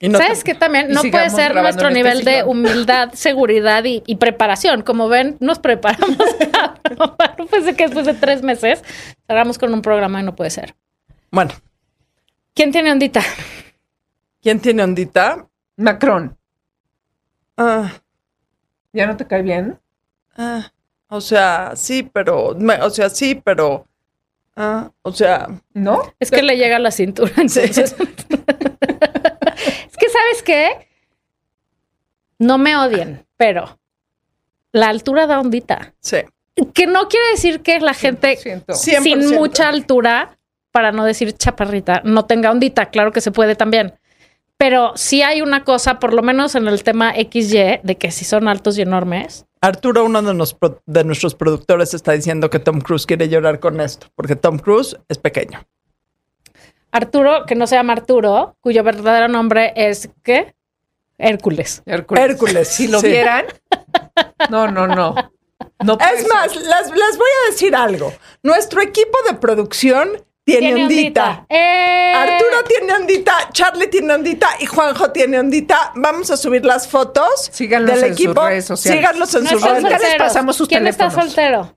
Y 0.00 0.08
no 0.08 0.18
¿Sabes 0.18 0.44
qué 0.44 0.54
también? 0.54 0.90
No 0.90 1.02
puede 1.02 1.28
ser 1.30 1.54
nuestro 1.54 1.88
este 1.88 1.98
nivel 1.98 2.24
de 2.24 2.44
humildad, 2.44 3.10
seguridad 3.14 3.84
y, 3.84 4.02
y 4.06 4.16
preparación. 4.16 4.82
Como 4.82 5.08
ven, 5.08 5.36
nos 5.40 5.58
preparamos. 5.58 6.16
No 7.38 7.46
ser 7.62 7.76
que 7.76 7.84
después 7.84 8.06
de 8.06 8.14
tres 8.14 8.42
meses 8.42 8.82
salgamos 9.26 9.58
con 9.58 9.72
un 9.74 9.82
programa 9.82 10.20
y 10.20 10.24
no 10.24 10.34
puede 10.34 10.50
ser. 10.50 10.74
Bueno, 11.30 11.52
¿Quién 12.54 12.72
tiene 12.72 12.90
ondita? 12.90 13.20
¿quién 14.42 14.58
tiene 14.60 14.82
ondita? 14.82 15.46
Macron, 15.76 16.36
Ah, 17.56 17.92
¿ya 18.92 19.06
no 19.06 19.16
te 19.16 19.26
cae 19.26 19.42
bien? 19.42 19.78
ah, 20.36 20.72
o 21.08 21.20
sea, 21.20 21.72
sí, 21.74 22.02
pero... 22.02 22.54
me- 22.58 22.80
o 22.82 22.90
sea, 22.90 23.08
sí, 23.10 23.34
pero... 23.34 23.86
ah, 24.56 24.90
o 25.02 25.12
sea... 25.12 25.48
¿No? 25.74 26.02
Es 26.20 26.30
que 26.30 26.42
le 26.42 26.56
llega 26.56 26.76
a 26.76 26.80
la 26.80 26.90
cintura, 26.90 27.32
entonces. 27.36 27.78
es 27.78 27.94
que, 29.96 30.08
¿sabes 30.08 30.42
qué? 30.44 30.88
No 32.38 32.58
me 32.58 32.76
odien, 32.76 33.26
pero 33.36 33.78
la 34.72 34.88
altura 34.88 35.26
da 35.26 35.40
ondita. 35.40 35.94
Sí. 36.00 36.18
Que 36.74 36.86
no 36.86 37.08
quiere 37.08 37.26
decir 37.32 37.62
que 37.62 37.80
la 37.80 37.94
gente 37.94 38.36
100%. 38.38 38.74
Sí. 38.74 38.92
sin 39.02 39.20
100%. 39.20 39.34
mucha 39.34 39.68
altura, 39.68 40.38
para 40.70 40.92
no 40.92 41.04
decir 41.04 41.32
chaparrita, 41.32 42.02
no 42.04 42.26
tenga 42.26 42.50
ondita. 42.50 42.86
Claro 42.90 43.10
que 43.12 43.20
se 43.20 43.32
puede 43.32 43.56
también. 43.56 43.94
Pero 44.56 44.92
sí 44.96 45.22
hay 45.22 45.40
una 45.40 45.64
cosa, 45.64 45.98
por 45.98 46.12
lo 46.14 46.22
menos 46.22 46.54
en 46.54 46.66
el 46.68 46.82
tema 46.82 47.12
XY, 47.14 47.80
de 47.82 47.96
que 47.98 48.10
si 48.10 48.24
son 48.24 48.46
altos 48.48 48.76
y 48.78 48.82
enormes. 48.82 49.46
Arturo, 49.60 50.04
uno 50.04 50.22
de, 50.22 50.34
nos 50.34 50.56
de 50.86 51.04
nuestros 51.04 51.34
productores, 51.34 51.94
está 51.94 52.12
diciendo 52.12 52.48
que 52.50 52.58
Tom 52.58 52.80
Cruise 52.80 53.06
quiere 53.06 53.28
llorar 53.28 53.58
con 53.60 53.80
esto, 53.80 54.06
porque 54.14 54.36
Tom 54.36 54.58
Cruise 54.58 54.96
es 55.08 55.18
pequeño. 55.18 55.66
Arturo, 56.90 57.44
que 57.46 57.54
no 57.54 57.66
se 57.66 57.76
llama 57.76 57.92
Arturo, 57.92 58.56
cuyo 58.60 58.82
verdadero 58.82 59.28
nombre 59.28 59.72
es 59.76 60.08
¿qué? 60.22 60.54
Hércules. 61.18 61.82
Hércules. 61.84 62.24
Hércules, 62.24 62.68
Si 62.68 62.88
lo 62.88 63.00
sí. 63.00 63.08
vieran. 63.08 63.44
No, 64.50 64.68
no, 64.70 64.86
no. 64.86 65.14
No 65.84 65.98
Es 66.12 66.26
más, 66.28 66.54
las- 66.56 66.90
les 66.90 67.18
voy 67.18 67.28
a 67.46 67.50
decir 67.50 67.74
algo. 67.74 68.12
Nuestro 68.42 68.80
equipo 68.80 69.16
de 69.28 69.34
producción 69.36 70.08
tiene, 70.52 70.82
ondita. 70.84 71.46
¡Eh! 71.48 72.12
Arturo 72.14 72.64
tiene 72.64 72.92
ondita, 72.94 73.32
Charlie 73.52 73.86
tiene 73.88 74.14
ondita 74.14 74.48
y 74.60 74.66
Juanjo 74.66 75.10
tiene 75.10 75.38
ondita. 75.38 75.92
Vamos 75.94 76.30
a 76.30 76.36
subir 76.36 76.64
las 76.64 76.88
fotos 76.88 77.50
Síganlos 77.52 77.94
del 78.00 78.04
en 78.04 78.16
sus 78.16 78.24
equipo. 78.26 78.46
redes 78.46 78.64
sociales. 78.64 79.00
Síganlos 79.00 79.34
en 79.34 79.44
No 79.44 79.50
sus 79.50 79.62
redes. 79.62 79.74
Ahorita 79.84 79.90
les 79.90 80.00
solteros. 80.00 80.26
pasamos 80.26 80.56
sus 80.56 80.68
¿Quién 80.68 80.86
está 80.86 81.10
soltero? 81.10 81.76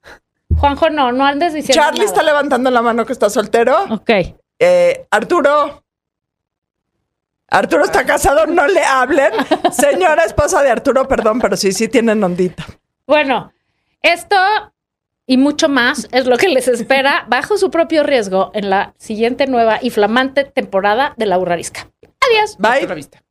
Juanjo, 0.57 0.89
no, 0.89 1.11
no 1.11 1.25
andes 1.25 1.53
diciendo 1.53 1.81
Charlie 1.83 2.05
está 2.05 2.21
levantando 2.23 2.69
la 2.71 2.81
mano 2.81 3.05
que 3.05 3.13
está 3.13 3.29
soltero. 3.29 3.85
Ok. 3.89 4.09
Eh, 4.59 5.05
Arturo. 5.11 5.83
Arturo 7.49 7.83
está 7.83 8.05
casado, 8.05 8.45
no 8.47 8.65
le 8.67 8.83
hablen. 8.83 9.31
Señora 9.71 10.23
esposa 10.23 10.61
de 10.61 10.69
Arturo, 10.69 11.07
perdón, 11.07 11.39
pero 11.41 11.57
sí, 11.57 11.73
sí 11.73 11.87
tienen 11.89 12.23
ondita. 12.23 12.65
Bueno, 13.05 13.51
esto 14.01 14.37
y 15.31 15.37
mucho 15.37 15.69
más 15.69 16.09
es 16.11 16.27
lo 16.27 16.35
que 16.35 16.49
les 16.49 16.67
espera 16.67 17.25
bajo 17.29 17.57
su 17.57 17.71
propio 17.71 18.03
riesgo 18.03 18.51
en 18.53 18.69
la 18.69 18.93
siguiente 18.97 19.47
nueva 19.47 19.79
y 19.81 19.89
flamante 19.89 20.43
temporada 20.43 21.13
de 21.15 21.25
la 21.25 21.37
Burrarisca. 21.37 21.89
Adiós. 22.19 22.57
Hasta 22.59 22.69
Bye. 22.79 22.87
la 22.87 22.95
vista. 22.95 23.23